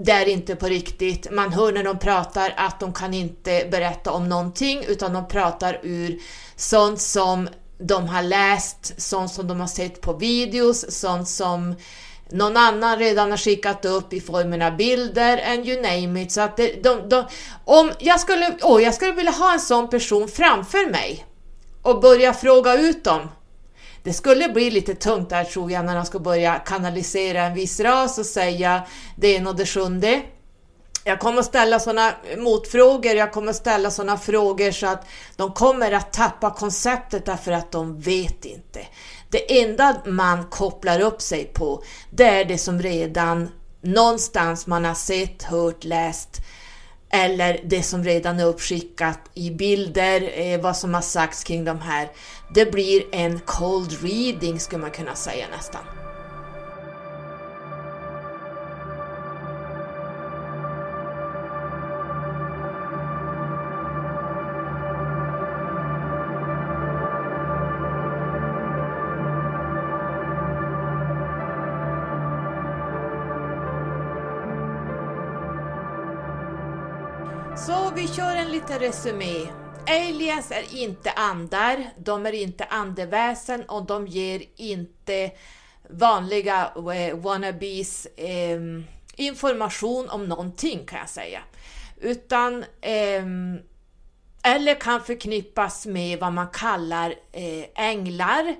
det 0.05 0.11
är 0.11 0.27
inte 0.27 0.55
på 0.55 0.65
riktigt. 0.65 1.31
Man 1.31 1.53
hör 1.53 1.71
när 1.71 1.83
de 1.83 1.99
pratar 1.99 2.53
att 2.57 2.79
de 2.79 2.93
kan 2.93 3.13
inte 3.13 3.67
berätta 3.71 4.11
om 4.11 4.29
någonting 4.29 4.83
utan 4.87 5.13
de 5.13 5.27
pratar 5.27 5.79
ur 5.83 6.19
sånt 6.55 7.01
som 7.01 7.49
de 7.77 8.07
har 8.07 8.23
läst, 8.23 9.01
sånt 9.01 9.31
som 9.31 9.47
de 9.47 9.59
har 9.59 9.67
sett 9.67 10.01
på 10.01 10.13
videos, 10.13 10.99
sånt 10.99 11.27
som 11.27 11.75
någon 12.29 12.57
annan 12.57 12.99
redan 12.99 13.31
har 13.31 13.37
skickat 13.37 13.85
upp 13.85 14.13
i 14.13 14.21
formen 14.21 14.61
av 14.61 14.77
bilder 14.77 15.43
and 15.53 15.67
you 15.67 15.81
name 15.81 16.21
it. 16.21 16.31
Så 16.31 16.41
att 16.41 16.57
det, 16.57 16.83
de, 16.83 17.09
de, 17.09 17.25
om 17.65 17.91
jag 17.99 18.19
skulle, 18.19 18.57
oh, 18.61 18.83
jag 18.83 18.93
skulle 18.93 19.11
vilja 19.11 19.31
ha 19.31 19.53
en 19.53 19.59
sån 19.59 19.89
person 19.89 20.27
framför 20.27 20.91
mig 20.91 21.25
och 21.81 22.01
börja 22.01 22.33
fråga 22.33 22.75
ut 22.75 23.03
dem. 23.03 23.29
Det 24.03 24.13
skulle 24.13 24.49
bli 24.49 24.71
lite 24.71 24.95
tungt 24.95 25.29
där 25.29 25.43
tror 25.43 25.71
jag 25.71 25.85
när 25.85 25.95
de 25.95 26.05
ska 26.05 26.19
börja 26.19 26.59
kanalisera 26.59 27.43
en 27.43 27.53
viss 27.53 27.79
ras 27.79 28.17
och 28.17 28.25
säga 28.25 28.81
det 29.15 29.35
ena 29.35 29.49
och 29.49 29.55
det 29.55 29.65
sjunde. 29.65 30.21
Jag 31.03 31.19
kommer 31.19 31.41
ställa 31.41 31.79
sådana 31.79 32.11
motfrågor, 32.37 33.15
jag 33.15 33.31
kommer 33.31 33.53
ställa 33.53 33.91
sådana 33.91 34.17
frågor 34.17 34.71
så 34.71 34.87
att 34.87 35.05
de 35.35 35.53
kommer 35.53 35.91
att 35.91 36.13
tappa 36.13 36.51
konceptet 36.51 37.25
därför 37.25 37.51
att 37.51 37.71
de 37.71 37.99
vet 37.99 38.45
inte. 38.45 38.79
Det 39.29 39.61
enda 39.61 40.01
man 40.05 40.45
kopplar 40.45 40.99
upp 40.99 41.21
sig 41.21 41.45
på, 41.45 41.83
det 42.11 42.23
är 42.23 42.45
det 42.45 42.57
som 42.57 42.81
redan 42.81 43.49
någonstans 43.81 44.67
man 44.67 44.85
har 44.85 44.93
sett, 44.93 45.43
hört, 45.43 45.83
läst 45.83 46.41
eller 47.13 47.61
det 47.63 47.83
som 47.83 48.03
redan 48.03 48.39
är 48.39 48.45
uppskickat 48.45 49.19
i 49.33 49.51
bilder, 49.51 50.31
eh, 50.39 50.61
vad 50.61 50.77
som 50.77 50.93
har 50.93 51.01
sagts 51.01 51.43
kring 51.43 51.65
de 51.65 51.79
här. 51.79 52.11
Det 52.53 52.71
blir 52.71 53.03
en 53.11 53.39
cold 53.39 53.91
reading 54.03 54.59
skulle 54.59 54.81
man 54.81 54.91
kunna 54.91 55.15
säga 55.15 55.45
nästan. 55.51 55.81
Så 77.57 77.91
vi 77.95 78.07
kör 78.07 78.35
en 78.35 78.51
liten 78.51 78.79
resumé. 78.79 79.47
Aliens 79.87 80.51
är 80.51 80.75
inte 80.75 81.11
andar, 81.11 81.89
de 81.97 82.25
är 82.25 82.31
inte 82.31 82.65
andeväsen 82.65 83.63
och 83.63 83.85
de 83.85 84.07
ger 84.07 84.43
inte 84.55 85.31
vanliga 85.89 86.71
eh, 86.95 87.17
wannabes 87.17 88.05
eh, 88.05 88.59
information 89.15 90.09
om 90.09 90.25
någonting 90.25 90.85
kan 90.85 90.99
jag 90.99 91.09
säga. 91.09 91.41
Utan 92.01 92.65
eh, 92.81 93.25
eller 94.43 94.79
kan 94.79 95.01
förknippas 95.01 95.85
med 95.85 96.19
vad 96.19 96.33
man 96.33 96.47
kallar 96.47 97.15
eh, 97.31 97.65
änglar 97.75 98.55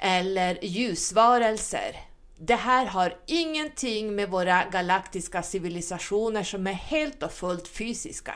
eller 0.00 0.64
ljusvarelser. 0.64 1.96
Det 2.38 2.54
här 2.54 2.86
har 2.86 3.16
ingenting 3.26 4.14
med 4.14 4.30
våra 4.30 4.64
galaktiska 4.72 5.42
civilisationer 5.42 6.42
som 6.42 6.66
är 6.66 6.72
helt 6.72 7.22
och 7.22 7.32
fullt 7.32 7.68
fysiska. 7.68 8.34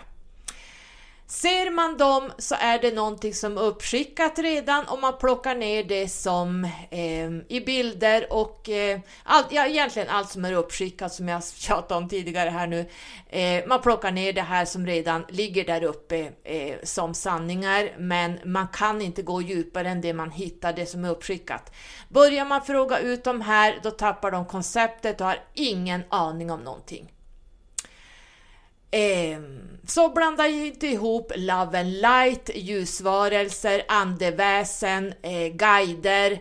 Ser 1.30 1.70
man 1.70 1.96
dem 1.96 2.32
så 2.38 2.54
är 2.58 2.78
det 2.78 2.94
någonting 2.94 3.34
som 3.34 3.58
är 3.58 3.62
uppskickat 3.62 4.38
redan 4.38 4.84
och 4.84 5.00
man 5.00 5.18
plockar 5.18 5.54
ner 5.54 5.84
det 5.84 6.08
som 6.08 6.64
eh, 6.90 7.30
i 7.48 7.62
bilder 7.66 8.32
och 8.32 8.68
eh, 8.68 9.00
all, 9.22 9.44
ja, 9.50 9.66
egentligen 9.66 10.08
allt 10.08 10.30
som 10.30 10.44
är 10.44 10.52
uppskickat 10.52 11.12
som 11.12 11.28
jag 11.28 11.44
tjatade 11.44 11.98
om 11.98 12.08
tidigare 12.08 12.50
här 12.50 12.66
nu. 12.66 12.86
Eh, 13.28 13.66
man 13.66 13.80
plockar 13.80 14.10
ner 14.10 14.32
det 14.32 14.42
här 14.42 14.64
som 14.64 14.86
redan 14.86 15.24
ligger 15.28 15.64
där 15.64 15.84
uppe 15.84 16.30
eh, 16.44 16.76
som 16.82 17.14
sanningar 17.14 17.94
men 17.98 18.38
man 18.44 18.68
kan 18.68 19.02
inte 19.02 19.22
gå 19.22 19.42
djupare 19.42 19.88
än 19.88 20.00
det 20.00 20.12
man 20.12 20.30
hittar, 20.30 20.72
det 20.72 20.86
som 20.86 21.04
är 21.04 21.10
uppskickat. 21.10 21.72
Börjar 22.08 22.44
man 22.44 22.62
fråga 22.62 22.98
ut 22.98 23.24
de 23.24 23.40
här 23.40 23.80
då 23.82 23.90
tappar 23.90 24.30
de 24.30 24.46
konceptet 24.46 25.20
och 25.20 25.26
har 25.26 25.38
ingen 25.54 26.02
aning 26.08 26.50
om 26.50 26.60
någonting. 26.60 27.10
Eh, 28.90 29.40
så 29.86 30.08
blanda 30.08 30.48
inte 30.48 30.86
ihop 30.86 31.32
Love 31.36 31.80
and 31.80 31.92
Light, 32.00 32.50
ljusvarelser, 32.54 33.82
andeväsen, 33.88 35.14
eh, 35.22 35.52
guider 35.52 36.40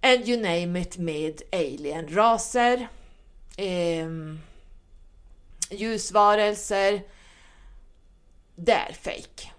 and 0.00 0.28
you 0.28 0.36
name 0.36 0.80
it 0.80 0.98
med 0.98 1.42
alienraser, 1.52 2.88
eh, 3.56 4.08
ljusvarelser. 5.70 7.02
Det 8.56 8.72
är 8.72 8.92
fake. 8.92 9.50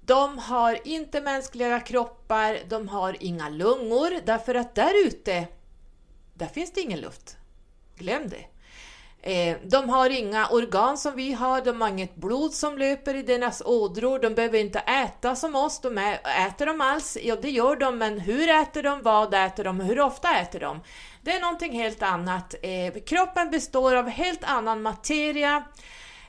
De 0.00 0.38
har 0.38 0.88
inte 0.88 1.20
mänskliga 1.20 1.80
kroppar, 1.80 2.58
de 2.68 2.88
har 2.88 3.16
inga 3.20 3.48
lungor 3.48 4.20
därför 4.26 4.54
att 4.54 4.74
där 4.74 5.06
ute, 5.06 5.46
där 6.34 6.46
finns 6.46 6.72
det 6.72 6.80
ingen 6.80 7.00
luft. 7.00 7.36
Glöm 7.96 8.28
det. 8.28 8.46
Eh, 9.26 9.56
de 9.62 9.88
har 9.90 10.10
inga 10.10 10.46
organ 10.46 10.98
som 10.98 11.16
vi 11.16 11.32
har, 11.32 11.60
de 11.60 11.80
har 11.80 11.88
inget 11.88 12.16
blod 12.16 12.52
som 12.52 12.78
löper 12.78 13.14
i 13.14 13.22
deras 13.22 13.62
ådror, 13.64 14.18
de 14.18 14.34
behöver 14.34 14.58
inte 14.58 14.78
äta 14.78 15.36
som 15.36 15.54
oss, 15.54 15.80
de 15.80 15.98
äter 16.48 16.66
de 16.66 16.80
alls? 16.80 17.18
Ja, 17.22 17.36
det 17.36 17.50
gör 17.50 17.76
de, 17.76 17.98
men 17.98 18.20
hur 18.20 18.48
äter 18.48 18.82
de, 18.82 19.02
vad 19.02 19.34
äter 19.34 19.64
de, 19.64 19.80
hur 19.80 20.00
ofta 20.00 20.38
äter 20.38 20.60
de? 20.60 20.80
Det 21.22 21.32
är 21.32 21.40
någonting 21.40 21.72
helt 21.72 22.02
annat. 22.02 22.54
Eh, 22.62 23.02
kroppen 23.02 23.50
består 23.50 23.94
av 23.94 24.08
helt 24.08 24.44
annan 24.44 24.82
materia, 24.82 25.64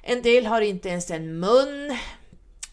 en 0.02 0.22
del 0.22 0.46
har 0.46 0.62
inte 0.62 0.90
ens 0.90 1.12
en 1.12 1.40
mun, 1.40 1.98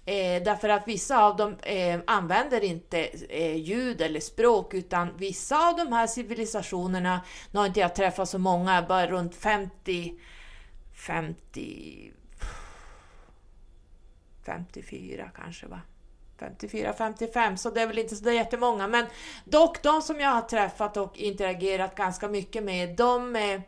Eh, 0.06 0.42
därför 0.42 0.68
att 0.68 0.88
vissa 0.88 1.24
av 1.24 1.36
dem 1.36 1.56
eh, 1.62 2.00
använder 2.06 2.64
inte 2.64 2.98
eh, 3.28 3.56
ljud 3.56 4.00
eller 4.00 4.20
språk 4.20 4.74
utan 4.74 5.16
vissa 5.16 5.68
av 5.68 5.76
de 5.76 5.92
här 5.92 6.06
civilisationerna, 6.06 7.20
nu 7.50 7.58
har 7.58 7.66
inte 7.66 7.80
jag 7.80 7.94
träffat 7.94 8.28
så 8.28 8.38
många, 8.38 8.82
bara 8.82 9.06
runt 9.06 9.34
50, 9.34 10.14
50, 10.92 12.12
54 14.46 15.30
kanske 15.36 15.66
va? 15.66 15.80
54, 16.38 16.92
55, 16.98 17.56
så 17.56 17.70
det 17.70 17.82
är 17.82 17.86
väl 17.86 17.98
inte 17.98 18.16
så 18.16 18.30
jättemånga. 18.30 18.88
Men 18.88 19.06
dock 19.44 19.82
de 19.82 20.02
som 20.02 20.20
jag 20.20 20.30
har 20.30 20.42
träffat 20.42 20.96
och 20.96 21.18
interagerat 21.18 21.94
ganska 21.94 22.28
mycket 22.28 22.64
med, 22.64 22.96
de 22.96 23.36
eh, 23.36 23.60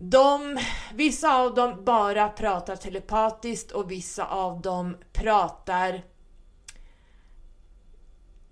de, 0.00 0.58
vissa 0.94 1.34
av 1.34 1.54
dem 1.54 1.84
bara 1.84 2.28
pratar 2.28 2.76
telepatiskt 2.76 3.72
och 3.72 3.90
vissa 3.90 4.26
av 4.26 4.60
dem 4.60 4.96
pratar 5.12 6.02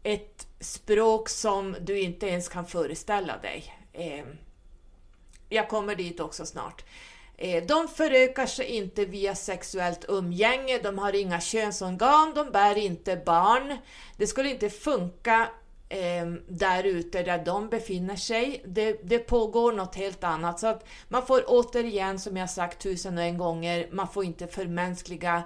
ett 0.03 0.47
språk 0.61 1.29
som 1.29 1.77
du 1.81 2.01
inte 2.01 2.27
ens 2.27 2.49
kan 2.49 2.67
föreställa 2.67 3.37
dig. 3.39 3.75
Eh, 3.93 4.25
jag 5.49 5.69
kommer 5.69 5.95
dit 5.95 6.21
också 6.21 6.47
snart. 6.47 6.85
Eh, 7.37 7.65
de 7.65 7.89
förökar 7.89 8.47
sig 8.47 8.67
inte 8.67 9.05
via 9.05 9.35
sexuellt 9.35 10.05
umgänge, 10.09 10.79
de 10.79 10.99
har 10.99 11.15
inga 11.15 11.41
könsorgan, 11.41 12.33
de 12.35 12.51
bär 12.51 12.79
inte 12.79 13.17
barn. 13.17 13.77
Det 14.17 14.27
skulle 14.27 14.51
inte 14.51 14.71
funka 14.71 15.49
eh, 15.89 16.27
där 16.49 16.85
ute 16.85 17.23
där 17.23 17.45
de 17.45 17.69
befinner 17.69 18.17
sig. 18.17 18.63
Det, 18.67 19.01
det, 19.03 19.19
pågår 19.19 19.73
något 19.73 19.95
helt 19.95 20.25
annat. 20.25 20.61
Så 20.61 20.67
att 20.67 20.87
man 21.09 21.27
får 21.27 21.45
återigen, 21.47 22.19
som 22.19 22.37
jag 22.37 22.51
sagt 22.51 22.83
tusen 22.83 23.19
och 23.19 23.25
en 23.25 23.39
gånger, 23.39 23.89
man 23.93 24.09
får 24.09 24.25
inte 24.25 24.47
förmänskliga 24.47 25.43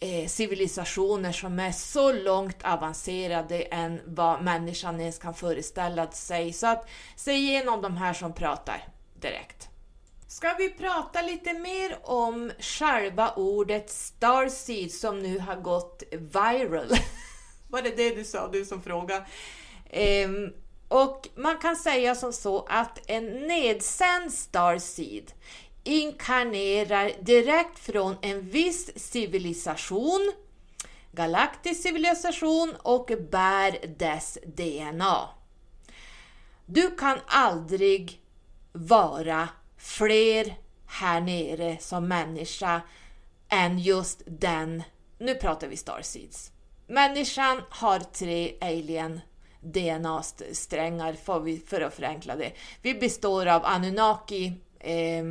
eh, 0.00 0.26
civilisationer 0.26 1.32
som 1.32 1.58
är 1.60 1.72
så 1.72 2.12
långt 2.12 2.64
avancerade 2.64 3.62
än 3.62 4.00
vad 4.04 4.42
människan 4.42 5.00
ens 5.00 5.18
kan 5.18 5.34
föreställa 5.34 6.10
sig. 6.10 6.52
Så 6.52 6.66
att 6.66 6.88
se 7.16 7.32
igenom 7.32 7.82
de 7.82 7.96
här 7.96 8.12
som 8.12 8.32
pratar 8.32 8.84
direkt. 9.14 9.68
Ska 10.28 10.54
vi 10.58 10.70
prata 10.70 11.22
lite 11.22 11.52
mer 11.52 11.98
om 12.02 12.52
själva 12.58 13.30
ordet 13.30 13.90
Starseed 13.90 14.92
som 14.92 15.18
nu 15.18 15.38
har 15.38 15.56
gått 15.56 16.02
viral? 16.10 16.88
Var 17.68 17.82
det 17.82 17.96
det 17.96 18.14
du 18.14 18.24
sa, 18.24 18.48
du 18.48 18.64
som 18.64 18.82
frågade? 18.82 19.24
Um, 19.92 20.52
och 20.88 21.28
man 21.34 21.58
kan 21.58 21.76
säga 21.76 22.14
som 22.14 22.32
så 22.32 22.66
att 22.68 23.10
en 23.10 23.24
nedsänd 23.24 24.32
Starseed 24.32 25.32
inkarnerar 25.84 27.12
direkt 27.20 27.78
från 27.78 28.16
en 28.22 28.40
viss 28.40 28.90
civilisation, 29.12 30.32
galaktisk 31.12 31.82
civilisation 31.82 32.76
och 32.82 33.10
bär 33.30 33.96
dess 33.98 34.38
DNA. 34.46 35.28
Du 36.66 36.96
kan 36.96 37.18
aldrig 37.26 38.20
vara 38.72 39.48
fler 39.78 40.54
här 40.86 41.20
nere 41.20 41.78
som 41.80 42.08
människa 42.08 42.80
än 43.48 43.78
just 43.78 44.22
den, 44.26 44.82
nu 45.18 45.34
pratar 45.34 45.68
vi 45.68 45.76
Starseeds. 45.76 46.52
Människan 46.86 47.62
har 47.70 48.00
tre 48.00 48.54
alien 48.60 49.20
DNA-strängar 49.60 51.12
för, 51.12 51.66
för 51.66 51.80
att 51.80 51.94
förenkla 51.94 52.36
det. 52.36 52.52
Vi 52.82 52.94
består 52.94 53.46
av 53.46 53.64
Anunnaki, 53.64 54.52
eh, 54.80 55.24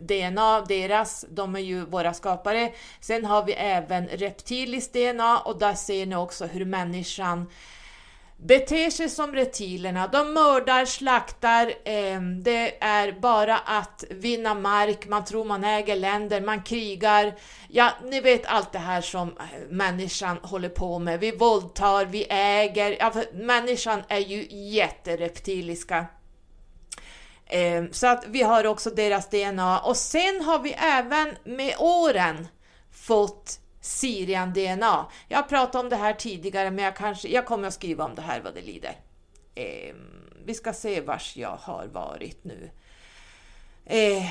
DNA, 0.00 0.60
deras, 0.60 1.24
de 1.30 1.56
är 1.56 1.60
ju 1.60 1.84
våra 1.84 2.14
skapare. 2.14 2.72
Sen 3.00 3.24
har 3.24 3.44
vi 3.44 3.52
även 3.52 4.06
reptiliskt 4.06 4.92
DNA 4.92 5.38
och 5.38 5.58
där 5.58 5.74
ser 5.74 6.06
ni 6.06 6.16
också 6.16 6.46
hur 6.46 6.64
människan 6.64 7.46
beter 8.44 8.90
sig 8.90 9.08
som 9.08 9.34
reptilerna. 9.34 10.06
De 10.06 10.32
mördar, 10.32 10.84
slaktar, 10.84 11.66
eh, 11.84 12.20
det 12.20 12.84
är 12.84 13.20
bara 13.20 13.58
att 13.58 14.04
vinna 14.10 14.54
mark, 14.54 15.08
man 15.08 15.24
tror 15.24 15.44
man 15.44 15.64
äger 15.64 15.96
länder, 15.96 16.40
man 16.40 16.62
krigar. 16.62 17.34
Ja, 17.68 17.90
ni 18.04 18.20
vet 18.20 18.46
allt 18.46 18.72
det 18.72 18.78
här 18.78 19.00
som 19.00 19.28
eh, 19.28 19.68
människan 19.70 20.38
håller 20.42 20.68
på 20.68 20.98
med. 20.98 21.20
Vi 21.20 21.30
våldtar, 21.30 22.04
vi 22.04 22.26
äger. 22.30 22.96
Ja, 23.00 23.12
människan 23.34 24.02
är 24.08 24.18
ju 24.18 24.46
jättereptiliska. 24.50 26.06
Eh, 27.46 27.84
så 27.90 28.06
att 28.06 28.24
vi 28.28 28.42
har 28.42 28.66
också 28.66 28.90
deras 28.90 29.30
DNA 29.30 29.80
och 29.80 29.96
sen 29.96 30.40
har 30.40 30.58
vi 30.58 30.72
även 30.72 31.36
med 31.44 31.74
åren 31.78 32.48
fått 32.92 33.60
Sirian-DNA. 33.84 35.06
Jag 35.28 35.38
har 35.38 35.42
pratat 35.42 35.74
om 35.74 35.88
det 35.88 35.96
här 35.96 36.12
tidigare, 36.12 36.70
men 36.70 36.84
jag, 36.84 36.96
kanske, 36.96 37.28
jag 37.28 37.46
kommer 37.46 37.68
att 37.68 37.74
skriva 37.74 38.04
om 38.04 38.14
det 38.14 38.22
här 38.22 38.40
vad 38.40 38.54
det 38.54 38.62
lider. 38.62 38.96
Eh, 39.54 39.94
vi 40.44 40.54
ska 40.54 40.72
se 40.72 41.00
vars 41.00 41.36
jag 41.36 41.56
har 41.56 41.86
varit 41.86 42.44
nu. 42.44 42.70
Eh, 43.84 44.30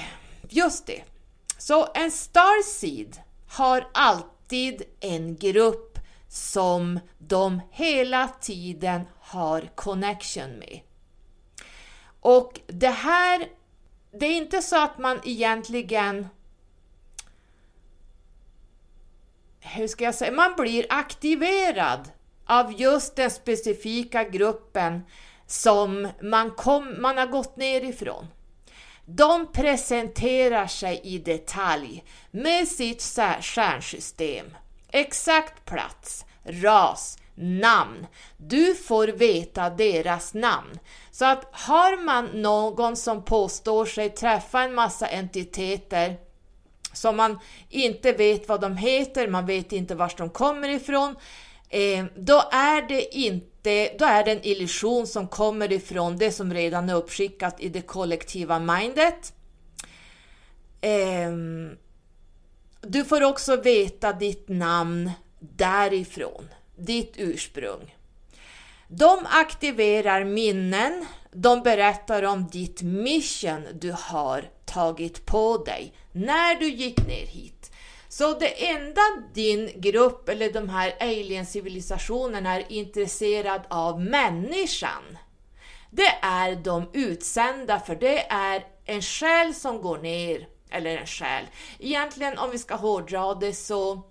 just 0.49 0.85
det. 0.85 1.03
Så 1.57 1.87
en 1.93 2.11
starseed 2.11 3.17
har 3.47 3.87
alltid 3.93 4.83
en 4.99 5.35
grupp 5.35 5.99
som 6.27 6.99
de 7.17 7.61
hela 7.71 8.27
tiden 8.27 9.01
har 9.19 9.69
connection 9.75 10.51
med. 10.51 10.79
Och 12.19 12.59
det 12.67 12.89
här, 12.89 13.47
det 14.19 14.25
är 14.25 14.37
inte 14.37 14.61
så 14.61 14.83
att 14.83 14.97
man 14.97 15.19
egentligen 15.23 16.27
hur 19.63 19.87
ska 19.87 20.03
jag 20.03 20.15
säga, 20.15 20.31
man 20.31 20.53
blir 20.57 20.85
aktiverad 20.89 22.11
av 22.45 22.81
just 22.81 23.15
den 23.15 23.31
specifika 23.31 24.23
gruppen 24.23 25.01
som 25.47 26.07
man, 26.21 26.51
kom, 26.51 27.01
man 27.01 27.17
har 27.17 27.27
gått 27.27 27.57
ner 27.57 27.81
ifrån. 27.81 28.27
De 29.05 29.51
presenterar 29.51 30.67
sig 30.67 31.01
i 31.03 31.17
detalj 31.17 32.03
med 32.31 32.67
sitt 32.67 33.01
stjärnsystem, 33.41 34.45
exakt 34.91 35.65
plats, 35.65 36.25
ras, 36.43 37.17
namn. 37.35 38.07
Du 38.37 38.75
får 38.75 39.07
veta 39.07 39.69
deras 39.69 40.33
namn. 40.33 40.79
Så 41.11 41.25
att 41.25 41.47
har 41.51 42.03
man 42.03 42.25
någon 42.25 42.95
som 42.95 43.25
påstår 43.25 43.85
sig 43.85 44.09
träffa 44.09 44.61
en 44.61 44.73
massa 44.73 45.07
entiteter 45.07 46.17
som 46.93 47.17
man 47.17 47.39
inte 47.69 48.11
vet 48.11 48.47
vad 48.47 48.61
de 48.61 48.77
heter, 48.77 49.27
man 49.27 49.45
vet 49.45 49.71
inte 49.71 49.95
var 49.95 50.13
de 50.17 50.29
kommer 50.29 50.69
ifrån, 50.69 51.15
eh, 51.69 52.05
då 52.15 52.43
är 52.51 52.87
det 52.87 53.15
inte 53.15 53.89
då 53.99 54.05
är 54.05 54.25
det 54.25 54.31
en 54.31 54.45
illusion 54.45 55.07
som 55.07 55.27
kommer 55.27 55.71
ifrån 55.71 56.17
det 56.17 56.31
som 56.31 56.53
redan 56.53 56.89
är 56.89 56.95
uppskickat 56.95 57.59
i 57.59 57.69
det 57.69 57.81
kollektiva 57.81 58.59
mindet. 58.59 59.33
Eh, 60.81 61.31
du 62.81 63.05
får 63.05 63.23
också 63.23 63.55
veta 63.55 64.13
ditt 64.13 64.49
namn 64.49 65.11
därifrån, 65.39 66.49
ditt 66.75 67.13
ursprung. 67.17 67.95
De 68.87 69.19
aktiverar 69.25 70.23
minnen, 70.23 71.05
de 71.31 71.63
berättar 71.63 72.23
om 72.23 72.47
ditt 72.47 72.81
mission 72.81 73.67
du 73.73 73.95
har 73.97 74.49
tagit 74.65 75.25
på 75.25 75.57
dig 75.57 75.93
när 76.13 76.55
du 76.55 76.69
gick 76.69 77.07
ner 77.07 77.25
hit. 77.25 77.71
Så 78.09 78.33
det 78.39 78.67
enda 78.67 79.01
din 79.33 79.71
grupp 79.75 80.29
eller 80.29 80.53
de 80.53 80.69
här 80.69 80.95
alien-civilisationerna 80.99 82.55
är 82.55 82.71
intresserad 82.71 83.61
av 83.69 84.01
människan, 84.01 85.17
det 85.91 86.17
är 86.21 86.55
de 86.55 86.89
utsända, 86.93 87.79
för 87.79 87.95
det 87.95 88.31
är 88.31 88.65
en 88.85 89.01
själ 89.01 89.55
som 89.55 89.81
går 89.81 89.97
ner, 89.97 90.47
eller 90.69 90.97
en 90.97 91.07
själ. 91.07 91.45
Egentligen 91.79 92.37
om 92.37 92.51
vi 92.51 92.57
ska 92.57 92.75
hårdra 92.75 93.35
det 93.35 93.53
så, 93.53 94.01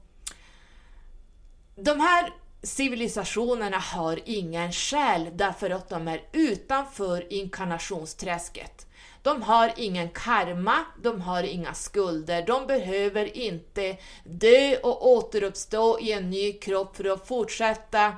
de 1.77 2.01
här 2.01 2.33
civilisationerna 2.63 3.79
har 3.79 4.21
ingen 4.25 4.73
själ 4.73 5.31
därför 5.35 5.71
att 5.71 5.89
de 5.89 6.09
är 6.09 6.23
utanför 6.33 7.33
inkarnationsträsket. 7.33 8.87
De 9.23 9.43
har 9.43 9.73
ingen 9.77 10.09
karma, 10.09 10.85
de 11.03 11.21
har 11.21 11.43
inga 11.43 11.75
skulder, 11.75 12.47
de 12.47 12.67
behöver 12.67 13.37
inte 13.37 13.97
dö 14.25 14.77
och 14.77 15.09
återuppstå 15.09 16.01
i 16.01 16.13
en 16.13 16.31
ny 16.31 16.53
kropp 16.53 16.97
för 16.97 17.13
att 17.13 17.29
fortsätta 17.29 18.17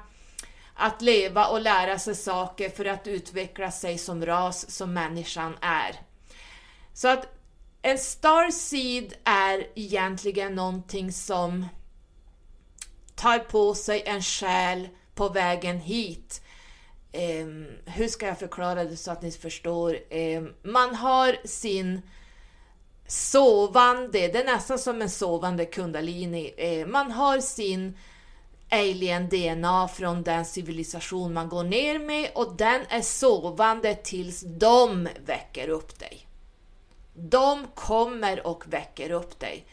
att 0.75 1.03
leva 1.03 1.47
och 1.47 1.61
lära 1.61 1.99
sig 1.99 2.15
saker 2.15 2.71
för 2.71 2.85
att 2.85 3.07
utveckla 3.07 3.71
sig 3.71 3.99
som 3.99 4.27
ras 4.27 4.71
som 4.71 4.93
människan 4.93 5.57
är. 5.61 6.01
Så 6.93 7.09
att 7.09 7.27
en 7.83 7.99
starseed 7.99 9.15
är 9.25 9.67
egentligen 9.75 10.55
någonting 10.55 11.13
som 11.13 11.67
tar 13.15 13.39
på 13.39 13.75
sig 13.75 14.03
en 14.07 14.23
själ 14.23 14.89
på 15.15 15.29
vägen 15.29 15.79
hit. 15.79 16.44
Um, 17.15 17.67
hur 17.85 18.09
ska 18.09 18.27
jag 18.27 18.39
förklara 18.39 18.85
det 18.85 18.97
så 18.97 19.11
att 19.11 19.23
ni 19.23 19.31
förstår? 19.31 19.99
Um, 20.11 20.55
man 20.63 20.95
har 20.95 21.37
sin 21.45 22.03
sovande, 23.07 24.29
det 24.29 24.37
är 24.37 24.45
nästan 24.45 24.79
som 24.79 25.03
en 25.03 25.11
sovande 25.11 25.65
kundalini. 25.65 26.55
Uh, 26.59 26.87
man 26.87 27.11
har 27.11 27.41
sin 27.41 27.97
alien-DNA 28.71 29.89
från 29.89 30.23
den 30.23 30.45
civilisation 30.45 31.33
man 31.33 31.49
går 31.49 31.65
ner 31.65 31.99
med 31.99 32.31
och 32.35 32.57
den 32.57 32.81
är 32.89 33.01
sovande 33.01 33.95
tills 33.95 34.41
de 34.47 35.09
väcker 35.27 35.69
upp 35.69 35.99
dig. 35.99 36.27
De 37.15 37.67
kommer 37.75 38.47
och 38.47 38.65
väcker 38.67 39.11
upp 39.11 39.39
dig. 39.41 39.67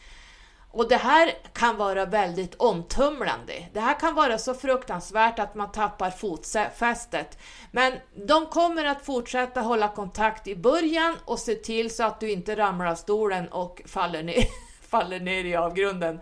Och 0.72 0.88
det 0.88 0.96
här 0.96 1.32
kan 1.52 1.76
vara 1.76 2.04
väldigt 2.04 2.54
omtumlande. 2.54 3.52
Det 3.72 3.80
här 3.80 4.00
kan 4.00 4.14
vara 4.14 4.38
så 4.38 4.54
fruktansvärt 4.54 5.38
att 5.38 5.54
man 5.54 5.72
tappar 5.72 6.10
fotfästet. 6.10 7.38
Men 7.70 7.92
de 8.26 8.46
kommer 8.46 8.84
att 8.84 9.06
fortsätta 9.06 9.60
hålla 9.60 9.88
kontakt 9.88 10.48
i 10.48 10.56
början 10.56 11.16
och 11.24 11.38
se 11.38 11.54
till 11.54 11.94
så 11.94 12.04
att 12.04 12.20
du 12.20 12.30
inte 12.30 12.56
ramlar 12.56 12.86
av 12.86 12.94
stolen 12.94 13.48
och 13.48 13.82
faller 13.86 14.22
ner, 14.22 14.44
faller 14.88 15.20
ner 15.20 15.44
i 15.44 15.56
avgrunden. 15.56 16.20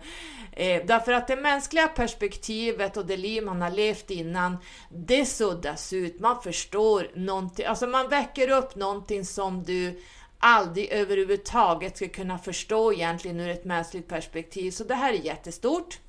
Eh, 0.51 0.85
därför 0.85 1.11
att 1.11 1.27
det 1.27 1.35
mänskliga 1.35 1.87
perspektivet 1.87 2.97
och 2.97 3.05
det 3.05 3.17
liv 3.17 3.43
man 3.43 3.61
har 3.61 3.71
levt 3.71 4.11
innan, 4.11 4.57
det 4.89 5.25
suddas 5.25 5.93
ut. 5.93 6.19
Man 6.19 6.41
förstår 6.41 7.11
någonting, 7.15 7.65
alltså 7.65 7.87
man 7.87 8.09
väcker 8.09 8.49
upp 8.49 8.75
någonting 8.75 9.25
som 9.25 9.63
du 9.63 10.01
aldrig 10.41 10.89
överhuvudtaget 10.89 11.95
ska 11.95 12.09
kunna 12.09 12.37
förstå 12.37 12.93
egentligen 12.93 13.39
ur 13.39 13.49
ett 13.49 13.65
mänskligt 13.65 14.07
perspektiv. 14.07 14.71
Så 14.71 14.83
det 14.83 14.95
här 14.95 15.13
är 15.13 15.17
jättestort. 15.17 15.99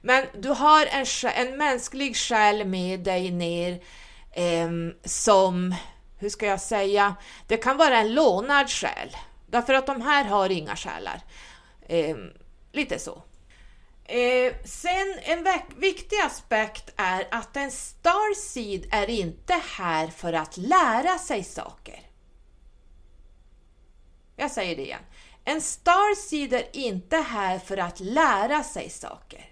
Men 0.00 0.26
du 0.38 0.48
har 0.48 0.86
en, 0.86 1.06
en 1.34 1.56
mänsklig 1.56 2.16
själ 2.16 2.66
med 2.66 3.00
dig 3.00 3.30
ner 3.30 3.82
eh, 4.32 4.70
som, 5.04 5.74
hur 6.18 6.28
ska 6.28 6.46
jag 6.46 6.60
säga, 6.60 7.14
det 7.46 7.56
kan 7.56 7.76
vara 7.76 7.98
en 7.98 8.14
lånad 8.14 8.70
själ. 8.70 9.16
Därför 9.46 9.74
att 9.74 9.86
de 9.86 10.02
här 10.02 10.24
har 10.24 10.50
inga 10.50 10.76
själar. 10.76 11.20
Eh, 11.88 12.16
lite 12.72 12.98
så. 12.98 13.22
Eh, 14.04 14.54
sen 14.64 15.18
en 15.22 15.46
viktig 15.76 16.16
aspekt 16.16 16.92
är 16.96 17.28
att 17.30 17.56
en 17.56 17.70
starseed 17.70 18.86
är 18.90 19.10
inte 19.10 19.60
här 19.76 20.06
för 20.06 20.32
att 20.32 20.56
lära 20.56 21.18
sig 21.18 21.44
saker. 21.44 22.07
Jag 24.40 24.50
säger 24.50 24.76
det 24.76 24.82
igen. 24.82 25.00
En 25.44 25.60
starseed 25.60 26.52
är 26.52 26.76
inte 26.76 27.16
här 27.16 27.58
för 27.58 27.76
att 27.76 28.00
lära 28.00 28.62
sig 28.62 28.90
saker. 28.90 29.44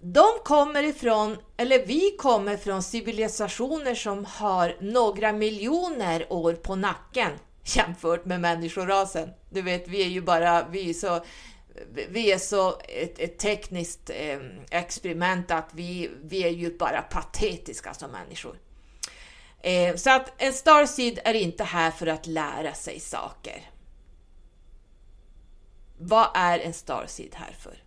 De 0.00 0.26
kommer 0.44 0.82
ifrån, 0.82 1.36
eller 1.56 1.86
vi 1.86 2.16
kommer 2.18 2.56
från 2.56 2.82
civilisationer 2.82 3.94
som 3.94 4.24
har 4.24 4.76
några 4.80 5.32
miljoner 5.32 6.32
år 6.32 6.52
på 6.52 6.76
nacken 6.76 7.32
jämfört 7.64 8.24
med 8.24 8.40
människorasen. 8.40 9.28
Du 9.50 9.62
vet, 9.62 9.88
vi 9.88 10.02
är 10.02 10.08
ju 10.08 10.22
bara, 10.22 10.68
vi 10.68 10.90
är 10.90 10.94
så, 10.94 11.24
vi 12.08 12.32
är 12.32 12.38
så 12.38 12.80
ett, 12.88 13.18
ett 13.18 13.38
tekniskt 13.38 14.10
eh, 14.10 14.38
experiment 14.70 15.50
att 15.50 15.68
vi, 15.72 16.10
vi 16.22 16.44
är 16.44 16.50
ju 16.50 16.78
bara 16.78 17.02
patetiska 17.02 17.94
som 17.94 18.10
människor. 18.10 18.56
Eh, 19.62 19.96
så 19.96 20.10
att 20.10 20.42
en 20.42 20.52
starseed 20.52 21.18
är 21.24 21.34
inte 21.34 21.64
här 21.64 21.90
för 21.90 22.06
att 22.06 22.26
lära 22.26 22.74
sig 22.74 23.00
saker. 23.00 23.70
Vad 25.98 26.28
är 26.34 26.58
en 26.58 26.72
starseed 26.72 27.34
här 27.34 27.56
för? 27.60 27.82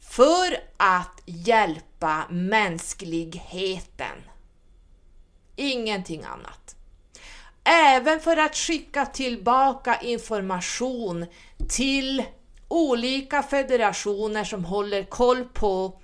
För 0.00 0.56
att 0.76 1.22
hjälpa 1.26 2.26
mänskligheten. 2.30 4.16
Ingenting 5.56 6.24
annat. 6.24 6.76
Även 7.64 8.20
för 8.20 8.36
att 8.36 8.56
skicka 8.56 9.06
tillbaka 9.06 10.00
information 10.00 11.26
till 11.68 12.24
olika 12.68 13.42
federationer 13.42 14.44
som 14.44 14.64
håller 14.64 15.02
koll 15.02 15.44
på 15.44 16.00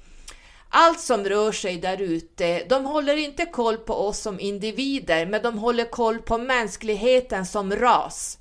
allt 0.69 1.01
som 1.01 1.25
rör 1.25 1.53
sig 1.53 1.77
där 1.77 2.03
ute, 2.03 2.65
de 2.69 2.85
håller 2.85 3.17
inte 3.17 3.47
koll 3.47 3.77
på 3.77 3.95
oss 3.95 4.19
som 4.19 4.41
individer, 4.41 5.27
men 5.27 5.43
de 5.43 5.59
håller 5.59 5.85
koll 5.85 6.19
på 6.19 6.39
mänskligheten 6.39 7.47
som 7.47 7.77
ras. 7.77 8.39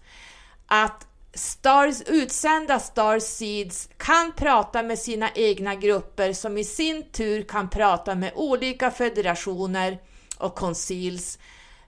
Att 0.66 1.08
stars, 1.34 2.02
utsända 2.06 2.80
starseeds 2.80 3.90
kan 3.98 4.32
prata 4.32 4.84
med 4.84 5.00
sina 5.00 5.30
egna 5.36 5.76
grupper 5.76 6.34
som 6.34 6.58
i 6.58 6.64
sin 6.64 7.04
tur 7.12 7.44
kan 7.44 7.70
prata 7.70 8.16
med 8.16 8.32
olika 8.36 8.92
federationer 8.92 9.98
och 10.38 10.56
koncils 10.56 11.40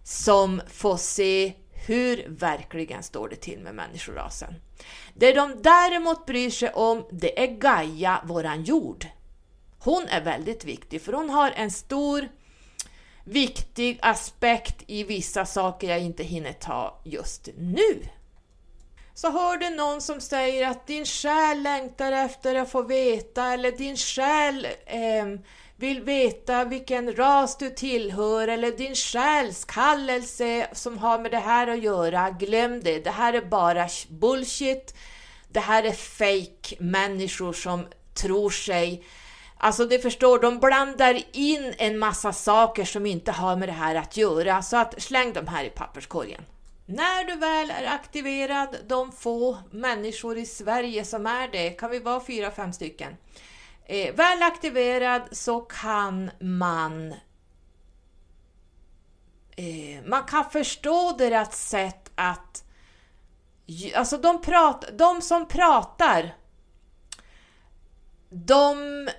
som 0.04 0.62
får 0.74 0.98
se 0.98 1.54
hur 1.88 2.26
verkligen 2.28 3.04
står 3.04 3.30
det 3.30 3.36
till 3.36 3.60
med 3.60 3.76
människorasen. 3.76 4.54
Det 5.14 5.34
de 5.34 5.62
däremot 5.62 6.26
bryr 6.26 6.50
sig 6.50 6.70
om, 6.70 7.06
det 7.12 7.44
är 7.44 7.48
Gaia, 7.48 8.22
våran 8.26 8.64
jord. 8.64 9.06
Hon 9.88 10.08
är 10.08 10.22
väldigt 10.22 10.66
viktig 10.66 11.02
för 11.02 11.14
hon 11.14 11.30
har 11.30 11.52
en 11.56 11.72
stor 11.72 12.30
viktig 13.24 14.00
aspekt 14.02 14.84
i 14.88 15.04
vissa 15.04 15.46
saker 15.46 15.90
jag 15.90 16.00
inte 16.00 16.24
hinner 16.24 16.54
ta 16.54 17.02
just 17.06 17.50
nu. 17.58 18.04
Så 19.14 19.32
hör 19.32 19.58
du 19.58 19.70
någon 19.70 20.02
som 20.02 20.22
säger 20.22 20.68
att 20.68 20.88
din 20.88 21.06
själ 21.06 21.62
längtar 21.62 22.12
efter 22.12 22.56
att 22.56 22.72
få 22.72 22.82
veta 22.82 23.54
eller 23.54 23.72
din 23.72 23.98
själ 23.98 24.68
eh, 24.86 25.40
vill 25.76 26.02
veta 26.02 26.66
vilken 26.66 27.16
ras 27.16 27.58
du 27.58 27.70
tillhör 27.70 28.48
eller 28.48 28.72
din 28.72 28.96
själs 28.96 29.66
kallelse 29.66 30.68
som 30.74 30.98
har 30.98 31.20
med 31.20 31.32
det 31.32 31.40
här 31.40 31.68
att 31.68 31.84
göra. 31.84 32.30
Glöm 32.30 32.84
det, 32.84 33.00
det 33.00 33.12
här 33.12 33.34
är 33.34 33.46
bara 33.46 33.88
bullshit. 34.10 34.96
Det 35.50 35.60
här 35.60 35.84
är 35.84 35.92
fake 35.92 36.76
människor 36.80 37.54
som 37.54 37.86
tror 38.14 38.50
sig 38.50 39.04
Alltså 39.60 39.86
det 39.86 40.00
förstår, 40.00 40.40
de 40.40 40.60
blandar 40.60 41.22
in 41.32 41.74
en 41.78 42.00
massa 42.00 42.34
saker 42.34 42.86
som 42.86 43.06
inte 43.06 43.32
har 43.32 43.56
med 43.56 43.70
det 43.70 43.74
här 43.74 43.96
att 43.96 44.18
göra, 44.18 44.62
så 44.62 44.78
att 44.78 45.02
släng 45.02 45.34
dem 45.34 45.48
här 45.48 45.64
i 45.64 45.70
papperskorgen. 45.70 46.42
När 46.86 47.24
du 47.24 47.36
väl 47.36 47.72
är 47.72 47.94
aktiverad, 47.94 48.78
de 48.88 49.12
få 49.12 49.58
människor 49.72 50.38
i 50.38 50.46
Sverige 50.46 51.06
som 51.06 51.26
är 51.26 51.48
det, 51.48 51.70
kan 51.70 51.90
vi 51.90 52.00
vara 52.00 52.26
fyra, 52.26 52.52
fem 52.52 52.74
stycken, 52.74 53.18
Eh, 53.90 54.16
väl 54.16 54.44
aktiverad 54.44 55.22
så 55.32 55.60
kan 55.60 56.32
man 56.40 57.12
eh, 59.52 60.04
man 60.06 60.24
kan 60.24 60.50
förstå 60.50 61.16
deras 61.18 61.70
sätt 61.70 62.12
att 62.16 62.64
Alltså 63.96 64.18
de, 64.18 64.42
prat, 64.42 64.86
de 64.94 65.22
som 65.22 65.48
pratar 65.48 66.36
de 68.30 69.10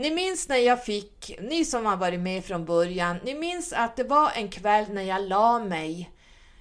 ni 0.00 0.10
minns 0.10 0.48
när 0.48 0.56
jag 0.56 0.84
fick, 0.84 1.38
ni 1.40 1.64
som 1.64 1.86
har 1.86 1.96
varit 1.96 2.20
med 2.20 2.44
från 2.44 2.64
början, 2.64 3.16
ni 3.24 3.34
minns 3.34 3.72
att 3.72 3.96
det 3.96 4.04
var 4.04 4.30
en 4.34 4.48
kväll 4.48 4.84
när 4.90 5.02
jag 5.02 5.28
la 5.28 5.58
mig 5.58 6.10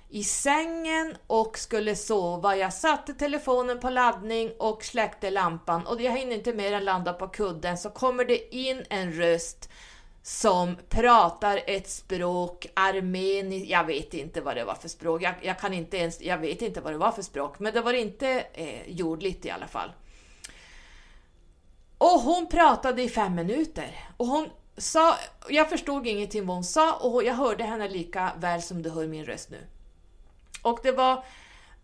i 0.09 0.23
sängen 0.23 1.15
och 1.27 1.57
skulle 1.57 1.95
sova. 1.95 2.55
Jag 2.55 2.73
satte 2.73 3.13
telefonen 3.13 3.79
på 3.79 3.89
laddning 3.89 4.51
och 4.59 4.83
släckte 4.83 5.29
lampan 5.29 5.85
och 5.87 6.01
jag 6.01 6.17
hinner 6.17 6.35
inte 6.35 6.53
mer 6.53 6.73
än 6.73 6.85
landa 6.85 7.13
på 7.13 7.27
kudden 7.27 7.77
så 7.77 7.89
kommer 7.89 8.25
det 8.25 8.55
in 8.55 8.83
en 8.89 9.13
röst 9.13 9.69
som 10.23 10.75
pratar 10.89 11.61
ett 11.67 11.89
språk, 11.89 12.67
armeniskt, 12.73 13.69
jag 13.69 13.83
vet 13.83 14.13
inte 14.13 14.41
vad 14.41 14.55
det 14.55 14.63
var 14.63 14.75
för 14.75 14.89
språk, 14.89 15.21
jag, 15.21 15.33
jag, 15.41 15.59
kan 15.59 15.73
inte 15.73 15.97
ens, 15.97 16.21
jag 16.21 16.37
vet 16.37 16.61
inte 16.61 16.81
vad 16.81 16.93
det 16.93 16.97
var 16.97 17.11
för 17.11 17.21
språk, 17.21 17.59
men 17.59 17.73
det 17.73 17.81
var 17.81 17.93
inte 17.93 18.43
eh, 18.53 18.89
jordligt 18.91 19.45
i 19.45 19.49
alla 19.49 19.67
fall. 19.67 19.91
Och 21.99 22.21
hon 22.21 22.47
pratade 22.47 23.03
i 23.03 23.09
fem 23.09 23.35
minuter 23.35 24.09
och 24.17 24.27
hon 24.27 24.49
sa, 24.77 25.15
jag 25.49 25.69
förstod 25.69 26.07
ingenting 26.07 26.45
vad 26.45 26.55
hon 26.57 26.63
sa 26.63 26.93
och 26.93 27.23
jag 27.23 27.33
hörde 27.33 27.63
henne 27.63 27.89
lika 27.89 28.31
väl 28.37 28.61
som 28.61 28.81
du 28.81 28.89
hör 28.89 29.07
min 29.07 29.25
röst 29.25 29.49
nu. 29.49 29.67
Och 30.61 30.79
det 30.83 30.91
var, 30.91 31.23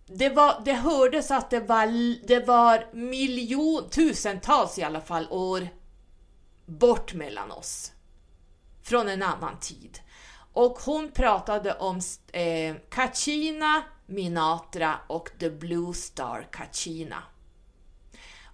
det 0.06 0.30
var, 0.30 0.62
det 0.66 0.74
hördes 0.74 1.32
att 1.32 1.50
det 1.50 1.60
var, 1.60 1.88
det 2.28 2.48
var 2.48 2.88
miljon, 2.94 3.90
tusentals 3.90 4.80
i 4.80 4.84
alla 4.84 5.02
fall 5.02 5.28
år 5.30 5.68
bort 6.66 7.14
mellan 7.14 7.52
oss. 7.52 7.92
Från 8.84 9.10
en 9.10 9.24
annan 9.24 9.60
tid. 9.60 10.00
Och 10.54 10.80
hon 10.80 11.12
pratade 11.12 11.74
om 11.74 12.02
eh, 12.32 12.76
Kachina 12.90 13.84
Minatra 14.06 14.96
och 15.08 15.30
The 15.40 15.50
Blue 15.50 15.94
Star 15.94 16.48
Kachina. 16.52 17.24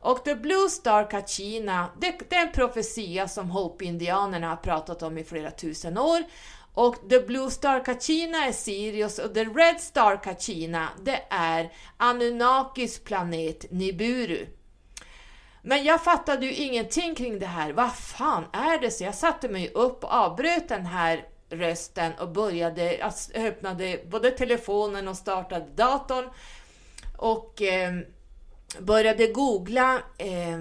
Och 0.01 0.23
The 0.23 0.35
Blue 0.35 0.69
Star 0.69 1.09
Kachina, 1.09 1.89
det, 1.99 2.15
det 2.29 2.35
är 2.35 2.45
en 2.45 2.51
profetia 2.51 3.27
som 3.27 3.49
Hope-indianerna 3.49 4.49
har 4.49 4.55
pratat 4.55 5.03
om 5.03 5.17
i 5.17 5.23
flera 5.23 5.51
tusen 5.51 5.97
år. 5.97 6.23
Och 6.73 7.09
The 7.09 7.19
Blue 7.19 7.51
Star 7.51 7.85
Kachina 7.85 8.45
är 8.45 8.51
Sirius 8.51 9.19
och 9.19 9.33
The 9.33 9.43
Red 9.43 9.81
Star 9.81 10.23
Kachina, 10.23 10.89
det 11.03 11.23
är 11.29 11.71
Anunnakis 11.97 12.99
planet 12.99 13.71
Niburu. 13.71 14.45
Men 15.61 15.83
jag 15.83 16.03
fattade 16.03 16.45
ju 16.45 16.53
ingenting 16.53 17.15
kring 17.15 17.39
det 17.39 17.45
här. 17.45 17.73
Vad 17.73 17.95
fan 17.95 18.45
är 18.53 18.79
det? 18.79 18.91
Så 18.91 19.03
jag 19.03 19.15
satte 19.15 19.49
mig 19.49 19.71
upp 19.73 20.03
och 20.03 20.13
avbröt 20.13 20.69
den 20.69 20.85
här 20.85 21.25
rösten 21.49 22.13
och 22.19 22.29
började, 22.29 23.03
alltså, 23.03 23.33
öppnade 23.33 23.99
både 24.09 24.31
telefonen 24.31 25.07
och 25.07 25.17
startade 25.17 25.65
datorn. 25.75 26.29
Och 27.17 27.61
eh, 27.61 27.93
började 28.79 29.27
googla 29.27 30.01
eh, 30.17 30.59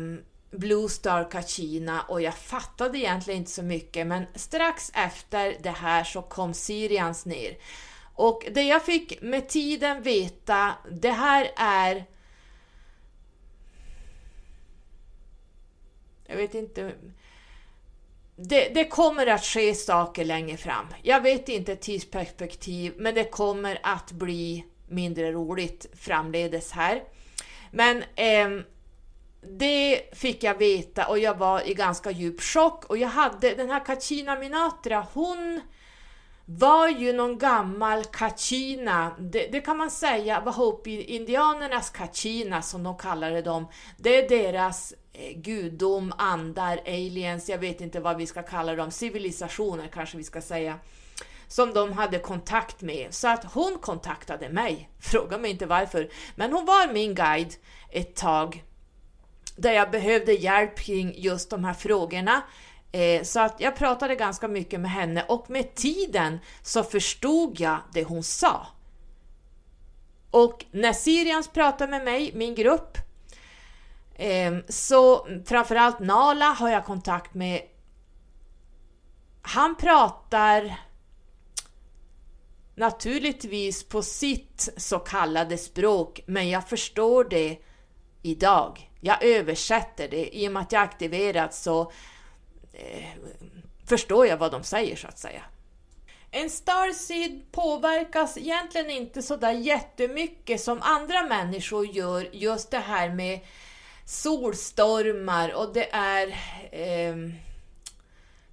Blue 0.50 0.88
Star 0.88 1.30
Kachina 1.30 2.02
och 2.02 2.22
jag 2.22 2.34
fattade 2.34 2.98
egentligen 2.98 3.38
inte 3.38 3.50
så 3.50 3.62
mycket 3.62 4.06
men 4.06 4.26
strax 4.34 4.90
efter 4.94 5.56
det 5.62 5.70
här 5.70 6.04
så 6.04 6.22
kom 6.22 6.54
Syrians 6.54 7.26
ner. 7.26 7.58
Och 8.14 8.46
det 8.50 8.62
jag 8.62 8.84
fick 8.84 9.22
med 9.22 9.48
tiden 9.48 10.02
veta, 10.02 10.74
det 10.90 11.11
här 11.11 11.50
är 11.56 12.04
Jag 16.30 16.36
vet 16.36 16.54
inte. 16.54 16.92
Det, 18.36 18.74
det, 18.74 18.84
kommer 18.84 19.26
att 19.26 19.44
ske 19.44 19.74
saker 19.74 20.24
längre 20.24 20.56
fram. 20.56 20.86
Jag 21.02 21.20
vet 21.20 21.48
inte 21.48 21.76
tidsperspektiv, 21.76 22.94
men 22.96 23.14
det 23.14 23.24
kommer 23.24 23.78
att 23.82 24.12
bli 24.12 24.64
mindre 24.88 25.32
roligt 25.32 25.86
framledes 25.94 26.72
här. 26.72 27.02
Men 27.70 28.02
eh, 28.14 28.64
det 29.58 30.02
fick 30.12 30.42
jag 30.42 30.58
veta 30.58 31.06
och 31.06 31.18
jag 31.18 31.38
var 31.38 31.68
i 31.68 31.74
ganska 31.74 32.10
djup 32.10 32.40
chock. 32.40 32.84
Och 32.84 32.98
jag 32.98 33.08
hade 33.08 33.54
den 33.54 33.70
här 33.70 33.84
Kachina 33.84 34.36
Minatra, 34.36 35.06
hon 35.12 35.60
var 36.44 36.88
ju 36.88 37.12
någon 37.12 37.38
gammal 37.38 38.04
Kachina, 38.04 39.16
det, 39.18 39.48
det 39.52 39.60
kan 39.60 39.76
man 39.76 39.90
säga 39.90 40.40
var 40.40 40.52
Hopi-indianernas 40.52 41.90
Kachina 41.90 42.62
som 42.62 42.82
de 42.82 42.96
kallade 42.96 43.42
dem. 43.42 43.66
Det 43.96 44.16
är 44.16 44.28
deras 44.28 44.94
eh, 45.12 45.36
gudom, 45.36 46.12
andar, 46.18 46.80
aliens, 46.86 47.48
jag 47.48 47.58
vet 47.58 47.80
inte 47.80 48.00
vad 48.00 48.16
vi 48.16 48.26
ska 48.26 48.42
kalla 48.42 48.74
dem, 48.74 48.90
civilisationer 48.90 49.88
kanske 49.92 50.16
vi 50.16 50.24
ska 50.24 50.40
säga 50.40 50.78
som 51.51 51.74
de 51.74 51.92
hade 51.92 52.18
kontakt 52.18 52.82
med. 52.82 53.14
Så 53.14 53.28
att 53.28 53.44
hon 53.44 53.78
kontaktade 53.80 54.48
mig, 54.48 54.90
fråga 54.98 55.38
mig 55.38 55.51
inte 55.51 55.66
varför, 55.66 56.11
men 56.34 56.53
hon 56.53 56.64
var 56.64 56.92
min 56.92 57.14
guide 57.14 57.55
ett 57.90 58.16
tag 58.16 58.64
där 59.57 59.72
jag 59.72 59.90
behövde 59.90 60.32
hjälp 60.32 60.78
kring 60.78 61.14
just 61.16 61.51
de 61.51 61.64
här 61.64 61.74
frågorna. 61.74 62.42
Eh, 62.92 63.22
så 63.22 63.40
att 63.40 63.61
jag 63.61 63.76
pratade 63.76 64.14
ganska 64.14 64.48
mycket 64.48 64.80
med 64.80 64.90
henne 64.90 65.24
och 65.28 65.51
med 65.51 65.74
tiden 65.74 66.38
så 66.62 66.82
förstod 66.82 67.61
jag 67.61 67.78
det 67.92 68.05
hon 68.05 68.22
sa. 68.22 68.66
Och 70.30 70.64
när 70.70 70.92
Sirians 70.92 71.48
pratade 71.48 71.90
med 71.90 72.05
mig, 72.05 72.30
min 72.34 72.55
grupp, 72.55 72.98
eh, 74.14 74.55
så 74.68 75.28
framförallt 75.46 76.01
Nala 76.01 76.46
har 76.46 76.70
jag 76.70 76.84
kontakt 76.84 77.34
med. 77.34 77.62
Han 79.42 79.74
pratar 79.74 80.76
naturligtvis 82.80 83.84
på 83.84 84.02
sitt 84.02 84.68
så 84.76 84.98
kallade 84.98 85.58
språk, 85.58 86.20
men 86.26 86.48
jag 86.48 86.68
förstår 86.68 87.24
det 87.24 87.58
idag. 88.22 88.90
Jag 89.00 89.24
översätter 89.24 90.08
det. 90.08 90.36
I 90.36 90.48
och 90.48 90.52
med 90.52 90.62
att 90.62 90.72
jag 90.72 90.82
aktiverat 90.82 91.54
så 91.54 91.92
eh, 92.72 93.04
förstår 93.86 94.26
jag 94.26 94.36
vad 94.36 94.52
de 94.52 94.62
säger 94.62 94.96
så 94.96 95.08
att 95.08 95.18
säga. 95.18 95.42
En 96.30 96.50
starseed 96.50 97.52
påverkas 97.52 98.38
egentligen 98.38 98.90
inte 98.90 99.22
så 99.22 99.36
där 99.36 99.52
jättemycket 99.52 100.60
som 100.60 100.82
andra 100.82 101.22
människor 101.22 101.86
gör 101.86 102.28
just 102.32 102.70
det 102.70 102.78
här 102.78 103.08
med 103.10 103.40
solstormar 104.04 105.54
och 105.54 105.72
det 105.72 105.90
är 105.92 106.28
eh, 106.72 107.16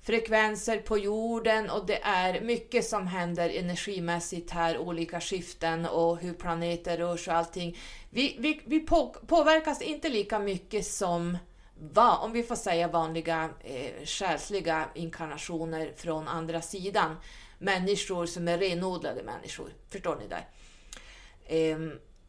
frekvenser 0.07 0.77
på 0.77 0.97
jorden 0.97 1.69
och 1.69 1.85
det 1.85 1.99
är 2.03 2.41
mycket 2.41 2.85
som 2.85 3.07
händer 3.07 3.49
energimässigt 3.49 4.51
här, 4.51 4.77
olika 4.77 5.21
skiften 5.21 5.85
och 5.85 6.17
hur 6.17 6.33
planeter 6.33 6.97
rör 6.97 7.17
sig 7.17 7.31
och 7.31 7.37
allting. 7.37 7.77
Vi, 8.09 8.35
vi, 8.39 8.61
vi 8.65 8.79
på, 8.79 9.15
påverkas 9.27 9.81
inte 9.81 10.09
lika 10.09 10.39
mycket 10.39 10.85
som 10.85 11.37
va, 11.79 12.17
om 12.17 12.31
vi 12.31 12.43
får 12.43 12.55
säga 12.55 12.87
vanliga 12.87 13.49
eh, 13.63 14.05
själsliga 14.05 14.89
inkarnationer 14.95 15.93
från 15.97 16.27
andra 16.27 16.61
sidan. 16.61 17.15
Människor 17.59 18.25
som 18.25 18.47
är 18.47 18.57
renodlade 18.57 19.23
människor, 19.23 19.69
förstår 19.89 20.15
ni 20.15 20.27
där? 20.27 20.47
Eh, 21.45 21.79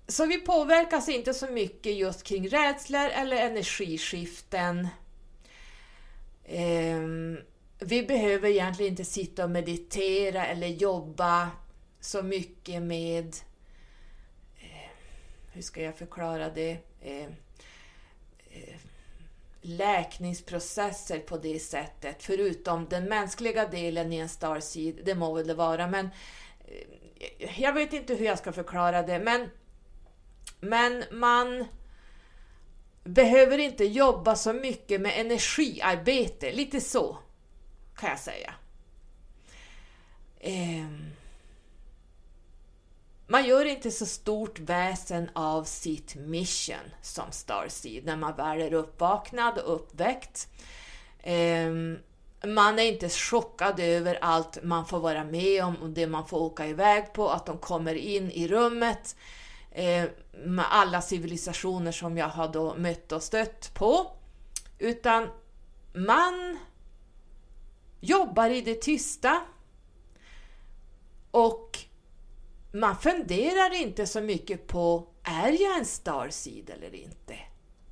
så 0.08 0.26
vi 0.26 0.40
påverkas 0.40 1.08
inte 1.08 1.34
så 1.34 1.46
mycket 1.46 1.96
just 1.96 2.22
kring 2.22 2.48
rädslor 2.48 3.08
eller 3.08 3.36
energiskiften. 3.36 4.88
Eh, 6.44 6.98
vi 7.78 8.02
behöver 8.02 8.48
egentligen 8.48 8.92
inte 8.92 9.04
sitta 9.04 9.44
och 9.44 9.50
meditera 9.50 10.46
eller 10.46 10.66
jobba 10.66 11.50
så 12.00 12.22
mycket 12.22 12.82
med, 12.82 13.36
eh, 14.60 14.90
hur 15.52 15.62
ska 15.62 15.82
jag 15.82 15.96
förklara 15.96 16.50
det, 16.50 16.78
eh, 17.00 17.26
eh, 18.50 18.76
läkningsprocesser 19.60 21.18
på 21.18 21.36
det 21.36 21.58
sättet, 21.58 22.22
förutom 22.22 22.86
den 22.88 23.04
mänskliga 23.04 23.68
delen 23.68 24.12
i 24.12 24.16
en 24.16 24.28
starseed, 24.28 25.00
det 25.04 25.14
må 25.14 25.34
väl 25.34 25.46
det 25.46 25.54
vara, 25.54 25.86
men 25.86 26.08
eh, 26.68 27.62
jag 27.62 27.72
vet 27.72 27.92
inte 27.92 28.14
hur 28.14 28.26
jag 28.26 28.38
ska 28.38 28.52
förklara 28.52 29.02
det, 29.02 29.18
men, 29.18 29.50
men 30.60 31.04
man 31.10 31.64
behöver 33.04 33.58
inte 33.58 33.84
jobba 33.84 34.36
så 34.36 34.52
mycket 34.52 35.00
med 35.00 35.20
energiarbete, 35.20 36.52
lite 36.52 36.80
så 36.80 37.18
kan 37.98 38.10
jag 38.10 38.18
säga. 38.18 38.54
Eh, 40.40 40.86
man 43.26 43.46
gör 43.46 43.64
inte 43.64 43.90
så 43.90 44.06
stort 44.06 44.58
väsen 44.58 45.30
av 45.32 45.64
sitt 45.64 46.14
mission 46.14 46.76
som 47.02 47.24
Starseed 47.30 48.04
när 48.04 48.16
man 48.16 48.36
väl 48.36 48.60
är 48.60 48.72
uppvaknad 48.72 49.58
och 49.58 49.74
uppväckt. 49.74 50.48
Eh, 51.18 51.70
man 52.46 52.78
är 52.78 52.82
inte 52.82 53.08
chockad 53.08 53.80
över 53.80 54.18
allt 54.20 54.58
man 54.62 54.86
får 54.86 55.00
vara 55.00 55.24
med 55.24 55.64
om 55.64 55.76
och 55.76 55.90
det 55.90 56.06
man 56.06 56.26
får 56.26 56.38
åka 56.38 56.66
iväg 56.66 57.12
på, 57.12 57.30
att 57.30 57.46
de 57.46 57.58
kommer 57.58 57.94
in 57.94 58.30
i 58.30 58.48
rummet 58.48 59.16
eh, 59.70 60.04
med 60.44 60.64
alla 60.70 61.02
civilisationer 61.02 61.92
som 61.92 62.18
jag 62.18 62.28
har 62.28 62.48
då 62.48 62.74
mött 62.74 63.12
och 63.12 63.22
stött 63.22 63.74
på 63.74 64.10
utan 64.78 65.28
man 65.92 66.58
jobbar 68.00 68.50
i 68.50 68.60
det 68.60 68.82
tysta 68.82 69.40
och 71.30 71.78
man 72.72 72.96
funderar 72.96 73.74
inte 73.74 74.06
så 74.06 74.20
mycket 74.20 74.66
på 74.66 75.08
är 75.22 75.62
jag 75.62 75.78
en 75.78 75.84
starseed 75.84 76.70
eller 76.70 76.94
inte? 76.94 77.34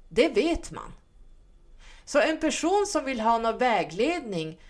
Det 0.08 0.28
vet 0.28 0.70
man. 0.70 0.92
Så 2.04 2.20
en 2.20 2.40
person 2.40 2.86
som 2.86 3.04
vill 3.04 3.20
ha 3.20 3.38
någon 3.38 3.58
vägledning, 3.58 4.60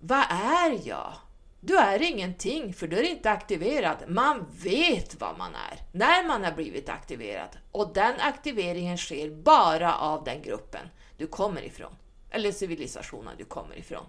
vad 0.00 0.24
är 0.30 0.88
jag? 0.88 1.12
Du 1.60 1.78
är 1.78 2.02
ingenting, 2.02 2.74
för 2.74 2.86
du 2.86 2.98
är 2.98 3.10
inte 3.10 3.30
aktiverad. 3.30 3.96
Man 4.08 4.46
vet 4.62 5.20
vad 5.20 5.38
man 5.38 5.54
är 5.54 5.78
när 5.92 6.28
man 6.28 6.44
har 6.44 6.52
blivit 6.52 6.88
aktiverad. 6.88 7.58
Och 7.72 7.92
den 7.94 8.14
aktiveringen 8.20 8.98
sker 8.98 9.30
bara 9.30 9.94
av 9.94 10.24
den 10.24 10.42
gruppen 10.42 10.88
du 11.16 11.26
kommer 11.26 11.62
ifrån. 11.62 11.96
Eller 12.30 12.52
civilisationen 12.52 13.34
du 13.38 13.44
kommer 13.44 13.78
ifrån. 13.78 14.06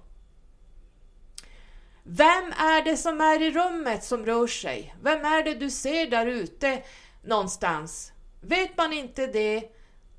Vem 2.08 2.52
är 2.52 2.84
det 2.84 2.98
som 2.98 3.22
är 3.22 3.42
i 3.42 3.52
rummet 3.52 4.04
som 4.04 4.26
rör 4.26 4.48
sig? 4.48 4.96
Vem 5.02 5.26
är 5.26 5.44
det 5.44 5.54
du 5.54 5.70
ser 5.70 6.08
där 6.08 6.26
ute 6.26 6.84
någonstans? 7.24 8.12
Vet 8.42 8.78
man 8.78 8.94
inte 8.94 9.28
det, 9.28 9.72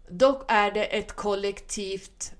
då 0.08 0.44
är 0.48 0.70
det 0.70 0.84
ett 0.84 1.12
kollektivt, 1.12 2.32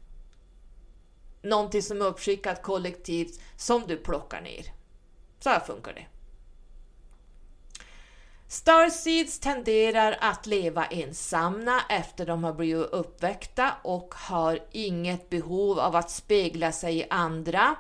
någonting 1.43 1.83
som 1.83 2.03
är 2.03 2.07
uppskickat 2.07 2.63
kollektivt 2.63 3.41
som 3.57 3.87
du 3.87 3.97
plockar 3.97 4.41
ner. 4.41 4.65
Så 5.41 5.51
här 5.51 5.61
funkar 5.61 5.93
det. 5.93 6.07
Starseeds 8.49 9.39
tenderar 9.39 10.19
att 10.21 10.47
leva 10.47 10.87
ensamma 10.87 11.81
efter 11.89 12.27
de 12.27 12.45
har 12.45 12.53
blivit 12.53 12.87
uppväckta 12.87 13.75
och 13.83 14.15
har 14.15 14.59
inget 14.73 15.31
behov 15.31 15.79
av 15.79 15.97
att 15.97 16.11
spegla 16.11 16.73
sig 16.73 16.99
i 16.99 17.07
andra 17.11 17.77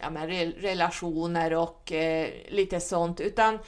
ja, 0.00 0.10
men 0.10 0.26
relationer 0.52 1.54
och 1.54 1.92
eh, 1.92 2.30
lite 2.48 2.80
sånt, 2.80 3.20
utan 3.20 3.58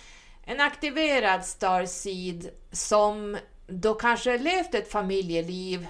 en 0.44 0.60
aktiverad 0.60 1.44
starseed 1.44 2.50
som 2.72 3.36
då 3.66 3.94
kanske 3.94 4.38
levt 4.38 4.74
ett 4.74 4.92
familjeliv 4.92 5.86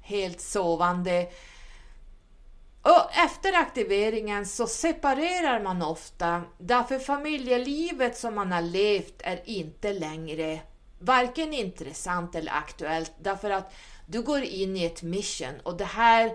helt 0.00 0.40
sovande. 0.40 1.28
Och 2.82 3.10
efter 3.24 3.52
aktiveringen 3.52 4.46
så 4.46 4.66
separerar 4.66 5.62
man 5.62 5.82
ofta 5.82 6.42
därför 6.58 6.98
familjelivet 6.98 8.18
som 8.18 8.34
man 8.34 8.52
har 8.52 8.62
levt 8.62 9.14
är 9.18 9.40
inte 9.44 9.92
längre 9.92 10.60
varken 10.98 11.54
intressant 11.54 12.34
eller 12.34 12.52
aktuellt 12.52 13.12
därför 13.20 13.50
att 13.50 13.74
du 14.06 14.22
går 14.22 14.42
in 14.42 14.76
i 14.76 14.84
ett 14.84 15.02
mission 15.02 15.60
och 15.62 15.76
det 15.76 15.84
här 15.84 16.32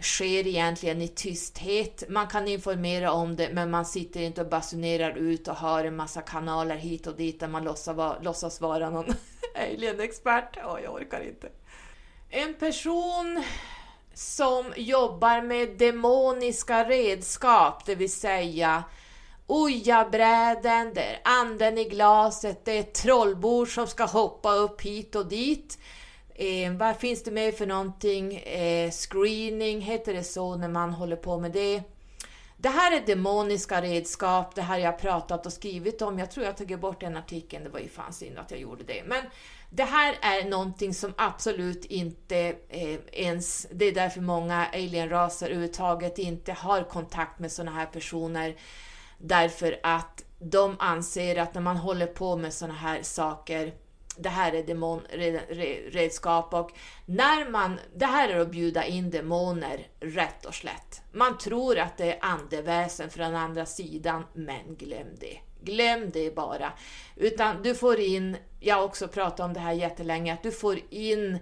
sker 0.00 0.46
egentligen 0.46 1.02
i 1.02 1.08
tysthet. 1.08 2.04
Man 2.08 2.26
kan 2.26 2.48
informera 2.48 3.12
om 3.12 3.36
det, 3.36 3.50
men 3.52 3.70
man 3.70 3.86
sitter 3.86 4.20
inte 4.20 4.40
och 4.40 4.48
basunerar 4.48 5.16
ut 5.16 5.48
och 5.48 5.56
har 5.56 5.84
en 5.84 5.96
massa 5.96 6.20
kanaler 6.20 6.76
hit 6.76 7.06
och 7.06 7.16
dit 7.16 7.40
där 7.40 7.48
man 7.48 7.64
låtsas 7.64 7.96
vara, 7.96 8.18
låtsas 8.20 8.60
vara 8.60 8.90
någon 8.90 9.14
alien-expert. 9.54 10.56
Oh, 10.56 10.80
jag 10.84 10.94
orkar 10.94 11.20
inte. 11.20 11.48
En 12.30 12.54
person 12.54 13.44
som 14.14 14.72
jobbar 14.76 15.42
med 15.42 15.78
demoniska 15.78 16.88
redskap, 16.88 17.86
det 17.86 17.94
vill 17.94 18.12
säga 18.12 18.84
ojabräden, 19.46 20.94
det 20.94 21.02
är 21.02 21.20
anden 21.24 21.78
i 21.78 21.84
glaset, 21.84 22.64
det 22.64 22.78
är 22.78 22.82
trollbord 22.82 23.74
som 23.74 23.86
ska 23.86 24.04
hoppa 24.04 24.52
upp 24.52 24.82
hit 24.82 25.14
och 25.14 25.26
dit. 25.26 25.78
Eh, 26.38 26.72
vad 26.72 26.96
finns 26.96 27.22
det 27.22 27.30
mer 27.30 27.52
för 27.52 27.66
någonting? 27.66 28.36
Eh, 28.36 28.90
screening, 28.90 29.80
heter 29.80 30.14
det 30.14 30.24
så 30.24 30.56
när 30.56 30.68
man 30.68 30.90
håller 30.90 31.16
på 31.16 31.38
med 31.38 31.52
det? 31.52 31.82
Det 32.56 32.68
här 32.68 32.96
är 32.96 33.06
demoniska 33.06 33.82
redskap, 33.82 34.54
det 34.54 34.62
här 34.62 34.78
jag 34.78 34.98
pratat 34.98 35.46
och 35.46 35.52
skrivit 35.52 36.02
om. 36.02 36.18
Jag 36.18 36.30
tror 36.30 36.46
jag 36.46 36.56
tagit 36.56 36.80
bort 36.80 37.00
den 37.00 37.16
artikeln, 37.16 37.64
det 37.64 37.70
var 37.70 37.80
ju 37.80 37.88
fan 37.88 38.12
synd 38.12 38.38
att 38.38 38.50
jag 38.50 38.60
gjorde 38.60 38.84
det. 38.84 39.02
Men 39.06 39.22
det 39.70 39.82
här 39.82 40.18
är 40.20 40.48
någonting 40.48 40.94
som 40.94 41.14
absolut 41.16 41.84
inte 41.84 42.38
eh, 42.68 42.98
ens, 43.12 43.66
det 43.70 43.84
är 43.84 43.94
därför 43.94 44.20
många 44.20 44.66
alienraser 44.66 45.46
överhuvudtaget 45.46 46.18
inte 46.18 46.52
har 46.52 46.82
kontakt 46.82 47.38
med 47.38 47.52
sådana 47.52 47.72
här 47.72 47.86
personer. 47.86 48.56
Därför 49.18 49.80
att 49.82 50.24
de 50.38 50.76
anser 50.78 51.36
att 51.36 51.54
när 51.54 51.62
man 51.62 51.76
håller 51.76 52.06
på 52.06 52.36
med 52.36 52.52
sådana 52.52 52.78
här 52.78 53.02
saker 53.02 53.72
det 54.18 54.28
här 54.28 54.52
är 54.52 54.62
demonredskap 54.62 56.54
och 56.54 56.70
när 57.06 57.50
man, 57.50 57.80
det 57.94 58.06
här 58.06 58.28
är 58.28 58.40
att 58.40 58.50
bjuda 58.50 58.84
in 58.84 59.10
demoner 59.10 59.86
rätt 60.00 60.44
och 60.44 60.54
slätt. 60.54 61.02
Man 61.12 61.38
tror 61.38 61.78
att 61.78 61.96
det 61.96 62.12
är 62.12 62.18
andeväsen 62.20 63.10
från 63.10 63.34
andra 63.34 63.66
sidan, 63.66 64.24
men 64.32 64.76
glöm 64.76 65.16
det. 65.20 65.38
Glöm 65.60 66.10
det 66.10 66.34
bara. 66.34 66.72
Utan 67.16 67.62
du 67.62 67.74
får 67.74 68.00
in, 68.00 68.36
jag 68.60 68.76
har 68.76 68.82
också 68.82 69.08
pratat 69.08 69.40
om 69.40 69.52
det 69.52 69.60
här 69.60 69.72
jättelänge, 69.72 70.32
att 70.32 70.42
du 70.42 70.52
får 70.52 70.78
in 70.90 71.38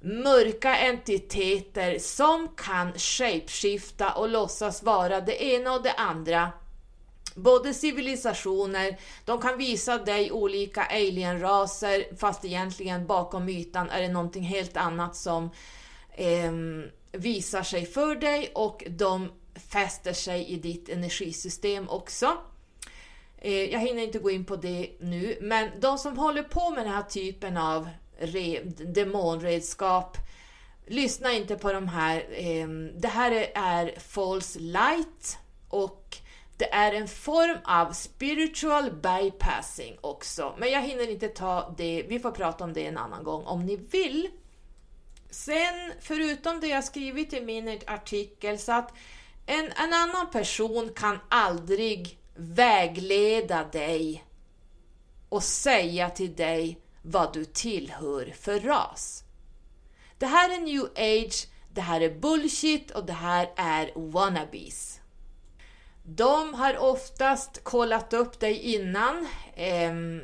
mörka 0.00 0.76
entiteter 0.76 1.98
som 1.98 2.48
kan 2.48 2.92
shapeshifta 2.92 4.12
och 4.12 4.28
låtsas 4.28 4.82
vara 4.82 5.20
det 5.20 5.44
ena 5.44 5.72
och 5.72 5.82
det 5.82 5.92
andra 5.92 6.52
Både 7.34 7.74
civilisationer, 7.74 8.96
de 9.24 9.40
kan 9.40 9.58
visa 9.58 9.98
dig 9.98 10.32
olika 10.32 10.82
alienraser 10.82 12.16
fast 12.16 12.44
egentligen 12.44 13.06
bakom 13.06 13.48
ytan 13.48 13.90
är 13.90 14.02
det 14.02 14.08
någonting 14.08 14.42
helt 14.42 14.76
annat 14.76 15.16
som 15.16 15.50
eh, 16.12 16.52
visar 17.12 17.62
sig 17.62 17.86
för 17.86 18.14
dig 18.14 18.52
och 18.54 18.84
de 18.88 19.32
fäster 19.54 20.12
sig 20.12 20.46
i 20.48 20.56
ditt 20.56 20.88
energisystem 20.88 21.88
också. 21.88 22.36
Eh, 23.38 23.64
jag 23.64 23.80
hinner 23.80 24.02
inte 24.02 24.18
gå 24.18 24.30
in 24.30 24.44
på 24.44 24.56
det 24.56 24.90
nu, 25.00 25.38
men 25.40 25.70
de 25.80 25.98
som 25.98 26.18
håller 26.18 26.42
på 26.42 26.70
med 26.70 26.86
den 26.86 26.92
här 26.92 27.02
typen 27.02 27.56
av 27.56 27.88
demonredskap, 28.94 30.16
lyssna 30.86 31.32
inte 31.32 31.56
på 31.56 31.72
de 31.72 31.88
här. 31.88 32.26
Eh, 32.30 32.68
det 32.96 33.08
här 33.08 33.32
är, 33.32 33.50
är 33.54 33.98
false 33.98 34.58
light 34.58 35.38
och 35.68 36.16
det 36.62 36.74
är 36.74 36.92
en 36.92 37.08
form 37.08 37.58
av 37.64 37.92
spiritual 37.92 38.90
bypassing 38.90 39.96
också, 40.00 40.54
men 40.58 40.70
jag 40.70 40.82
hinner 40.82 41.10
inte 41.10 41.28
ta 41.28 41.74
det. 41.76 42.04
Vi 42.08 42.18
får 42.18 42.30
prata 42.30 42.64
om 42.64 42.72
det 42.72 42.86
en 42.86 42.98
annan 42.98 43.24
gång 43.24 43.44
om 43.44 43.66
ni 43.66 43.76
vill. 43.76 44.28
Sen, 45.30 45.92
förutom 46.00 46.60
det 46.60 46.66
jag 46.66 46.84
skrivit 46.84 47.32
i 47.32 47.40
min 47.40 47.80
artikel, 47.86 48.58
så 48.58 48.72
att 48.72 48.92
en, 49.46 49.64
en 49.64 49.92
annan 49.92 50.30
person 50.30 50.90
kan 50.96 51.18
aldrig 51.28 52.18
vägleda 52.34 53.64
dig 53.64 54.24
och 55.28 55.42
säga 55.42 56.10
till 56.10 56.34
dig 56.34 56.78
vad 57.02 57.32
du 57.32 57.44
tillhör 57.44 58.34
för 58.40 58.60
ras. 58.60 59.24
Det 60.18 60.26
här 60.26 60.50
är 60.50 60.60
new 60.60 60.84
age, 60.96 61.46
det 61.72 61.80
här 61.80 62.00
är 62.00 62.20
bullshit 62.20 62.90
och 62.90 63.06
det 63.06 63.12
här 63.12 63.50
är 63.56 63.92
wannabes. 63.94 65.01
De 66.02 66.54
har 66.54 66.78
oftast 66.78 67.64
kollat 67.64 68.12
upp 68.12 68.40
dig 68.40 68.74
innan. 68.74 69.28
Ehm, 69.56 70.20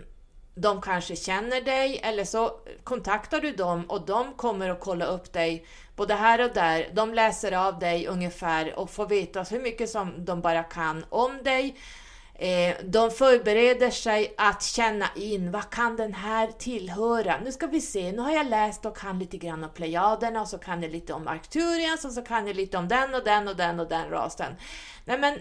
de 0.55 0.81
kanske 0.81 1.17
känner 1.17 1.61
dig 1.61 2.01
eller 2.03 2.25
så 2.25 2.53
kontaktar 2.85 3.41
du 3.41 3.53
dem 3.53 3.85
och 3.85 4.07
de 4.07 4.35
kommer 4.35 4.71
att 4.71 4.81
kolla 4.81 5.05
upp 5.05 5.33
dig 5.33 5.67
både 5.97 6.15
här 6.15 6.45
och 6.45 6.55
där. 6.55 6.91
De 6.95 7.15
läser 7.15 7.53
av 7.53 7.79
dig 7.79 8.07
ungefär 8.07 8.79
och 8.79 8.91
får 8.91 9.07
veta 9.07 9.43
hur 9.43 9.61
mycket 9.61 9.91
som 9.91 10.25
de 10.25 10.41
bara 10.41 10.63
kan 10.63 11.05
om 11.09 11.43
dig. 11.43 11.77
Ehm, 12.39 12.75
de 12.85 13.11
förbereder 13.11 13.91
sig 13.91 14.35
att 14.37 14.63
känna 14.63 15.07
in 15.17 15.51
vad 15.51 15.71
kan 15.71 15.97
den 15.97 16.15
här 16.15 16.47
tillhöra. 16.59 17.41
Nu 17.45 17.53
ska 17.53 17.67
vi 17.67 17.81
se, 17.81 18.13
nu 18.13 18.19
har 18.19 18.31
jag 18.31 18.47
läst 18.47 18.85
och 18.85 18.97
kan 18.97 19.19
lite 19.19 19.37
grann 19.37 19.65
om 19.65 19.71
Plejaderna 19.71 20.41
och 20.41 20.49
så 20.49 20.59
kan 20.59 20.83
jag 20.83 20.93
lite 20.93 21.13
om 21.13 21.29
Arcturians 21.29 22.05
och 22.05 22.13
så 22.13 22.23
kan 22.23 22.47
jag 22.47 22.57
lite 22.57 22.79
om 22.79 22.89
den 22.89 23.15
och 23.15 23.25
den 23.25 23.49
och 23.49 23.57
den 23.57 23.81
och 23.81 23.89
den 23.89 24.11
rasen. 24.11 24.55
Nej 25.05 25.19
men 25.19 25.41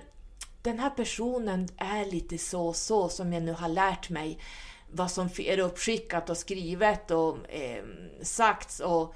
den 0.62 0.80
här 0.80 0.90
personen 0.90 1.68
är 1.78 2.06
lite 2.06 2.38
så 2.38 2.74
så 2.74 3.10
som 3.10 3.34
jag 3.34 3.44
nu 3.44 3.54
har 3.54 3.70
lärt 3.70 4.10
mig 4.10 4.40
vad 4.92 5.12
som 5.12 5.30
är 5.38 5.60
uppskickat 5.60 6.30
och 6.30 6.38
skrivet 6.38 7.12
och 7.12 7.52
eh, 7.52 7.84
sagts 8.22 8.80
och 8.80 9.16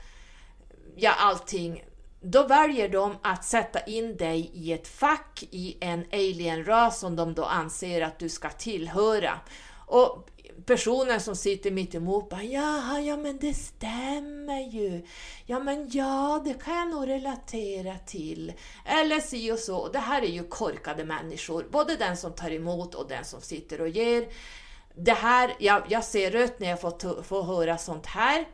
ja, 0.95 1.11
allting. 1.18 1.84
Då 2.22 2.47
väljer 2.47 2.89
de 2.89 3.15
att 3.22 3.45
sätta 3.45 3.80
in 3.80 4.18
dig 4.18 4.51
i 4.53 4.73
ett 4.73 4.88
fack 4.88 5.43
i 5.51 5.77
en 5.81 6.05
alienras 6.11 6.99
som 6.99 7.15
de 7.15 7.34
då 7.34 7.43
anser 7.43 8.01
att 8.01 8.19
du 8.19 8.30
ska 8.30 8.49
tillhöra. 8.49 9.39
Och 9.91 10.30
personen 10.65 11.22
som 11.22 11.35
sitter 11.35 11.72
mitt 11.72 11.95
emot 11.95 12.30
bara 12.30 12.43
jaha, 12.43 12.99
ja 13.01 13.18
men 13.18 13.38
det 13.38 13.53
stämmer 13.53 14.59
ju. 14.72 15.05
Ja 15.45 15.59
men 15.59 15.89
ja, 15.91 16.41
det 16.45 16.53
kan 16.53 16.76
jag 16.76 16.89
nog 16.89 17.07
relatera 17.07 17.97
till. 17.97 18.53
Eller 18.85 19.19
si 19.19 19.51
och 19.51 19.59
så. 19.59 19.88
Det 19.88 19.99
här 19.99 20.22
är 20.22 20.27
ju 20.27 20.43
korkade 20.43 21.05
människor, 21.05 21.68
både 21.72 21.95
den 21.95 22.18
som 22.18 22.34
tar 22.34 22.51
emot 22.51 22.95
och 22.95 23.07
den 23.07 23.26
som 23.26 23.41
sitter 23.41 23.81
och 23.81 23.89
ger. 23.89 24.27
Det 24.95 25.13
här, 25.13 25.55
jag, 25.59 25.84
jag 25.89 26.03
ser 26.03 26.31
rött 26.31 26.59
när 26.59 26.69
jag 26.69 26.81
får, 26.81 27.23
får 27.23 27.43
höra 27.43 27.77
sånt 27.77 28.05
här. 28.05 28.45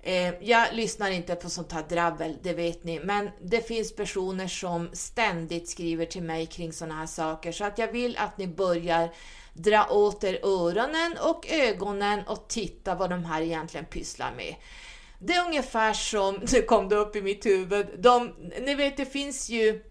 Eh, 0.00 0.34
jag 0.40 0.74
lyssnar 0.74 1.10
inte 1.10 1.34
på 1.34 1.50
sånt 1.50 1.72
här 1.72 1.84
drabbel, 1.88 2.38
det 2.42 2.52
vet 2.52 2.84
ni, 2.84 3.00
men 3.00 3.30
det 3.42 3.68
finns 3.68 3.96
personer 3.96 4.48
som 4.48 4.90
ständigt 4.92 5.68
skriver 5.68 6.06
till 6.06 6.22
mig 6.22 6.46
kring 6.46 6.72
såna 6.72 6.94
här 6.94 7.06
saker, 7.06 7.52
så 7.52 7.64
att 7.64 7.78
jag 7.78 7.92
vill 7.92 8.16
att 8.16 8.38
ni 8.38 8.46
börjar 8.46 9.10
dra 9.52 9.86
åt 9.90 10.24
er 10.24 10.38
öronen 10.42 11.16
och 11.20 11.46
ögonen 11.50 12.20
och 12.26 12.48
titta 12.48 12.94
vad 12.94 13.10
de 13.10 13.24
här 13.24 13.42
egentligen 13.42 13.86
pysslar 13.86 14.32
med. 14.36 14.54
Det 15.18 15.32
är 15.32 15.46
ungefär 15.46 15.92
som, 15.92 16.34
nu 16.52 16.62
kom 16.62 16.88
det 16.88 16.96
upp 16.96 17.16
i 17.16 17.22
mitt 17.22 17.46
huvud, 17.46 17.86
de, 17.98 18.34
ni 18.60 18.74
vet 18.74 18.96
det 18.96 19.06
finns 19.06 19.50
ju 19.50 19.82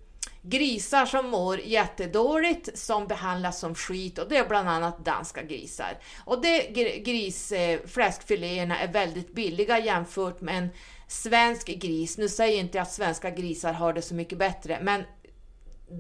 grisar 0.42 1.06
som 1.06 1.30
mår 1.30 1.60
jättedåligt 1.60 2.78
som 2.78 3.08
behandlas 3.08 3.60
som 3.60 3.76
skit 3.76 4.20
och 4.20 4.30
det 4.30 4.38
är 4.38 4.48
bland 4.48 4.70
annat 4.70 5.06
danska 5.06 5.44
grisar. 5.44 5.98
Och 6.26 6.42
det 6.42 6.68
grisfläskfiléerna 7.06 8.78
eh, 8.80 8.84
är 8.84 8.94
väldigt 8.94 9.34
billiga 9.36 9.80
jämfört 9.80 10.42
med 10.42 10.58
en 10.58 10.70
svensk 11.08 11.68
gris. 11.68 12.18
Nu 12.18 12.30
säger 12.30 12.54
jag 12.54 12.60
inte 12.60 12.82
att 12.82 12.92
svenska 12.92 13.30
grisar 13.30 13.74
har 13.74 13.94
det 13.94 14.02
så 14.02 14.16
mycket 14.16 14.38
bättre, 14.38 14.80
men 14.82 15.04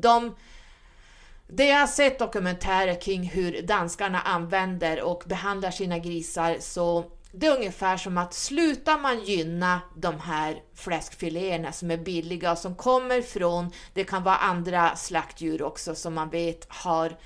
de 0.01 0.35
det 1.53 1.65
jag 1.65 1.79
har 1.79 1.87
sett 1.87 2.19
dokumentärer 2.19 3.01
kring 3.01 3.23
hur 3.23 3.61
danskarna 3.61 4.21
använder 4.21 5.01
och 5.01 5.23
behandlar 5.25 5.71
sina 5.71 5.99
grisar 5.99 6.57
så 6.59 7.05
det 7.31 7.47
är 7.47 7.57
ungefär 7.57 7.97
som 7.97 8.17
att 8.17 8.33
slutar 8.33 8.99
man 8.99 9.23
gynna 9.23 9.81
de 9.95 10.19
här 10.19 10.61
fläskfiléerna 10.75 11.71
som 11.71 11.91
är 11.91 11.97
billiga 11.97 12.51
och 12.51 12.57
som 12.57 12.75
kommer 12.75 13.21
från, 13.21 13.71
det 13.93 14.03
kan 14.03 14.23
vara 14.23 14.35
andra 14.35 14.95
slaktdjur 14.95 15.61
också 15.61 15.95
som 15.95 16.13
man 16.13 16.29
vet 16.29 16.65
har 16.69 17.17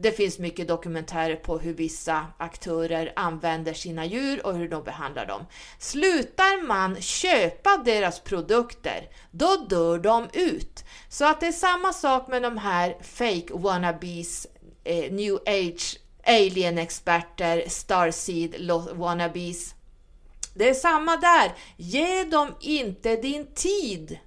det 0.00 0.12
finns 0.12 0.38
mycket 0.38 0.68
dokumentärer 0.68 1.36
på 1.36 1.58
hur 1.58 1.74
vissa 1.74 2.26
aktörer 2.38 3.12
använder 3.16 3.72
sina 3.72 4.06
djur 4.06 4.46
och 4.46 4.54
hur 4.54 4.68
de 4.68 4.84
behandlar 4.84 5.26
dem. 5.26 5.46
Slutar 5.78 6.66
man 6.66 7.00
köpa 7.00 7.76
deras 7.84 8.20
produkter, 8.20 9.08
då 9.30 9.56
dör 9.68 9.98
de 9.98 10.28
ut. 10.32 10.84
Så 11.08 11.24
att 11.24 11.40
det 11.40 11.46
är 11.46 11.52
samma 11.52 11.92
sak 11.92 12.28
med 12.28 12.42
de 12.42 12.58
här 12.58 12.96
fake 13.02 13.54
wannabes, 13.54 14.46
eh, 14.84 15.12
new 15.12 15.38
age 15.46 15.98
alien-experter, 16.26 17.64
starseed 17.68 18.70
wannabes. 18.94 19.74
Det 20.54 20.68
är 20.68 20.74
samma 20.74 21.16
där. 21.16 21.52
Ge 21.76 22.24
dem 22.24 22.54
inte 22.60 23.16
din 23.16 23.46
tid. 23.54 24.18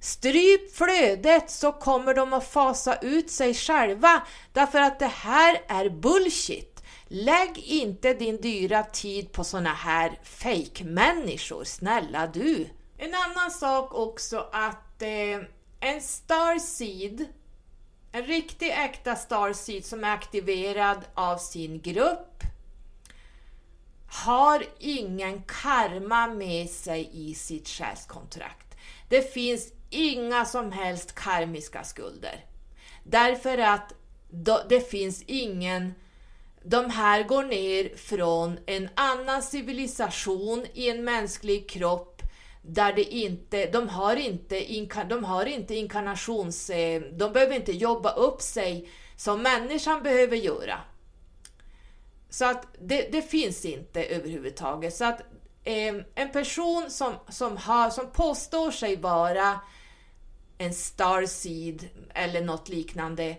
Stryp 0.00 0.76
flödet 0.76 1.50
så 1.50 1.72
kommer 1.72 2.14
de 2.14 2.32
att 2.32 2.48
fasa 2.48 2.96
ut 2.96 3.30
sig 3.30 3.54
själva 3.54 4.22
därför 4.52 4.80
att 4.80 4.98
det 4.98 5.06
här 5.06 5.60
är 5.68 5.88
bullshit. 5.88 6.82
Lägg 7.08 7.58
inte 7.58 8.14
din 8.14 8.40
dyra 8.40 8.82
tid 8.82 9.32
på 9.32 9.44
såna 9.44 9.72
här 9.72 10.18
fake-människor, 10.22 11.64
snälla 11.64 12.26
du. 12.26 12.68
En 12.98 13.14
annan 13.14 13.50
sak 13.50 13.94
också 13.94 14.48
att 14.52 15.02
eh, 15.02 15.44
en 15.80 16.00
starseed 16.00 17.26
en 18.12 18.26
riktig 18.26 18.70
äkta 18.70 19.16
starseed 19.16 19.84
som 19.84 20.04
är 20.04 20.14
aktiverad 20.14 21.04
av 21.14 21.38
sin 21.38 21.80
grupp 21.80 22.42
har 24.10 24.64
ingen 24.78 25.42
karma 25.42 26.26
med 26.26 26.70
sig 26.70 27.10
i 27.12 27.34
sitt 27.34 27.68
själskontrakt. 27.68 28.76
Det 29.08 29.32
finns 29.32 29.72
inga 29.90 30.44
som 30.44 30.72
helst 30.72 31.14
karmiska 31.14 31.84
skulder. 31.84 32.44
Därför 33.04 33.58
att 33.58 33.92
det 34.68 34.90
finns 34.90 35.22
ingen 35.26 35.94
de 36.62 36.90
här 36.90 37.22
går 37.22 37.44
ner 37.44 37.96
från 37.96 38.58
en 38.66 38.88
annan 38.94 39.42
civilisation 39.42 40.66
i 40.74 40.90
en 40.90 41.04
mänsklig 41.04 41.70
kropp 41.70 42.22
där 42.62 42.92
det 42.92 43.04
inte, 43.04 43.66
de 43.70 43.88
har 43.88 44.16
inte, 44.16 44.72
inka, 44.72 45.04
de 45.04 45.24
har 45.24 45.46
inte 45.46 45.74
inkarnations... 45.74 46.70
Eh, 46.70 47.02
de 47.02 47.32
behöver 47.32 47.56
inte 47.56 47.72
jobba 47.72 48.12
upp 48.12 48.42
sig 48.42 48.88
som 49.16 49.42
människan 49.42 50.02
behöver 50.02 50.36
göra. 50.36 50.78
Så 52.30 52.44
att 52.44 52.66
det, 52.80 53.12
det 53.12 53.22
finns 53.22 53.64
inte 53.64 54.04
överhuvudtaget. 54.04 54.94
Så 54.94 55.04
att 55.04 55.20
eh, 55.64 55.94
en 56.14 56.32
person 56.32 56.90
som, 56.90 57.14
som, 57.28 57.56
har, 57.56 57.90
som 57.90 58.10
påstår 58.10 58.70
sig 58.70 58.96
vara 58.96 59.60
en 60.58 60.74
starseed 60.74 61.88
eller 62.14 62.40
något 62.40 62.68
liknande, 62.68 63.36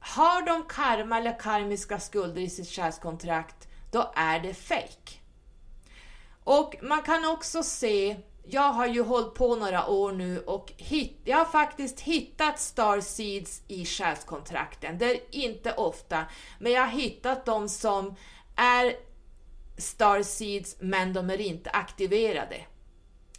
har 0.00 0.42
de 0.42 0.64
karma 0.68 1.18
eller 1.18 1.38
karmiska 1.38 2.00
skulder 2.00 2.42
i 2.42 2.50
sitt 2.50 2.68
själskontrakt, 2.68 3.68
då 3.90 4.12
är 4.16 4.40
det 4.40 4.54
fake. 4.54 5.12
Och 6.44 6.74
man 6.82 7.02
kan 7.02 7.24
också 7.24 7.62
se, 7.62 8.16
jag 8.46 8.72
har 8.72 8.86
ju 8.86 9.02
hållit 9.02 9.34
på 9.34 9.56
några 9.56 9.86
år 9.86 10.12
nu 10.12 10.38
och 10.40 10.72
hit, 10.76 11.20
jag 11.24 11.38
har 11.38 11.44
faktiskt 11.44 12.00
hittat 12.00 12.60
Starseeds 12.60 13.62
i 13.68 13.84
själskontrakten. 13.84 14.98
Det 14.98 15.10
är 15.10 15.20
inte 15.30 15.72
ofta, 15.72 16.24
men 16.58 16.72
jag 16.72 16.80
har 16.80 16.88
hittat 16.88 17.44
de 17.46 17.68
som 17.68 18.14
är 18.56 18.96
Starseeds 19.76 20.76
men 20.80 21.12
de 21.12 21.30
är 21.30 21.40
inte 21.40 21.70
aktiverade. 21.70 22.56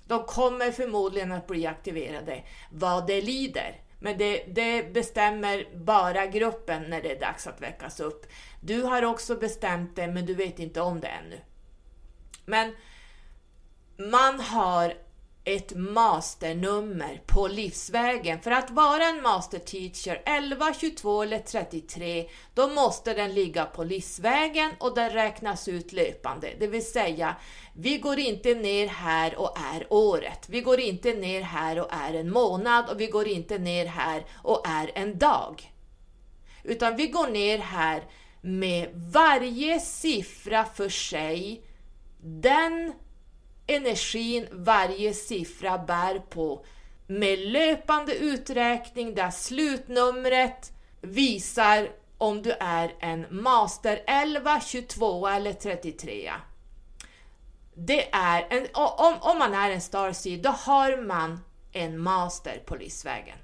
De 0.07 0.23
kommer 0.23 0.71
förmodligen 0.71 1.31
att 1.31 1.47
bli 1.47 1.67
aktiverade 1.67 2.43
vad 2.71 3.07
det 3.07 3.21
lider. 3.21 3.81
Men 3.99 4.17
det, 4.17 4.43
det, 4.47 4.93
bestämmer 4.93 5.67
bara 5.75 6.25
gruppen 6.25 6.83
när 6.83 7.01
det 7.01 7.11
är 7.11 7.19
dags 7.19 7.47
att 7.47 7.61
väckas 7.61 7.99
upp. 7.99 8.25
Du 8.61 8.83
har 8.83 9.05
också 9.05 9.35
bestämt 9.35 9.95
det, 9.95 10.07
men 10.07 10.25
du 10.25 10.33
vet 10.33 10.59
inte 10.59 10.81
om 10.81 10.99
det 10.99 11.07
ännu. 11.07 11.39
Men 12.45 12.75
man 13.97 14.39
har 14.39 14.93
ett 15.45 15.75
masternummer 15.75 17.21
på 17.25 17.47
livsvägen. 17.47 18.39
För 18.41 18.51
att 18.51 18.71
vara 18.71 19.03
en 19.03 19.21
masterteacher 19.21 20.21
11, 20.25 20.73
22 20.79 21.23
eller 21.23 21.39
33, 21.39 22.29
då 22.53 22.67
måste 22.67 23.13
den 23.13 23.33
ligga 23.33 23.65
på 23.65 23.83
livsvägen 23.83 24.71
och 24.79 24.95
den 24.95 25.09
räknas 25.09 25.67
ut 25.67 25.91
löpande. 25.91 26.49
Det 26.59 26.67
vill 26.67 26.85
säga, 26.85 27.35
vi 27.73 27.97
går 27.97 28.19
inte 28.19 28.55
ner 28.55 28.87
här 28.87 29.35
och 29.35 29.57
är 29.75 29.87
året. 29.89 30.49
Vi 30.49 30.61
går 30.61 30.79
inte 30.79 31.13
ner 31.13 31.41
här 31.41 31.79
och 31.79 31.93
är 31.93 32.13
en 32.13 32.31
månad 32.31 32.89
och 32.89 32.99
vi 32.99 33.07
går 33.07 33.27
inte 33.27 33.57
ner 33.57 33.85
här 33.85 34.25
och 34.43 34.67
är 34.67 34.91
en 34.95 35.17
dag. 35.17 35.71
Utan 36.63 36.95
vi 36.95 37.07
går 37.07 37.27
ner 37.27 37.57
här 37.57 38.03
med 38.41 38.89
varje 38.93 39.79
siffra 39.79 40.65
för 40.65 40.89
sig. 40.89 41.63
Den 42.17 42.93
energin 43.67 44.47
varje 44.51 45.13
siffra 45.13 45.77
bär 45.77 46.19
på 46.19 46.65
med 47.07 47.39
löpande 47.39 48.15
uträkning 48.15 49.15
där 49.15 49.31
slutnumret 49.31 50.71
visar 51.01 51.89
om 52.17 52.41
du 52.41 52.51
är 52.51 52.95
en 52.99 53.25
master 53.29 54.03
11, 54.07 54.61
22 54.61 55.27
eller 55.27 55.53
33. 55.53 56.31
Det 57.73 58.09
är 58.13 58.47
en, 58.49 58.67
om, 58.73 59.15
om 59.21 59.39
man 59.39 59.53
är 59.53 59.71
en 59.71 59.81
starseed, 59.81 60.41
då 60.41 60.49
har 60.49 61.07
man 61.07 61.39
en 61.71 61.99
master 61.99 62.63
på 62.65 62.75
livsvägen. 62.75 63.37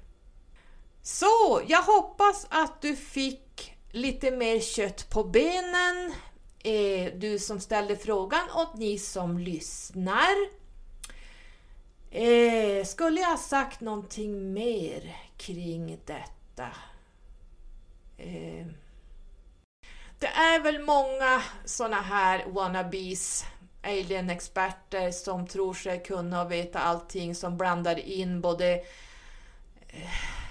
Så, 1.02 1.62
jag 1.66 1.82
hoppas 1.82 2.46
att 2.50 2.82
du 2.82 2.96
fick 2.96 3.76
lite 3.90 4.30
mer 4.30 4.60
kött 4.60 5.10
på 5.10 5.24
benen 5.24 6.12
eh, 6.62 7.12
du 7.14 7.38
som 7.38 7.60
ställde 7.60 7.96
frågan 7.96 8.50
och 8.54 8.78
ni 8.78 8.98
som 8.98 9.38
lyssnar. 9.38 10.62
Eh, 12.10 12.84
skulle 12.84 13.20
jag 13.20 13.28
ha 13.28 13.36
sagt 13.36 13.80
någonting 13.80 14.52
mer 14.52 15.16
kring 15.36 15.98
detta? 16.06 16.68
Eh, 18.18 18.66
det 20.18 20.26
är 20.26 20.60
väl 20.60 20.82
många 20.82 21.42
såna 21.64 22.00
här 22.00 22.44
wannabes, 22.46 23.44
alien-experter 23.82 25.10
som 25.10 25.46
tror 25.46 25.74
sig 25.74 26.02
kunna 26.02 26.42
och 26.42 26.52
veta 26.52 26.78
allting, 26.78 27.34
som 27.34 27.56
blandar 27.56 27.98
in 27.98 28.40
både 28.40 28.74
eh, 29.88 30.41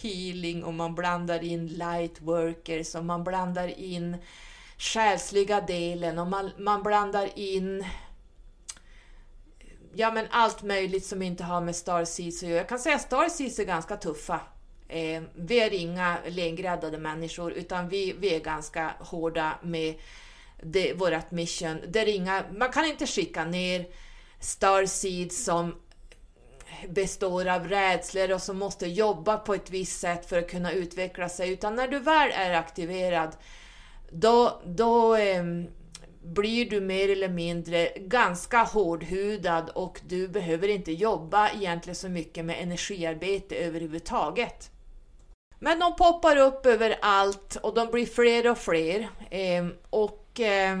healing 0.00 0.64
och 0.64 0.74
man 0.74 0.94
blandar 0.94 1.44
in 1.44 1.66
lightworkers 1.66 2.94
och 2.94 3.04
man 3.04 3.24
blandar 3.24 3.80
in 3.80 4.16
själsliga 4.78 5.60
delen 5.60 6.18
och 6.18 6.26
man, 6.26 6.50
man 6.58 6.82
blandar 6.82 7.38
in 7.38 7.84
ja 9.94 10.10
men 10.10 10.26
allt 10.30 10.62
möjligt 10.62 11.06
som 11.06 11.22
inte 11.22 11.44
har 11.44 11.60
med 11.60 11.76
Starseeds 11.76 12.42
att 12.42 12.48
göra. 12.48 12.58
Jag 12.58 12.68
kan 12.68 12.78
säga 12.78 12.96
att 12.96 13.02
Starseeds 13.02 13.58
är 13.58 13.64
ganska 13.64 13.96
tuffa. 13.96 14.40
Eh, 14.88 15.22
vi 15.34 15.60
är 15.60 15.74
inga 15.74 16.18
lengräddade 16.28 16.98
människor 16.98 17.52
utan 17.52 17.88
vi, 17.88 18.12
vi 18.18 18.34
är 18.34 18.40
ganska 18.40 18.94
hårda 19.00 19.58
med 19.62 19.94
det, 20.62 20.94
vårt 20.94 21.30
mission. 21.30 21.80
Det 21.88 22.00
är 22.00 22.08
inga, 22.08 22.44
man 22.52 22.72
kan 22.72 22.84
inte 22.84 23.06
skicka 23.06 23.44
ner 23.44 23.86
Starseeds 24.40 25.44
som 25.44 25.74
består 26.88 27.48
av 27.48 27.68
rädslor 27.68 28.32
och 28.32 28.42
som 28.42 28.58
måste 28.58 28.86
jobba 28.86 29.36
på 29.36 29.54
ett 29.54 29.70
visst 29.70 30.00
sätt 30.00 30.28
för 30.28 30.38
att 30.38 30.50
kunna 30.50 30.72
utveckla 30.72 31.28
sig. 31.28 31.52
Utan 31.52 31.74
när 31.74 31.88
du 31.88 31.98
väl 31.98 32.30
är 32.34 32.52
aktiverad, 32.52 33.36
då, 34.12 34.60
då 34.64 35.16
eh, 35.16 35.44
blir 36.22 36.70
du 36.70 36.80
mer 36.80 37.08
eller 37.08 37.28
mindre 37.28 37.88
ganska 37.96 38.62
hårdhudad 38.62 39.70
och 39.74 40.00
du 40.06 40.28
behöver 40.28 40.68
inte 40.68 40.92
jobba 40.92 41.50
egentligen 41.50 41.96
så 41.96 42.08
mycket 42.08 42.44
med 42.44 42.62
energiarbete 42.62 43.56
överhuvudtaget. 43.56 44.70
Men 45.58 45.78
de 45.78 45.96
poppar 45.96 46.36
upp 46.36 46.66
överallt 46.66 47.56
och 47.62 47.74
de 47.74 47.88
blir 47.90 48.06
fler 48.06 48.50
och 48.50 48.58
fler. 48.58 49.08
Eh, 49.30 49.66
och 49.90 50.40
eh, 50.40 50.78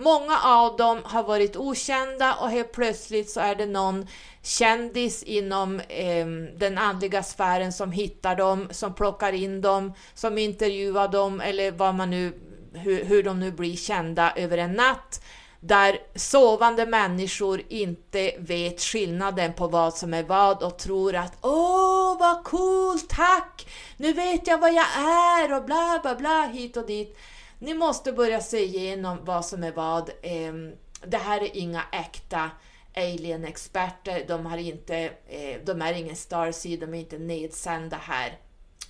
Många 0.00 0.38
av 0.44 0.76
dem 0.76 1.00
har 1.04 1.22
varit 1.22 1.56
okända 1.56 2.34
och 2.34 2.50
helt 2.50 2.72
plötsligt 2.72 3.30
så 3.30 3.40
är 3.40 3.54
det 3.54 3.66
någon 3.66 4.06
kändis 4.42 5.22
inom 5.22 5.80
eh, 5.80 6.26
den 6.56 6.78
andliga 6.78 7.22
sfären 7.22 7.72
som 7.72 7.92
hittar 7.92 8.36
dem, 8.36 8.68
som 8.70 8.94
plockar 8.94 9.32
in 9.32 9.60
dem, 9.60 9.92
som 10.14 10.38
intervjuar 10.38 11.08
dem 11.08 11.40
eller 11.40 11.70
vad 11.70 11.94
man 11.94 12.10
nu, 12.10 12.32
hur, 12.72 13.04
hur 13.04 13.22
de 13.22 13.40
nu 13.40 13.52
blir 13.52 13.76
kända 13.76 14.32
över 14.36 14.58
en 14.58 14.72
natt. 14.72 15.22
Där 15.60 15.98
sovande 16.14 16.86
människor 16.86 17.62
inte 17.68 18.32
vet 18.38 18.80
skillnaden 18.80 19.52
på 19.52 19.68
vad 19.68 19.94
som 19.94 20.14
är 20.14 20.22
vad 20.22 20.62
och 20.62 20.78
tror 20.78 21.14
att 21.14 21.38
åh 21.40 22.18
vad 22.18 22.44
coolt, 22.44 23.08
tack, 23.08 23.68
nu 23.96 24.12
vet 24.12 24.46
jag 24.46 24.58
vad 24.58 24.74
jag 24.74 24.86
är! 24.96 25.56
och 25.56 25.64
bla 25.64 26.00
bla 26.02 26.14
bla 26.14 26.46
hit 26.52 26.76
och 26.76 26.86
dit. 26.86 27.18
Ni 27.58 27.74
måste 27.74 28.12
börja 28.12 28.40
se 28.40 28.64
igenom 28.64 29.24
vad 29.24 29.46
som 29.46 29.64
är 29.64 29.72
vad. 29.72 30.10
Ehm, 30.22 30.72
det 31.06 31.16
här 31.16 31.40
är 31.40 31.56
inga 31.56 31.82
äkta 31.92 32.50
alien-experter, 32.96 34.24
de, 34.28 34.46
har 34.46 34.58
inte, 34.58 34.96
eh, 35.28 35.60
de 35.64 35.82
är 35.82 35.92
ingen 35.92 36.16
Starseed, 36.16 36.80
de 36.80 36.94
är 36.94 36.98
inte 36.98 37.18
nedsända 37.18 37.96
här 37.96 38.38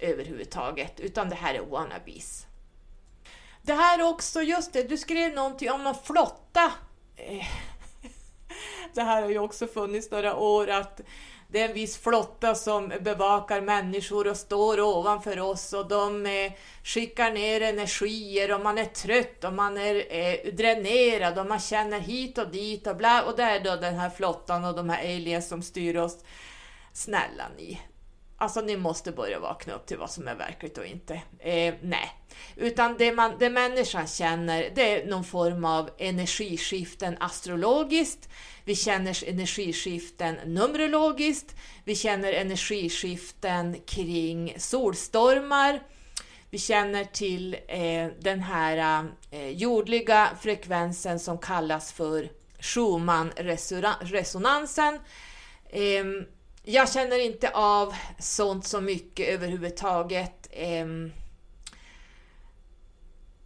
överhuvudtaget, 0.01 1.01
utan 1.01 1.28
det 1.28 1.35
här 1.35 1.55
är 1.55 1.61
wannabes. 1.61 2.47
Det 3.62 3.73
här 3.73 4.03
också, 4.03 4.43
just 4.43 4.73
det, 4.73 4.82
du 4.82 4.97
skrev 4.97 5.35
någonting 5.35 5.70
om 5.70 5.85
någon 5.85 5.95
flotta. 6.05 6.73
Eh, 7.16 7.47
det 8.95 9.03
här 9.03 9.23
har 9.23 9.31
ju 9.31 9.39
också 9.39 9.66
funnits 9.66 10.11
några 10.11 10.36
år 10.36 10.69
att 10.69 11.01
det 11.51 11.61
är 11.61 11.69
en 11.69 11.75
viss 11.75 11.99
flotta 11.99 12.55
som 12.55 12.93
bevakar 13.01 13.61
människor 13.61 14.27
och 14.27 14.37
står 14.37 14.81
ovanför 14.81 15.41
oss 15.41 15.73
och 15.73 15.89
de 15.89 16.27
eh, 16.27 16.53
skickar 16.85 17.31
ner 17.31 17.61
energier 17.61 18.55
och 18.55 18.61
man 18.61 18.79
är 18.79 18.85
trött 18.85 19.45
och 19.45 19.53
man 19.53 19.79
är 19.79 19.95
eh, 20.15 20.53
dränerad 20.53 21.39
och 21.39 21.47
man 21.47 21.61
känner 21.61 22.01
hit 22.01 22.39
och 22.39 22.49
dit 22.49 22.87
och 22.87 22.97
bla 22.97 23.23
och 23.23 23.37
det 23.37 23.43
är 23.43 23.61
då 23.61 23.77
den 23.77 23.95
här 23.95 24.11
flottan 24.11 24.65
och 24.65 24.75
de 24.75 24.89
här 24.89 25.05
aliens 25.05 25.49
som 25.49 25.62
styr 25.62 25.97
oss. 25.97 26.25
Snälla 26.93 27.45
ni, 27.57 27.81
Alltså 28.40 28.60
ni 28.60 28.77
måste 28.77 29.12
börja 29.12 29.40
vakna 29.40 29.74
upp 29.74 29.86
till 29.86 29.98
vad 29.98 30.10
som 30.10 30.28
är 30.28 30.35
verkligt 30.35 30.78
och 30.78 30.86
inte. 30.86 31.15
Eh, 31.39 31.74
nej. 31.82 32.10
Utan 32.56 32.97
det, 32.98 33.12
man, 33.12 33.32
det 33.39 33.51
människan 33.51 34.06
känner, 34.06 34.70
det 34.74 35.02
är 35.02 35.06
någon 35.06 35.24
form 35.24 35.65
av 35.65 35.90
energiskiften 35.98 37.16
astrologiskt. 37.20 38.28
Vi 38.65 38.77
känner 38.77 39.28
energiskiften 39.28 40.35
numerologiskt. 40.35 41.56
Vi 41.85 41.94
känner 41.94 42.32
energiskiften 42.32 43.77
kring 43.86 44.55
solstormar. 44.59 45.82
Vi 46.51 46.59
känner 46.59 47.05
till 47.05 47.56
eh, 47.69 48.06
den 48.20 48.40
här 48.40 49.05
eh, 49.31 49.48
jordliga 49.48 50.28
frekvensen 50.40 51.20
som 51.20 51.39
kallas 51.39 51.93
för 51.93 52.31
Schumann-resonansen. 52.60 54.98
Eh, 55.70 56.05
jag 56.70 56.93
känner 56.93 57.19
inte 57.19 57.51
av 57.51 57.95
sånt 58.19 58.66
så 58.66 58.81
mycket 58.81 59.28
överhuvudtaget 59.28 60.49
eh, 60.51 60.86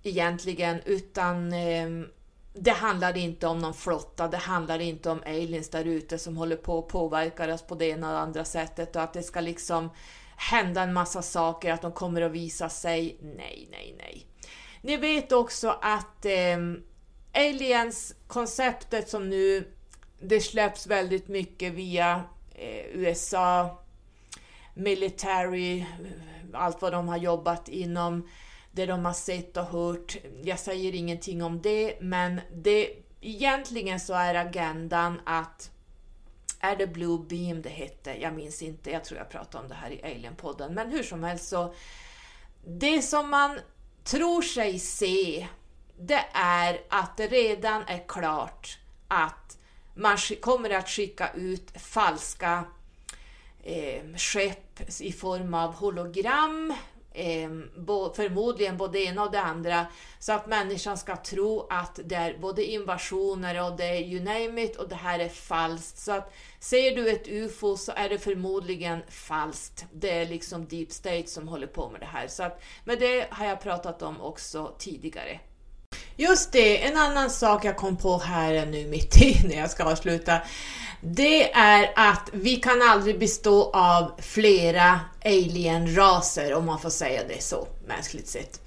egentligen, 0.03 0.81
utan 0.85 1.53
eh, 1.53 1.89
det 2.55 2.71
handlar 2.71 3.17
inte 3.17 3.47
om 3.47 3.59
någon 3.59 3.75
flotta, 3.75 4.29
det 4.29 4.37
handlar 4.37 4.79
inte 4.79 5.11
om 5.11 5.23
aliens 5.27 5.69
där 5.69 5.85
ute 5.85 6.19
som 6.19 6.37
håller 6.37 6.57
på 6.57 6.79
att 6.79 6.89
påverka 6.89 7.55
oss 7.55 7.63
på 7.63 7.75
det 7.75 7.87
ena 7.87 8.09
eller 8.09 8.19
andra 8.19 8.45
sättet 8.45 8.97
och 8.97 9.03
att 9.03 9.13
det 9.13 9.23
ska 9.23 9.41
liksom 9.41 9.91
hända 10.37 10.83
en 10.83 10.93
massa 10.93 11.23
saker, 11.23 11.73
att 11.73 11.83
de 11.83 11.93
kommer 11.93 12.23
att 12.23 12.33
visa 12.33 12.69
sig. 12.69 13.19
Nej, 13.21 13.69
nej, 13.71 13.95
nej. 13.99 14.27
Ni 14.81 14.97
vet 14.97 15.33
också 15.33 15.79
att 15.83 16.25
eh, 16.25 16.59
aliens-konceptet 17.33 19.09
som 19.09 19.29
nu 19.29 19.73
det 20.21 20.41
släpps 20.41 20.87
väldigt 20.87 21.29
mycket 21.29 21.73
via 21.73 22.23
Eh, 22.63 22.87
USA, 22.93 23.79
military, 24.75 25.85
allt 26.53 26.83
vad 26.83 26.93
de 26.93 27.09
har 27.09 27.17
jobbat 27.17 27.69
inom, 27.69 28.29
det 28.73 28.87
de 28.87 29.05
har 29.05 29.13
sett 29.13 29.57
och 29.57 29.65
hört. 29.65 30.17
Jag 30.43 30.59
säger 30.59 30.95
ingenting 30.95 31.43
om 31.43 31.63
det, 31.63 31.99
men 32.01 32.41
det, 32.55 32.91
egentligen 33.21 34.01
så 34.01 34.15
är 34.15 34.35
agendan 34.35 35.21
att 35.27 35.71
är 36.61 36.77
det 36.77 36.87
Blue 36.87 37.19
Beam 37.29 37.63
det 37.63 37.69
hette? 37.69 38.21
Jag 38.21 38.35
minns 38.35 38.63
inte, 38.63 38.91
jag 38.91 39.05
tror 39.05 39.19
jag 39.19 39.31
pratade 39.31 39.63
om 39.63 39.69
det 39.69 39.75
här 39.75 39.91
i 39.91 40.03
Alien-podden, 40.03 40.75
men 40.75 40.91
hur 40.91 41.03
som 41.03 41.25
helst 41.25 41.49
så 41.49 41.75
det 42.65 43.03
som 43.03 43.31
man 43.31 43.59
tror 44.05 44.43
sig 44.43 44.79
se, 44.79 45.49
det 45.99 46.25
är 46.33 46.81
att 46.91 47.17
det 47.17 47.27
redan 47.27 47.83
är 47.87 48.09
klart 48.09 48.79
att 49.09 49.59
man 49.95 50.17
kommer 50.41 50.71
att 50.71 50.89
skicka 50.89 51.31
ut 51.35 51.71
falska 51.81 52.65
eh, 53.63 54.17
skepp 54.17 55.01
i 55.01 55.13
form 55.13 55.55
av 55.55 55.75
hologram, 55.75 56.75
eh, 57.15 57.51
bo, 57.77 58.13
förmodligen 58.15 58.77
både 58.77 58.93
det 58.93 59.05
ena 59.05 59.25
och 59.25 59.33
det 59.33 59.41
andra, 59.41 59.87
så 60.19 60.33
att 60.33 60.47
människan 60.47 60.99
ska 60.99 61.17
tro 61.17 61.67
att 61.71 62.01
det 62.05 62.15
är 62.15 62.39
både 62.39 62.65
invasioner 62.65 63.65
och 63.65 63.77
det 63.77 63.85
är 63.85 64.01
you 64.01 64.25
name 64.25 64.63
it 64.63 64.77
och 64.77 64.89
det 64.89 64.95
här 64.95 65.19
är 65.19 65.29
falskt. 65.29 65.99
Så 65.99 66.13
att 66.13 66.33
ser 66.61 66.97
du 66.97 67.11
ett 67.11 67.29
UFO 67.29 67.77
så 67.77 67.93
är 67.97 68.09
det 68.09 68.19
förmodligen 68.19 69.03
falskt. 69.09 69.85
Det 69.93 70.11
är 70.11 70.27
liksom 70.27 70.67
deep 70.67 70.93
state 70.93 71.27
som 71.27 71.49
håller 71.49 71.67
på 71.67 71.91
med 71.91 72.01
det 72.01 72.07
här. 72.07 72.29
Så 72.29 72.43
att, 72.43 72.63
men 72.85 72.99
det 72.99 73.27
har 73.31 73.47
jag 73.47 73.61
pratat 73.61 74.03
om 74.03 74.21
också 74.21 74.75
tidigare. 74.79 75.41
Just 76.17 76.53
det, 76.53 76.85
en 76.85 76.97
annan 76.97 77.31
sak 77.31 77.65
jag 77.65 77.77
kom 77.77 77.97
på 77.97 78.19
här 78.19 78.67
nu 78.67 78.87
mitt 78.87 79.23
i 79.23 79.41
när 79.45 79.57
jag 79.57 79.71
ska 79.71 79.85
avsluta. 79.85 80.39
Det 81.01 81.53
är 81.53 81.93
att 81.97 82.31
vi 82.33 82.57
kan 82.57 82.83
aldrig 82.83 83.19
bestå 83.19 83.71
av 83.71 84.13
flera 84.19 85.01
alienraser 85.25 86.55
om 86.55 86.67
man 86.67 86.81
får 86.81 86.91
säga 86.91 87.21
det 87.29 87.43
så, 87.43 87.69
mänskligt 87.87 88.29
sett. 88.29 88.61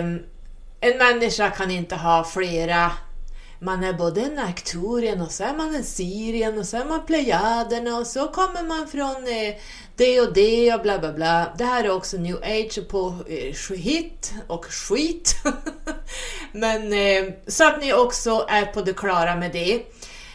Um, 0.00 0.22
en 0.80 0.98
människa 0.98 1.50
kan 1.50 1.70
inte 1.70 1.96
ha 1.96 2.24
flera 2.24 2.92
man 3.60 3.84
är 3.84 3.92
både 3.92 4.20
en 4.20 4.38
Arcturien 4.38 5.20
och 5.20 5.30
så 5.30 5.44
är 5.44 5.54
man 5.54 5.74
en 5.74 5.84
Syrien 5.84 6.58
och 6.58 6.66
så 6.66 6.76
är 6.76 6.84
man 6.84 7.06
Plejaderna 7.06 7.98
och 7.98 8.06
så 8.06 8.28
kommer 8.28 8.62
man 8.62 8.88
från 8.88 9.28
eh, 9.28 9.54
det 9.96 10.20
och 10.20 10.32
det 10.32 10.74
och 10.74 10.82
bla 10.82 10.98
bla 10.98 11.12
bla. 11.12 11.54
Det 11.58 11.64
här 11.64 11.84
är 11.84 11.90
också 11.90 12.16
new 12.16 12.36
age 12.36 12.88
på 12.88 13.14
eh, 13.28 13.76
hit 13.76 14.32
och 14.46 14.64
skit. 14.64 15.34
Men 16.52 16.92
eh, 16.92 17.32
så 17.46 17.64
att 17.64 17.80
ni 17.80 17.92
också 17.92 18.46
är 18.48 18.64
på 18.64 18.80
det 18.82 18.92
klara 18.92 19.36
med 19.36 19.52
det. 19.52 19.74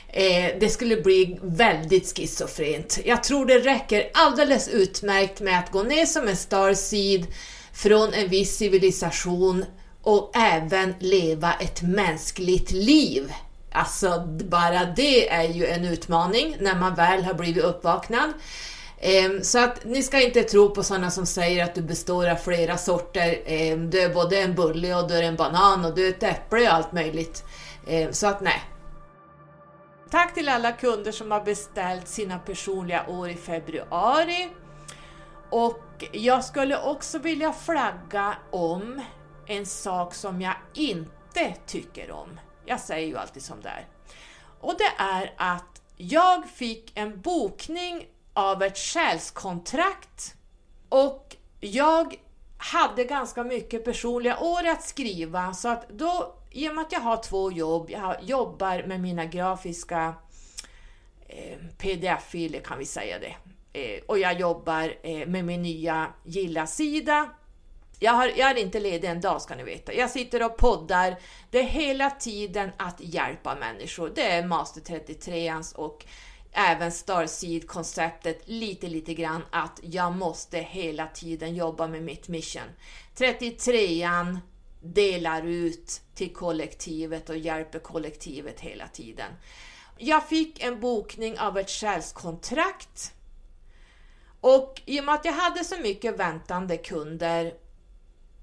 Eh, 0.08 0.60
det 0.60 0.70
skulle 0.70 1.02
bli 1.02 1.40
väldigt 1.42 2.18
schizofrent. 2.18 3.00
Jag 3.06 3.24
tror 3.24 3.46
det 3.46 3.60
räcker 3.60 4.10
alldeles 4.14 4.68
utmärkt 4.68 5.42
med 5.42 5.60
att 5.60 5.72
gå 5.72 5.84
ner 5.84 6.06
som 6.06 6.28
en 6.28 6.38
starseed 6.38 7.26
från 7.74 8.14
en 8.14 8.30
viss 8.30 8.58
civilisation 8.58 9.66
och 10.04 10.32
även 10.34 10.96
leva 11.00 11.54
ett 11.54 11.82
mänskligt 11.82 12.72
liv. 12.72 13.34
Alltså 13.72 14.28
bara 14.28 14.86
det 14.86 15.30
är 15.30 15.44
ju 15.50 15.66
en 15.66 15.86
utmaning 15.86 16.58
när 16.60 16.80
man 16.80 16.96
väl 16.96 17.24
har 17.24 17.34
blivit 17.34 17.64
uppvaknad. 17.64 18.34
Ehm, 19.00 19.44
så 19.44 19.60
att 19.60 19.86
ni 19.86 20.04
ska 20.04 20.22
inte 20.22 20.44
tro 20.44 20.70
på 20.70 20.84
sådana 20.84 21.12
som 21.12 21.26
säger 21.26 21.64
att 21.64 21.76
du 21.76 21.82
består 21.82 22.30
av 22.30 22.36
flera 22.36 22.78
sorter. 22.78 23.42
Ehm, 23.46 23.90
du 23.90 24.02
är 24.02 24.14
både 24.14 24.42
en 24.42 24.56
bulle 24.56 24.96
och 24.96 25.08
du 25.08 25.14
är 25.14 25.24
en 25.24 25.36
banan 25.36 25.86
och 25.86 25.96
du 25.96 26.06
är 26.06 26.10
ett 26.10 26.24
äpple 26.24 26.62
och 26.62 26.74
allt 26.74 26.92
möjligt. 26.92 27.44
Ehm, 27.88 28.14
så 28.14 28.28
att 28.28 28.42
nej. 28.42 28.64
Tack 30.12 30.34
till 30.34 30.50
alla 30.50 30.72
kunder 30.72 31.12
som 31.12 31.32
har 31.32 31.42
beställt 31.42 32.08
sina 32.08 32.40
personliga 32.40 33.06
år 33.08 33.30
i 33.30 33.36
februari. 33.36 34.50
Och 35.50 36.04
jag 36.12 36.44
skulle 36.44 36.82
också 36.84 37.20
vilja 37.20 37.54
flagga 37.54 38.36
om 38.52 39.02
en 39.48 39.66
sak 39.66 40.14
som 40.14 40.42
jag 40.42 40.56
inte 40.74 41.56
tycker 41.66 42.12
om. 42.12 42.40
Jag 42.66 42.80
säger 42.80 43.08
ju 43.08 43.18
alltid 43.18 43.44
som 43.44 43.62
det 43.62 43.70
är. 43.70 43.88
Och 44.60 44.76
det 44.78 45.04
är 45.04 45.34
att 45.38 45.82
jag 45.98 46.50
fick 46.50 46.98
en 46.98 47.22
bokning 47.22 48.08
av 48.34 48.64
ett 48.64 48.78
själskontrakt 48.78 50.36
och 50.90 51.36
jag 51.60 52.16
hade 52.58 53.04
ganska 53.04 53.44
mycket 53.44 53.86
personliga 53.86 54.40
år 54.40 54.68
att 54.68 54.84
skriva 54.84 55.54
så 55.54 55.70
att 55.70 55.90
då, 55.90 56.36
i 56.52 56.70
och 56.70 56.76
med 56.76 56.82
att 56.82 56.92
jag 56.92 57.00
har 57.00 57.18
två 57.18 57.52
jobb, 57.52 57.90
jag 57.90 58.16
jobbar 58.24 58.84
med 58.84 59.02
mina 59.02 59.26
grafiska 59.26 60.14
eh, 61.28 61.58
pdf-filer 61.78 62.60
kan 62.60 62.78
vi 62.78 62.86
säga 62.86 63.20
det, 63.20 63.36
eh, 63.80 64.04
och 64.08 64.20
jag 64.20 64.40
jobbar 64.40 64.94
eh, 65.04 65.28
med 65.28 65.46
min 65.46 65.62
nya 65.62 66.08
gilla-sida 66.24 67.30
jag, 68.04 68.14
har, 68.14 68.28
jag 68.28 68.52
är 68.52 68.56
inte 68.56 68.80
ledig 68.80 69.08
en 69.08 69.22
dag 69.22 69.42
ska 69.42 69.56
ni 69.56 69.64
veta. 69.64 69.94
Jag 69.94 70.10
sitter 70.10 70.44
och 70.44 70.58
poddar. 70.58 71.20
Det 71.50 71.60
är 71.60 71.64
hela 71.64 72.10
tiden 72.10 72.72
att 72.78 72.96
hjälpa 73.00 73.56
människor. 73.56 74.12
Det 74.16 74.32
är 74.32 74.48
Master 74.48 74.82
33ans 74.82 75.76
och 75.76 76.06
även 76.52 76.92
Starseed-konceptet 76.92 78.42
lite, 78.46 78.88
lite 78.88 79.14
grann 79.14 79.42
att 79.50 79.80
jag 79.84 80.16
måste 80.16 80.58
hela 80.58 81.08
tiden 81.08 81.56
jobba 81.56 81.88
med 81.88 82.04
mitt 82.04 82.28
mission. 82.28 82.70
33an 83.16 84.40
delar 84.82 85.44
ut 85.44 86.02
till 86.16 86.34
kollektivet 86.34 87.30
och 87.30 87.38
hjälper 87.38 87.80
kollektivet 87.80 88.60
hela 88.60 88.88
tiden. 88.88 89.32
Jag 89.98 90.28
fick 90.30 90.64
en 90.64 90.80
bokning 90.80 91.40
av 91.40 91.58
ett 91.58 91.70
själskontrakt 91.70 93.14
och 94.42 94.82
i 94.86 95.00
och 95.00 95.06
med 95.06 95.16
att 95.16 95.26
jag 95.26 95.34
hade 95.34 95.64
så 95.64 95.78
mycket 95.78 96.20
väntande 96.20 96.78
kunder 96.78 97.63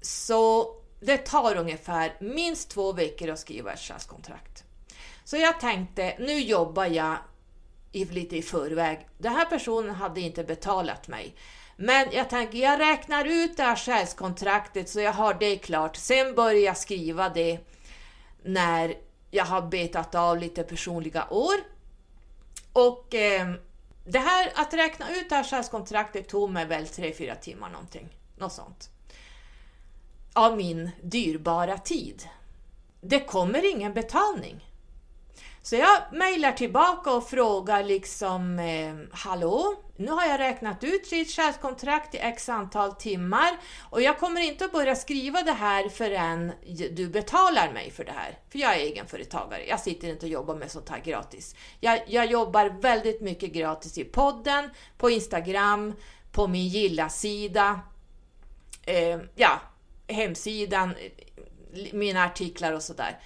så 0.01 0.75
det 0.99 1.17
tar 1.17 1.55
ungefär 1.55 2.17
minst 2.19 2.69
två 2.69 2.93
veckor 2.93 3.29
att 3.29 3.39
skriva 3.39 3.73
ett 3.73 3.79
själskontrakt. 3.79 4.63
Så 5.23 5.37
jag 5.37 5.59
tänkte, 5.59 6.15
nu 6.19 6.39
jobbar 6.39 6.85
jag 6.85 7.17
lite 7.91 8.37
i 8.37 8.41
förväg. 8.41 9.07
Den 9.17 9.33
här 9.33 9.45
personen 9.45 9.95
hade 9.95 10.21
inte 10.21 10.43
betalat 10.43 11.07
mig. 11.07 11.35
Men 11.75 12.07
jag 12.11 12.29
tänker, 12.29 12.57
jag 12.57 12.79
räknar 12.79 13.25
ut 13.25 13.57
det 13.57 13.63
här 13.63 13.75
själskontraktet 13.75 14.89
så 14.89 14.99
jag 14.99 15.13
har 15.13 15.33
det 15.33 15.57
klart. 15.57 15.95
Sen 15.95 16.35
börjar 16.35 16.61
jag 16.61 16.77
skriva 16.77 17.29
det 17.29 17.59
när 18.43 18.95
jag 19.31 19.45
har 19.45 19.61
betat 19.61 20.15
av 20.15 20.37
lite 20.37 20.63
personliga 20.63 21.27
år. 21.29 21.55
Och 22.73 23.15
eh, 23.15 23.53
det 24.05 24.19
här 24.19 24.51
att 24.55 24.73
räkna 24.73 25.11
ut 25.11 25.29
det 25.29 25.35
här 25.35 25.43
själskontraktet 25.43 26.29
tog 26.29 26.49
mig 26.49 26.65
väl 26.65 26.85
3-4 26.85 27.35
timmar 27.39 27.69
någonting. 27.69 28.09
Något 28.37 28.53
sånt. 28.53 28.89
Av 30.33 30.57
min 30.57 30.91
dyrbara 31.03 31.77
tid. 31.77 32.29
Det 33.01 33.19
kommer 33.19 33.71
ingen 33.71 33.93
betalning. 33.93 34.71
Så 35.63 35.75
jag 35.75 36.01
mejlar 36.11 36.51
tillbaka 36.51 37.11
och 37.13 37.29
frågar 37.29 37.83
liksom, 37.83 38.59
eh, 38.59 38.95
hallå, 39.11 39.75
nu 39.95 40.11
har 40.11 40.25
jag 40.25 40.39
räknat 40.39 40.83
ut 40.83 41.09
ditt 41.09 41.37
kontrakt 41.61 42.15
i 42.15 42.17
x 42.17 42.49
antal 42.49 42.91
timmar 42.91 43.57
och 43.89 44.01
jag 44.01 44.19
kommer 44.19 44.41
inte 44.41 44.65
att 44.65 44.71
börja 44.71 44.95
skriva 44.95 45.43
det 45.43 45.51
här 45.51 45.89
förrän 45.89 46.51
du 46.91 47.09
betalar 47.09 47.73
mig 47.73 47.91
för 47.91 48.03
det 48.03 48.11
här. 48.11 48.37
För 48.49 48.59
jag 48.59 48.75
är 48.75 48.79
egenföretagare, 48.79 49.65
jag 49.67 49.79
sitter 49.79 50.09
inte 50.09 50.25
och 50.25 50.31
jobbar 50.31 50.55
med 50.55 50.71
sånt 50.71 50.89
här 50.89 50.99
gratis. 50.99 51.55
Jag, 51.79 52.01
jag 52.07 52.25
jobbar 52.25 52.65
väldigt 52.65 53.21
mycket 53.21 53.51
gratis 53.51 53.97
i 53.97 54.03
podden, 54.03 54.69
på 54.97 55.09
Instagram, 55.09 55.93
på 56.31 56.47
min 56.47 56.67
gilla-sida, 56.67 57.79
eh, 58.85 59.19
ja, 59.35 59.61
hemsidan, 60.11 60.95
mina 61.93 62.25
artiklar 62.25 62.73
och 62.73 62.83
sådär. 62.83 63.19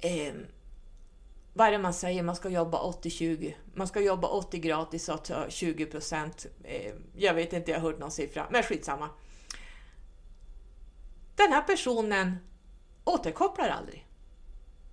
Eh, 0.00 0.34
vad 1.52 1.66
är 1.66 1.72
det 1.72 1.78
man 1.78 1.94
säger, 1.94 2.22
man 2.22 2.36
ska 2.36 2.48
jobba 2.48 2.78
80-20. 2.78 3.54
Man 3.74 3.86
ska 3.86 4.00
jobba 4.00 4.28
80 4.28 4.58
gratis 4.58 5.08
och 5.08 5.24
ta 5.24 5.50
20 5.50 5.86
procent. 5.86 6.46
Eh, 6.64 6.92
jag 7.16 7.34
vet 7.34 7.52
inte, 7.52 7.70
jag 7.70 7.80
har 7.80 7.90
hört 7.90 7.98
någon 7.98 8.10
siffra, 8.10 8.46
men 8.50 8.62
skitsamma. 8.62 9.10
Den 11.36 11.52
här 11.52 11.62
personen 11.62 12.36
återkopplar 13.04 13.68
aldrig. 13.68 14.07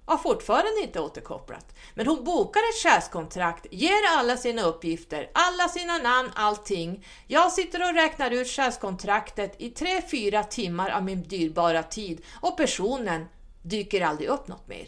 Har 0.06 0.18
fortfarande 0.18 0.82
inte 0.82 1.00
återkopplat. 1.00 1.76
Men 1.94 2.08
hon 2.08 2.24
bokar 2.24 2.60
ett 2.60 2.84
själskontrakt, 2.84 3.66
ger 3.72 4.18
alla 4.18 4.38
sina 4.38 4.62
uppgifter, 4.62 5.30
alla 5.34 5.68
sina 5.68 5.98
namn, 5.98 6.32
allting. 6.36 7.06
Jag 7.28 7.52
sitter 7.52 7.90
och 7.90 7.96
räknar 7.96 8.32
ut 8.32 8.48
själskontraktet 8.48 9.56
i 9.62 9.70
3-4 9.70 10.44
timmar 10.44 10.90
av 10.90 11.04
min 11.04 11.24
dyrbara 11.24 11.84
tid 11.84 12.22
och 12.42 12.58
personen 12.58 13.26
dyker 13.62 14.02
aldrig 14.02 14.30
upp 14.30 14.48
något 14.48 14.68
mer. 14.68 14.88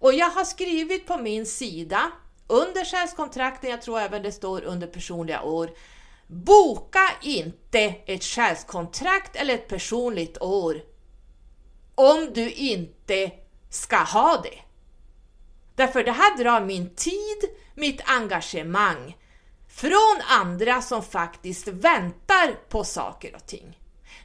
Och 0.00 0.14
jag 0.14 0.30
har 0.30 0.44
skrivit 0.44 1.06
på 1.06 1.16
min 1.16 1.46
sida 1.46 2.10
under 2.46 2.84
själskontrakten, 2.84 3.70
jag 3.70 3.82
tror 3.82 4.00
även 4.00 4.22
det 4.22 4.32
står 4.32 4.64
under 4.64 4.86
personliga 4.86 5.42
år, 5.42 5.70
boka 6.26 7.10
inte 7.22 7.94
ett 8.06 8.24
själskontrakt 8.24 9.36
eller 9.36 9.54
ett 9.54 9.68
personligt 9.68 10.42
år 10.42 10.82
om 11.94 12.30
du 12.34 12.50
inte 12.50 13.32
ska 13.76 13.96
ha 13.96 14.40
det. 14.42 14.58
Därför 15.74 16.04
det 16.04 16.12
här 16.12 16.38
drar 16.38 16.60
min 16.60 16.94
tid, 16.94 17.50
mitt 17.74 18.00
engagemang 18.04 19.16
från 19.68 20.20
andra 20.28 20.82
som 20.82 21.02
faktiskt 21.02 21.68
väntar 21.68 22.68
på 22.68 22.84
saker 22.84 23.34
och 23.34 23.46
ting. 23.46 23.78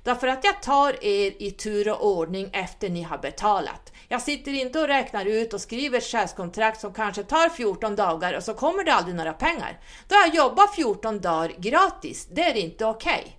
Därför 0.03 0.27
att 0.27 0.43
jag 0.43 0.61
tar 0.61 1.05
er 1.05 1.33
i 1.39 1.51
tur 1.51 1.89
och 1.89 2.07
ordning 2.07 2.49
efter 2.53 2.89
ni 2.89 3.03
har 3.03 3.17
betalat. 3.17 3.93
Jag 4.07 4.21
sitter 4.21 4.53
inte 4.53 4.79
och 4.79 4.87
räknar 4.87 5.25
ut 5.25 5.53
och 5.53 5.61
skriver 5.61 5.97
ett 5.97 6.03
chefskontrakt 6.03 6.81
som 6.81 6.93
kanske 6.93 7.23
tar 7.23 7.49
14 7.49 7.95
dagar 7.95 8.33
och 8.33 8.43
så 8.43 8.53
kommer 8.53 8.83
det 8.83 8.93
aldrig 8.93 9.15
några 9.15 9.33
pengar. 9.33 9.79
Då 10.07 10.15
har 10.15 10.21
jag 10.21 10.35
jobbat 10.35 10.75
14 10.75 11.21
dagar 11.21 11.53
gratis. 11.57 12.27
Det 12.31 12.41
är 12.41 12.55
inte 12.55 12.85
okej. 12.85 13.21
Okay. 13.21 13.33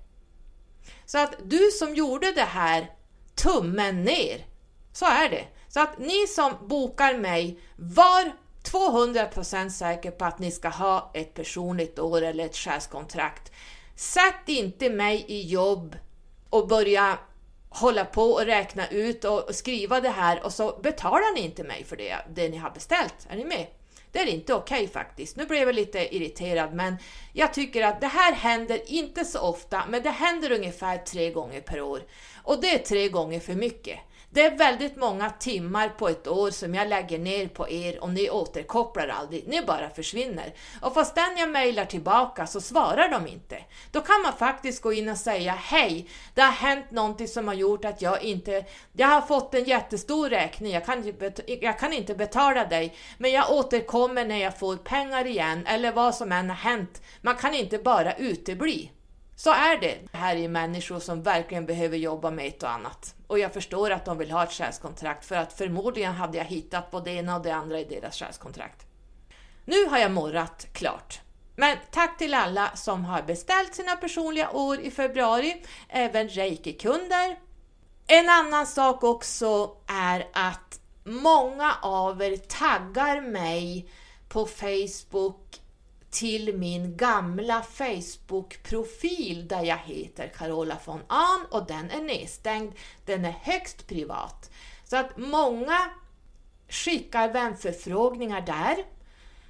Så 1.06 1.18
att 1.18 1.34
du 1.44 1.70
som 1.70 1.94
gjorde 1.94 2.32
det 2.32 2.40
här, 2.40 2.90
tummen 3.34 4.04
ner. 4.04 4.46
Så 4.92 5.06
är 5.06 5.28
det. 5.28 5.44
Så 5.74 5.80
att 5.80 5.98
ni 5.98 6.26
som 6.26 6.52
bokar 6.68 7.14
mig, 7.14 7.58
var 7.76 8.32
200% 8.62 9.68
säker 9.68 10.10
på 10.10 10.24
att 10.24 10.38
ni 10.38 10.50
ska 10.50 10.68
ha 10.68 11.10
ett 11.14 11.34
personligt 11.34 11.98
år 11.98 12.22
eller 12.22 12.44
ett 12.44 12.56
chefskontrakt. 12.56 13.52
Sätt 13.96 14.48
inte 14.48 14.90
mig 14.90 15.24
i 15.28 15.42
jobb 15.42 15.96
och 16.50 16.68
börja 16.68 17.18
hålla 17.68 18.04
på 18.04 18.22
och 18.22 18.44
räkna 18.46 18.88
ut 18.88 19.24
och 19.24 19.54
skriva 19.54 20.00
det 20.00 20.08
här 20.08 20.44
och 20.44 20.52
så 20.52 20.80
betalar 20.82 21.34
ni 21.34 21.40
inte 21.40 21.64
mig 21.64 21.84
för 21.84 21.96
det, 21.96 22.16
det 22.34 22.48
ni 22.48 22.56
har 22.56 22.70
beställt. 22.70 23.26
Är 23.28 23.36
ni 23.36 23.44
med? 23.44 23.66
Det 24.12 24.18
är 24.18 24.26
inte 24.26 24.54
okej 24.54 24.76
okay, 24.76 24.88
faktiskt. 24.88 25.36
Nu 25.36 25.46
blev 25.46 25.62
jag 25.62 25.74
lite 25.74 26.16
irriterad, 26.16 26.74
men 26.74 26.96
jag 27.32 27.54
tycker 27.54 27.82
att 27.82 28.00
det 28.00 28.06
här 28.06 28.32
händer 28.32 28.92
inte 28.92 29.24
så 29.24 29.40
ofta, 29.40 29.82
men 29.88 30.02
det 30.02 30.10
händer 30.10 30.52
ungefär 30.52 30.98
tre 30.98 31.30
gånger 31.30 31.60
per 31.60 31.80
år. 31.80 32.02
Och 32.42 32.60
det 32.60 32.74
är 32.74 32.78
tre 32.78 33.08
gånger 33.08 33.40
för 33.40 33.54
mycket. 33.54 33.98
Det 34.34 34.44
är 34.44 34.56
väldigt 34.56 34.96
många 34.96 35.30
timmar 35.30 35.88
på 35.88 36.08
ett 36.08 36.28
år 36.28 36.50
som 36.50 36.74
jag 36.74 36.88
lägger 36.88 37.18
ner 37.18 37.48
på 37.48 37.70
er 37.70 38.02
och 38.02 38.10
ni 38.10 38.30
återkopplar 38.30 39.08
aldrig, 39.08 39.48
ni 39.48 39.62
bara 39.62 39.90
försvinner. 39.90 40.54
Och 40.80 40.94
fastän 40.94 41.36
jag 41.38 41.50
mejlar 41.50 41.84
tillbaka 41.84 42.46
så 42.46 42.60
svarar 42.60 43.08
de 43.08 43.26
inte. 43.26 43.58
Då 43.90 44.00
kan 44.00 44.22
man 44.22 44.32
faktiskt 44.32 44.82
gå 44.82 44.92
in 44.92 45.08
och 45.08 45.16
säga 45.16 45.52
hej, 45.52 46.08
det 46.34 46.42
har 46.42 46.52
hänt 46.52 46.90
någonting 46.90 47.28
som 47.28 47.48
har 47.48 47.54
gjort 47.54 47.84
att 47.84 48.02
jag 48.02 48.22
inte, 48.22 48.64
jag 48.92 49.08
har 49.08 49.20
fått 49.20 49.54
en 49.54 49.64
jättestor 49.64 50.30
räkning, 50.30 50.72
jag 50.72 50.86
kan, 50.86 51.12
jag 51.60 51.78
kan 51.78 51.92
inte 51.92 52.14
betala 52.14 52.64
dig, 52.64 52.96
men 53.18 53.32
jag 53.32 53.50
återkommer 53.50 54.24
när 54.24 54.38
jag 54.38 54.58
får 54.58 54.76
pengar 54.76 55.26
igen 55.26 55.66
eller 55.66 55.92
vad 55.92 56.14
som 56.14 56.32
än 56.32 56.48
har 56.48 56.56
hänt. 56.56 57.02
Man 57.20 57.36
kan 57.36 57.54
inte 57.54 57.78
bara 57.78 58.14
utebli. 58.14 58.90
Så 59.44 59.50
är 59.50 59.76
det. 59.76 59.98
Det 60.12 60.18
här 60.18 60.36
är 60.36 60.48
människor 60.48 61.00
som 61.00 61.22
verkligen 61.22 61.66
behöver 61.66 61.96
jobba 61.96 62.30
med 62.30 62.46
ett 62.46 62.62
och 62.62 62.70
annat. 62.70 63.14
Och 63.26 63.38
jag 63.38 63.52
förstår 63.52 63.90
att 63.90 64.04
de 64.04 64.18
vill 64.18 64.30
ha 64.30 64.44
ett 64.44 64.52
själskontrakt 64.52 65.24
för 65.24 65.36
att 65.36 65.52
förmodligen 65.52 66.12
hade 66.12 66.38
jag 66.38 66.44
hittat 66.44 66.90
både 66.90 67.10
det 67.10 67.16
ena 67.16 67.36
och 67.36 67.42
det 67.42 67.54
andra 67.54 67.80
i 67.80 67.84
deras 67.84 68.18
själskontrakt. 68.18 68.86
Nu 69.64 69.86
har 69.86 69.98
jag 69.98 70.10
morrat 70.10 70.66
klart. 70.72 71.20
Men 71.56 71.76
tack 71.90 72.18
till 72.18 72.34
alla 72.34 72.76
som 72.76 73.04
har 73.04 73.22
beställt 73.22 73.74
sina 73.74 73.96
personliga 73.96 74.50
år 74.50 74.80
i 74.80 74.90
februari, 74.90 75.62
även 75.88 76.28
reiki-kunder. 76.28 77.38
En 78.06 78.28
annan 78.28 78.66
sak 78.66 79.04
också 79.04 79.76
är 79.86 80.28
att 80.32 80.80
många 81.04 81.74
av 81.82 82.22
er 82.22 82.36
taggar 82.36 83.20
mig 83.20 83.90
på 84.28 84.46
Facebook 84.46 85.61
till 86.12 86.58
min 86.58 86.96
gamla 86.96 87.62
Facebook-profil 87.62 89.48
där 89.48 89.64
jag 89.64 89.78
heter 89.78 90.28
Carola 90.28 90.78
von 90.84 91.00
Ahn 91.06 91.46
och 91.50 91.66
den 91.66 91.90
är 91.90 92.02
nedstängd. 92.02 92.72
Den 93.04 93.24
är 93.24 93.34
högst 93.42 93.86
privat. 93.86 94.50
Så 94.84 94.96
att 94.96 95.16
många 95.16 95.78
skickar 96.68 97.32
vänförfrågningar 97.32 98.40
där 98.40 98.76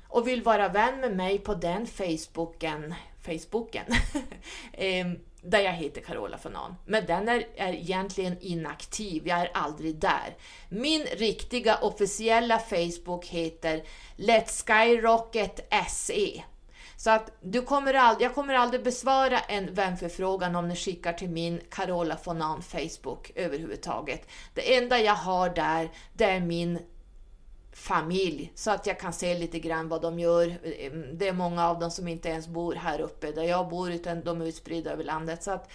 och 0.08 0.28
vill 0.28 0.42
vara 0.42 0.68
vän 0.68 1.00
med 1.00 1.16
mig 1.16 1.38
på 1.38 1.54
den 1.54 1.86
Facebooken, 1.86 2.94
Facebooken 3.22 3.86
ehm, 4.72 5.18
där 5.42 5.60
jag 5.60 5.72
heter 5.72 6.00
Carola 6.00 6.38
von 6.42 6.56
Ahn. 6.56 6.74
Men 6.86 7.06
den 7.06 7.28
är, 7.28 7.46
är 7.56 7.72
egentligen 7.72 8.36
inaktiv, 8.40 9.28
jag 9.28 9.40
är 9.40 9.50
aldrig 9.54 9.96
där. 9.96 10.36
Min 10.68 11.02
riktiga 11.02 11.76
officiella 11.76 12.58
Facebook 12.58 13.26
heter 13.26 13.82
Let's 14.16 14.66
Skyrocket 14.66 15.72
SE. 15.88 16.42
Så 17.02 17.10
att 17.10 17.32
du 17.40 17.62
kommer 17.62 17.94
aldrig, 17.94 18.26
jag 18.26 18.34
kommer 18.34 18.54
aldrig 18.54 18.84
besvara 18.84 19.38
en 19.38 19.74
vänförfrågan 19.74 20.56
om 20.56 20.68
ni 20.68 20.76
skickar 20.76 21.12
till 21.12 21.30
min 21.30 21.60
Carola 21.70 22.16
Fonan 22.16 22.62
Facebook 22.62 23.32
överhuvudtaget. 23.34 24.28
Det 24.54 24.76
enda 24.76 24.98
jag 24.98 25.14
har 25.14 25.50
där, 25.50 25.90
det 26.12 26.24
är 26.24 26.40
min 26.40 26.78
familj 27.72 28.52
så 28.54 28.70
att 28.70 28.86
jag 28.86 29.00
kan 29.00 29.12
se 29.12 29.38
lite 29.38 29.58
grann 29.58 29.88
vad 29.88 30.02
de 30.02 30.18
gör. 30.18 30.46
Ehm, 30.78 31.18
det 31.18 31.28
är 31.28 31.32
många 31.32 31.68
av 31.68 31.78
dem 31.78 31.90
som 31.90 32.08
inte 32.08 32.28
ens 32.28 32.48
bor 32.48 32.74
här 32.74 33.00
uppe 33.00 33.32
där 33.32 33.42
jag 33.42 33.68
bor 33.68 33.92
utan 33.92 34.24
de 34.24 34.40
är 34.40 34.46
utspridda 34.46 34.92
över 34.92 35.04
landet. 35.04 35.42
Så 35.42 35.50
att 35.50 35.70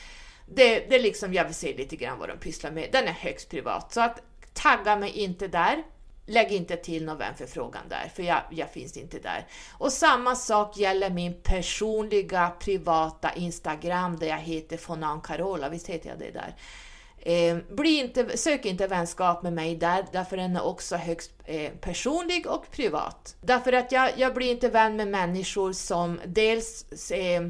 det, 0.46 0.80
det 0.80 0.96
är 0.96 1.04
liksom, 1.04 1.34
jag 1.34 1.46
vill 1.46 1.56
se 1.56 1.78
lite 1.78 1.96
grann 1.96 2.20
vad 2.20 2.30
de 2.30 2.38
pysslar 2.38 2.72
med. 2.72 2.90
Den 2.92 3.08
är 3.08 3.12
högst 3.12 3.50
privat, 3.50 3.94
så 3.94 4.02
att 4.02 4.22
tagga 4.54 4.96
mig 4.96 5.12
inte 5.12 5.48
där. 5.48 5.84
Lägg 6.30 6.52
inte 6.52 6.76
till 6.76 7.06
någon 7.06 7.18
vänförfrågan 7.18 7.84
där, 7.90 8.12
för 8.16 8.24
jag, 8.24 8.42
jag 8.50 8.72
finns 8.72 8.98
inte 8.98 9.20
där. 9.20 9.48
Och 9.72 9.94
samma 9.94 10.36
sak 10.36 10.78
gäller 10.78 11.10
min 11.10 11.42
personliga 11.42 12.50
privata 12.60 13.34
Instagram 13.34 14.18
där 14.20 14.28
jag 14.28 14.38
heter 14.38 14.78
Fonan 14.78 15.22
Carola, 15.22 15.70
visst 15.70 15.88
heter 15.88 16.10
jag 16.10 16.20
det 16.20 16.32
där? 16.32 16.56
Eh, 17.20 17.58
bli 17.70 18.00
inte, 18.00 18.38
sök 18.38 18.66
inte 18.66 18.88
vänskap 18.88 19.44
med 19.44 19.54
mig 19.54 19.76
där, 19.76 20.06
därför 20.12 20.38
den 20.38 20.56
är 20.56 20.66
också 20.66 20.96
högst 20.96 21.32
eh, 21.46 21.72
personlig 21.72 22.48
och 22.48 22.72
privat. 22.72 23.36
Därför 23.42 23.74
att 23.74 23.92
jag, 23.92 24.12
jag 24.18 24.34
blir 24.34 24.52
inte 24.52 24.70
vän 24.70 24.96
med 24.96 25.08
människor 25.08 25.74
som 25.74 26.20
dels 26.26 27.12
eh, 27.12 27.42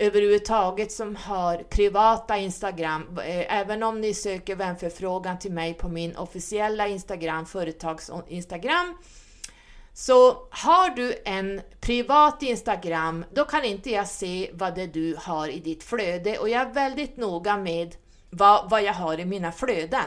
överhuvudtaget 0.00 0.92
som 0.92 1.16
har 1.16 1.56
privata 1.56 2.38
Instagram, 2.38 3.18
eh, 3.18 3.58
även 3.60 3.82
om 3.82 4.00
ni 4.00 4.14
söker 4.14 4.56
vänförfrågan 4.56 5.38
till 5.38 5.52
mig 5.52 5.74
på 5.74 5.88
min 5.88 6.16
officiella 6.16 6.88
Instagram, 6.88 7.46
företags-Instagram, 7.46 8.96
så 9.92 10.48
har 10.50 10.96
du 10.96 11.14
en 11.24 11.60
privat 11.80 12.42
Instagram, 12.42 13.24
då 13.34 13.44
kan 13.44 13.64
inte 13.64 13.90
jag 13.90 14.08
se 14.08 14.50
vad 14.52 14.74
det 14.74 14.86
du 14.86 15.16
har 15.18 15.48
i 15.48 15.60
ditt 15.60 15.82
flöde 15.82 16.38
och 16.38 16.48
jag 16.48 16.62
är 16.62 16.72
väldigt 16.72 17.16
noga 17.16 17.56
med 17.56 17.96
vad, 18.30 18.70
vad 18.70 18.82
jag 18.82 18.94
har 18.94 19.20
i 19.20 19.24
mina 19.24 19.52
flöden. 19.52 20.04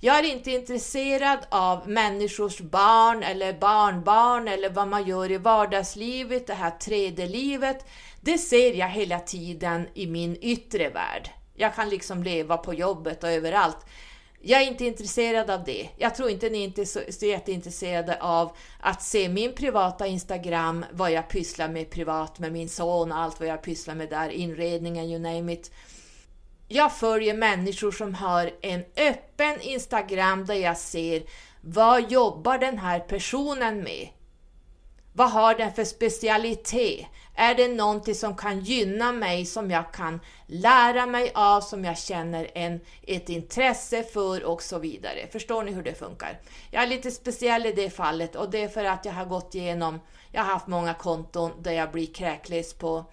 Jag 0.00 0.18
är 0.18 0.22
inte 0.22 0.50
intresserad 0.50 1.38
av 1.48 1.88
människors 1.88 2.60
barn 2.60 3.22
eller 3.22 3.52
barnbarn 3.52 4.48
eller 4.48 4.70
vad 4.70 4.88
man 4.88 5.06
gör 5.06 5.30
i 5.30 5.38
vardagslivet, 5.38 6.46
det 6.46 6.54
här 6.54 6.70
3D-livet. 6.70 7.86
Det 8.24 8.38
ser 8.38 8.72
jag 8.74 8.88
hela 8.88 9.20
tiden 9.20 9.88
i 9.94 10.06
min 10.06 10.36
yttre 10.40 10.88
värld. 10.88 11.30
Jag 11.54 11.74
kan 11.74 11.88
liksom 11.88 12.22
leva 12.22 12.56
på 12.56 12.74
jobbet 12.74 13.24
och 13.24 13.30
överallt. 13.30 13.86
Jag 14.40 14.62
är 14.62 14.66
inte 14.66 14.84
intresserad 14.84 15.50
av 15.50 15.64
det. 15.64 15.88
Jag 15.96 16.14
tror 16.14 16.30
inte 16.30 16.50
ni 16.50 16.72
är 16.76 16.84
så, 16.84 17.00
så 17.10 17.26
jätteintresserade 17.26 18.18
av 18.20 18.56
att 18.80 19.02
se 19.02 19.28
min 19.28 19.54
privata 19.54 20.06
Instagram, 20.06 20.84
vad 20.92 21.12
jag 21.12 21.28
pysslar 21.28 21.68
med 21.68 21.90
privat 21.90 22.38
med 22.38 22.52
min 22.52 22.68
son, 22.68 23.12
allt 23.12 23.40
vad 23.40 23.48
jag 23.48 23.62
pysslar 23.62 23.94
med 23.94 24.10
där, 24.10 24.28
inredningen, 24.28 25.04
you 25.04 25.18
name 25.18 25.52
it. 25.52 25.70
Jag 26.68 26.96
följer 26.96 27.34
människor 27.34 27.92
som 27.92 28.14
har 28.14 28.50
en 28.62 28.84
öppen 28.96 29.60
Instagram 29.60 30.46
där 30.46 30.54
jag 30.54 30.78
ser 30.78 31.22
vad 31.60 32.12
jobbar 32.12 32.58
den 32.58 32.78
här 32.78 33.00
personen 33.00 33.82
med? 33.82 34.08
Vad 35.16 35.30
har 35.30 35.54
den 35.54 35.72
för 35.72 35.84
specialitet? 35.84 37.06
Är 37.34 37.54
det 37.54 37.68
någonting 37.68 38.14
som 38.14 38.36
kan 38.36 38.60
gynna 38.60 39.12
mig, 39.12 39.46
som 39.46 39.70
jag 39.70 39.92
kan 39.92 40.20
lära 40.46 41.06
mig 41.06 41.32
av, 41.34 41.60
som 41.60 41.84
jag 41.84 41.98
känner 41.98 42.50
en, 42.54 42.80
ett 43.02 43.28
intresse 43.28 44.02
för 44.02 44.44
och 44.44 44.62
så 44.62 44.78
vidare? 44.78 45.26
Förstår 45.32 45.62
ni 45.62 45.72
hur 45.72 45.82
det 45.82 45.94
funkar? 45.94 46.40
Jag 46.70 46.82
är 46.82 46.86
lite 46.86 47.10
speciell 47.10 47.66
i 47.66 47.72
det 47.72 47.90
fallet 47.90 48.36
och 48.36 48.50
det 48.50 48.62
är 48.62 48.68
för 48.68 48.84
att 48.84 49.04
jag 49.04 49.12
har 49.12 49.24
gått 49.24 49.54
igenom, 49.54 50.00
jag 50.32 50.42
har 50.42 50.52
haft 50.52 50.66
många 50.66 50.94
konton 50.94 51.50
där 51.62 51.72
jag 51.72 51.92
blir 51.92 52.06
kräkles 52.06 52.74
på 52.74 53.04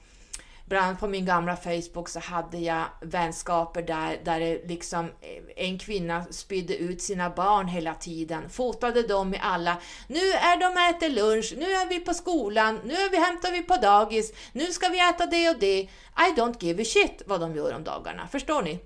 Bland 0.71 0.85
annat 0.85 0.99
på 0.99 1.07
min 1.07 1.25
gamla 1.25 1.55
Facebook 1.55 2.09
så 2.09 2.19
hade 2.19 2.57
jag 2.57 2.85
vänskaper 3.01 3.81
där, 3.81 4.19
där 4.23 4.39
det 4.39 4.67
liksom 4.67 5.05
eh, 5.05 5.65
en 5.67 5.79
kvinna 5.79 6.25
spydde 6.31 6.77
ut 6.77 7.01
sina 7.01 7.29
barn 7.29 7.67
hela 7.67 7.93
tiden, 7.93 8.49
fotade 8.49 9.07
dem 9.07 9.29
med 9.29 9.39
alla. 9.43 9.77
Nu 10.07 10.19
är 10.19 10.57
de 10.59 10.95
äter 10.95 11.09
lunch, 11.09 11.53
nu 11.57 11.65
är 11.65 11.89
vi 11.89 11.99
på 11.99 12.13
skolan, 12.13 12.79
nu 12.83 12.93
är 12.93 13.09
vi, 13.09 13.17
hämtar 13.17 13.51
vi 13.51 13.61
på 13.61 13.75
dagis, 13.75 14.33
nu 14.53 14.65
ska 14.65 14.89
vi 14.89 15.09
äta 15.09 15.25
det 15.25 15.49
och 15.49 15.59
det. 15.59 15.79
I 16.17 16.35
don't 16.37 16.63
give 16.63 16.81
a 16.81 16.85
shit 16.85 17.21
vad 17.25 17.39
de 17.39 17.55
gör 17.55 17.73
om 17.75 17.83
dagarna, 17.83 18.27
förstår 18.27 18.61
ni? 18.61 18.79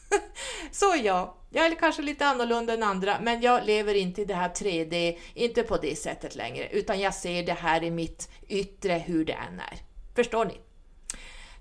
så 0.70 0.94
ja, 1.02 1.36
jag 1.50 1.66
är 1.66 1.74
kanske 1.74 2.02
lite 2.02 2.26
annorlunda 2.26 2.74
än 2.74 2.82
andra, 2.82 3.16
men 3.20 3.40
jag 3.40 3.66
lever 3.66 3.94
inte 3.94 4.22
i 4.22 4.24
det 4.24 4.34
här 4.34 4.48
3D, 4.48 5.18
inte 5.34 5.62
på 5.62 5.76
det 5.76 5.98
sättet 5.98 6.34
längre, 6.34 6.68
utan 6.68 7.00
jag 7.00 7.14
ser 7.14 7.42
det 7.42 7.52
här 7.52 7.84
i 7.84 7.90
mitt 7.90 8.30
yttre, 8.48 8.92
hur 9.06 9.24
det 9.24 9.32
än 9.32 9.60
är. 9.60 9.78
Förstår 10.14 10.44
ni? 10.44 10.63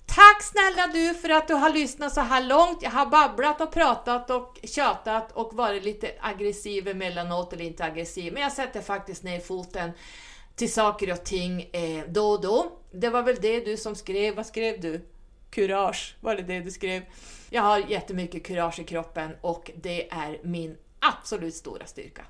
Tack 0.05 0.43
snälla 0.43 0.88
du 0.93 1.13
för 1.13 1.30
att 1.30 1.47
du 1.47 1.53
har 1.53 1.69
lyssnat 1.69 2.13
så 2.13 2.21
här 2.21 2.43
långt. 2.43 2.81
Jag 2.81 2.91
har 2.91 3.05
babblat 3.05 3.61
och 3.61 3.71
pratat 3.71 4.30
och 4.30 4.59
tjatat 4.63 5.31
och 5.31 5.53
varit 5.53 5.84
lite 5.84 6.11
aggressiv 6.19 6.88
emellanåt, 6.88 7.53
eller 7.53 7.65
inte 7.65 7.84
aggressiv, 7.84 8.34
men 8.34 8.41
jag 8.41 8.51
sätter 8.51 8.81
faktiskt 8.81 9.23
ner 9.23 9.39
foten 9.39 9.91
till 10.55 10.73
saker 10.73 11.11
och 11.11 11.23
ting 11.23 11.69
eh, 11.73 12.03
då 12.07 12.31
och 12.31 12.41
då. 12.41 12.71
Det 12.91 13.09
var 13.09 13.21
väl 13.21 13.35
det 13.41 13.59
du 13.59 13.77
som 13.77 13.95
skrev, 13.95 14.35
vad 14.35 14.45
skrev 14.45 14.81
du? 14.81 15.09
Kurage, 15.49 16.15
var 16.21 16.35
det 16.35 16.41
det 16.41 16.59
du 16.59 16.71
skrev? 16.71 17.03
Jag 17.49 17.61
har 17.61 17.80
jättemycket 17.80 18.45
kurage 18.45 18.80
i 18.80 18.84
kroppen 18.84 19.31
och 19.41 19.71
det 19.75 20.11
är 20.11 20.39
min 20.43 20.77
absolut 20.99 21.55
stora 21.55 21.85
styrka. 21.85 22.25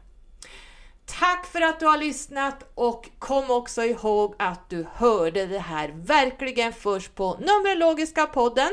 Tack 1.06 1.46
för 1.46 1.62
att 1.62 1.80
du 1.80 1.86
har 1.86 1.98
lyssnat 1.98 2.72
och 2.76 3.10
kom 3.20 3.52
också 3.52 3.84
ihåg 3.84 4.36
att 4.40 4.70
du 4.70 4.88
hörde 4.94 5.46
det 5.46 5.60
här 5.60 5.92
verkligen 5.96 6.74
först 6.74 7.16
på 7.16 7.34
Numerologiska 7.34 8.26
podden. 8.26 8.72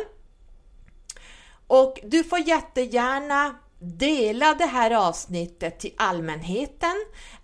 Och 1.66 1.98
du 2.02 2.24
får 2.24 2.38
jättegärna 2.38 3.54
dela 3.78 4.54
det 4.54 4.66
här 4.66 4.90
avsnittet 4.90 5.80
till 5.80 5.94
allmänheten 5.96 6.96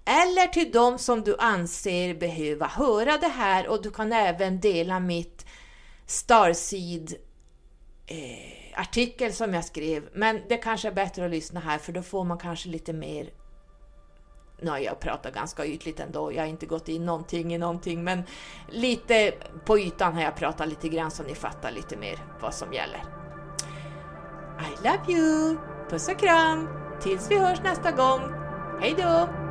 eller 0.05 0.47
till 0.47 0.73
de 0.73 0.99
som 0.99 1.23
du 1.23 1.37
anser 1.39 2.15
behöva 2.15 2.67
höra 2.67 3.19
det 3.19 3.29
här 3.29 3.69
och 3.69 3.83
du 3.83 3.91
kan 3.91 4.13
även 4.13 4.61
dela 4.61 5.01
mitt 5.01 5.47
Starseed 6.07 7.15
eh, 8.07 8.81
artikel 8.81 9.33
som 9.33 9.55
jag 9.55 9.65
skrev. 9.65 10.09
Men 10.15 10.43
det 10.49 10.57
kanske 10.57 10.89
är 10.89 10.93
bättre 10.93 11.25
att 11.25 11.31
lyssna 11.31 11.61
här 11.61 11.79
för 11.79 11.93
då 11.93 12.03
får 12.03 12.25
man 12.25 12.39
kanske 12.39 12.69
lite 12.69 12.93
mer 12.93 13.31
nu 14.61 14.71
har 14.71 14.79
jag 14.79 15.01
pratat 15.01 15.35
ganska 15.35 15.67
ytligt 15.67 16.01
ändå, 16.01 16.33
jag 16.33 16.43
har 16.43 16.49
inte 16.49 16.67
gått 16.67 16.89
in 16.89 17.07
någonting 17.07 17.55
i 17.55 17.59
någonting, 17.59 18.05
men 18.05 18.23
lite 18.69 19.33
på 19.65 19.79
ytan 19.79 20.15
har 20.15 20.23
jag 20.23 20.37
pratat 20.37 20.69
lite 20.69 20.89
grann 20.89 21.11
så 21.11 21.23
ni 21.23 21.35
fattar 21.35 21.71
lite 21.71 21.97
mer 21.97 22.19
vad 22.41 22.55
som 22.55 22.73
gäller. 22.73 23.05
I 24.61 24.85
love 24.85 25.19
you! 25.19 25.57
Puss 25.91 26.09
och 26.09 26.19
kram! 26.19 26.69
Tills 27.01 27.31
vi 27.31 27.39
hörs 27.39 27.63
nästa 27.63 27.91
gång. 27.91 28.21
Hej 28.81 28.95
då! 28.99 29.46